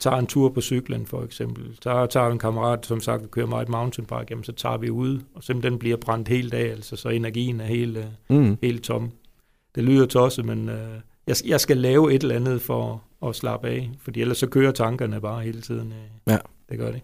tager 0.01 0.17
en 0.17 0.27
tur 0.27 0.49
på 0.49 0.61
cyklen 0.61 1.07
for 1.07 1.25
eksempel. 1.25 1.65
Så 1.83 2.07
tager 2.07 2.31
en 2.31 2.39
kammerat, 2.39 2.87
som 2.87 3.01
sagt, 3.01 3.31
kører 3.31 3.47
mig 3.47 3.63
et 3.63 3.69
mountainbike, 3.69 4.27
jamen, 4.31 4.45
så 4.45 4.53
tager 4.53 4.77
vi 4.77 4.91
ud, 4.91 5.21
og 5.35 5.45
simpelthen 5.45 5.79
bliver 5.79 5.97
brændt 5.97 6.29
hele 6.29 6.51
dag, 6.51 6.71
altså 6.71 6.97
så 6.97 7.09
energien 7.09 7.61
er 7.61 7.65
helt, 7.67 7.99
mm. 8.31 8.59
helt 8.63 8.85
tom. 8.85 9.13
Det 9.75 9.85
lyder 9.85 10.07
tosset, 10.07 10.45
men 10.45 10.69
uh, 10.69 10.75
jeg, 11.27 11.37
jeg 11.47 11.61
skal 11.61 11.77
lave 11.77 12.15
et 12.15 12.23
eller 12.23 12.37
andet 12.37 12.63
for 12.63 13.03
at 13.27 13.37
slappe 13.37 13.69
af, 13.69 13.91
fordi 14.01 14.21
ellers 14.21 14.39
så 14.39 14.47
kører 14.47 14.73
tankerne 14.73 15.21
bare 15.21 15.43
hele 15.43 15.61
tiden. 15.61 15.95
Ja. 16.27 16.39
Det 16.69 16.79
gør 16.79 16.91
det. 16.91 17.01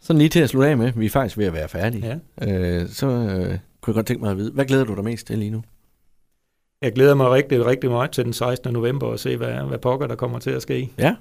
Så 0.00 0.12
lige 0.12 0.28
til 0.28 0.40
at 0.40 0.48
slutte 0.48 0.68
af 0.68 0.76
med, 0.76 0.92
vi 0.92 1.06
er 1.06 1.10
faktisk 1.10 1.38
ved 1.38 1.46
at 1.46 1.52
være 1.52 1.68
færdige. 1.68 2.20
Ja. 2.40 2.82
Uh, 2.82 2.88
så 2.88 3.08
uh, 3.08 3.58
kunne 3.84 3.92
jeg 3.92 3.94
godt 3.94 4.06
tænke 4.06 4.22
mig 4.22 4.30
at 4.30 4.36
vide. 4.36 4.52
Hvad 4.52 4.64
glæder 4.64 4.84
du 4.84 4.94
dig 4.94 5.04
mest 5.04 5.26
til 5.26 5.38
lige 5.38 5.50
nu? 5.50 5.62
Jeg 6.82 6.92
glæder 6.92 7.14
mig 7.14 7.30
rigtig, 7.30 7.66
rigtig 7.66 7.90
meget 7.90 8.10
til 8.10 8.24
den 8.24 8.32
16. 8.32 8.72
november 8.72 9.06
og 9.06 9.18
se, 9.18 9.36
hvad, 9.36 9.54
hvad 9.54 9.78
pokker 9.78 10.06
der 10.06 10.14
kommer 10.14 10.38
til 10.38 10.50
at 10.50 10.62
ske. 10.62 10.92
Ja. 10.98 11.16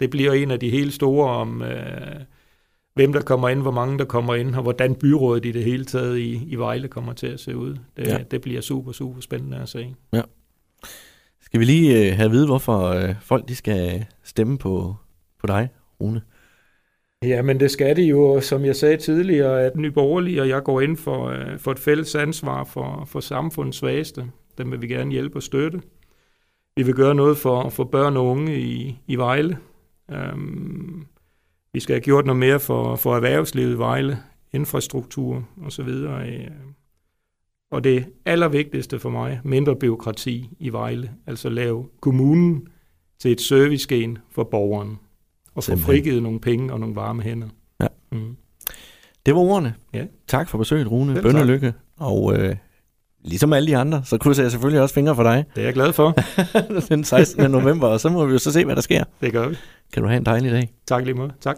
Det 0.00 0.10
bliver 0.10 0.32
en 0.32 0.50
af 0.50 0.60
de 0.60 0.70
helt 0.70 0.94
store 0.94 1.30
om, 1.30 1.62
øh, 1.62 2.20
hvem 2.94 3.12
der 3.12 3.20
kommer 3.20 3.48
ind, 3.48 3.62
hvor 3.62 3.70
mange 3.70 3.98
der 3.98 4.04
kommer 4.04 4.34
ind, 4.34 4.54
og 4.54 4.62
hvordan 4.62 4.94
byrådet 4.94 5.44
i 5.44 5.52
det 5.52 5.64
hele 5.64 5.84
taget 5.84 6.18
i, 6.18 6.44
i 6.46 6.56
Vejle 6.56 6.88
kommer 6.88 7.12
til 7.12 7.26
at 7.26 7.40
se 7.40 7.56
ud. 7.56 7.76
Det, 7.96 8.06
ja. 8.06 8.18
det 8.30 8.40
bliver 8.40 8.60
super, 8.60 8.92
super 8.92 9.20
spændende 9.20 9.58
at 9.58 9.68
se. 9.68 9.94
Ja. 10.12 10.22
Skal 11.40 11.60
vi 11.60 11.64
lige 11.64 12.10
øh, 12.10 12.16
have 12.16 12.24
at 12.24 12.30
vide, 12.30 12.46
hvorfor 12.46 12.82
øh, 12.88 13.14
folk 13.20 13.48
de 13.48 13.56
skal 13.56 14.06
stemme 14.22 14.58
på, 14.58 14.96
på 15.40 15.46
dig, 15.46 15.68
Rune? 16.00 16.22
Ja, 17.22 17.42
men 17.42 17.60
det 17.60 17.70
skal 17.70 17.96
de 17.96 18.02
jo, 18.02 18.40
som 18.40 18.64
jeg 18.64 18.76
sagde 18.76 18.96
tidligere, 18.96 19.62
at 19.62 19.76
Nye 19.76 19.90
Borgerlige 19.90 20.40
og 20.40 20.48
jeg 20.48 20.62
går 20.62 20.80
ind 20.80 20.96
for, 20.96 21.26
øh, 21.26 21.58
for 21.58 21.70
et 21.70 21.78
fælles 21.78 22.14
ansvar 22.14 22.64
for, 22.64 23.04
for 23.06 23.20
samfundets 23.20 23.78
svageste. 23.78 24.26
Dem 24.58 24.70
vil 24.70 24.82
vi 24.82 24.86
gerne 24.86 25.10
hjælpe 25.10 25.36
og 25.36 25.42
støtte. 25.42 25.80
Vi 26.76 26.82
vil 26.82 26.94
gøre 26.94 27.14
noget 27.14 27.36
for, 27.36 27.68
for 27.68 27.84
børn 27.84 28.16
og 28.16 28.26
unge 28.26 28.60
i, 28.60 28.98
i 29.06 29.16
Vejle. 29.16 29.58
Um, 30.08 31.06
vi 31.72 31.80
skal 31.80 31.94
have 31.94 32.00
gjort 32.00 32.26
noget 32.26 32.38
mere 32.38 32.60
for, 32.60 32.96
for 32.96 33.16
erhvervslivet 33.16 33.74
i 33.74 33.78
Vejle, 33.78 34.18
infrastruktur 34.52 35.48
osv. 35.66 35.88
Øh. 35.88 36.50
Og 37.70 37.84
det 37.84 38.06
allervigtigste 38.24 38.98
for 38.98 39.10
mig, 39.10 39.40
mindre 39.44 39.76
byråkrati 39.76 40.48
i 40.58 40.72
Vejle. 40.72 41.10
Altså 41.26 41.48
lave 41.48 41.88
kommunen 42.00 42.68
til 43.18 43.32
et 43.32 43.40
servicegen 43.40 44.18
for 44.30 44.44
borgeren. 44.44 44.98
Og 45.54 45.64
få 45.64 45.76
frigivet 45.76 46.22
nogle 46.22 46.40
penge 46.40 46.72
og 46.72 46.80
nogle 46.80 46.94
varme 46.94 47.22
hænder. 47.22 47.48
Ja. 47.80 47.86
Mm. 48.12 48.36
Det 49.26 49.34
var 49.34 49.40
ordene. 49.40 49.74
Ja. 49.94 50.04
Tak 50.28 50.48
for 50.48 50.58
besøget, 50.58 50.90
Rune. 50.90 51.12
Selv 51.14 51.22
Bønne 51.22 51.38
tak. 51.38 51.46
lykke. 51.48 51.74
Og 51.96 52.36
øh, 52.38 52.56
ligesom 53.24 53.52
alle 53.52 53.68
de 53.68 53.76
andre, 53.76 54.02
så 54.04 54.18
krydser 54.18 54.42
jeg 54.42 54.50
selvfølgelig 54.50 54.80
også 54.82 54.94
fingre 54.94 55.14
for 55.14 55.22
dig 55.22 55.44
Det 55.54 55.60
er 55.60 55.64
jeg 55.64 55.74
glad 55.74 55.92
for. 55.92 56.14
den 56.94 57.04
16. 57.04 57.50
november, 57.50 57.88
og 57.88 58.00
så 58.00 58.08
må 58.08 58.26
vi 58.26 58.32
jo 58.32 58.38
så 58.38 58.52
se, 58.52 58.64
hvad 58.64 58.76
der 58.76 58.82
sker. 58.82 59.04
Det 59.20 59.32
gør 59.32 59.48
vi. 59.48 59.56
Kan 59.92 60.02
du 60.02 60.08
have 60.08 60.16
en 60.18 60.26
dejlig 60.26 60.52
dag. 60.52 60.72
Tak 60.86 61.04
lige 61.04 61.14
måde. 61.14 61.32
Tak. 61.40 61.56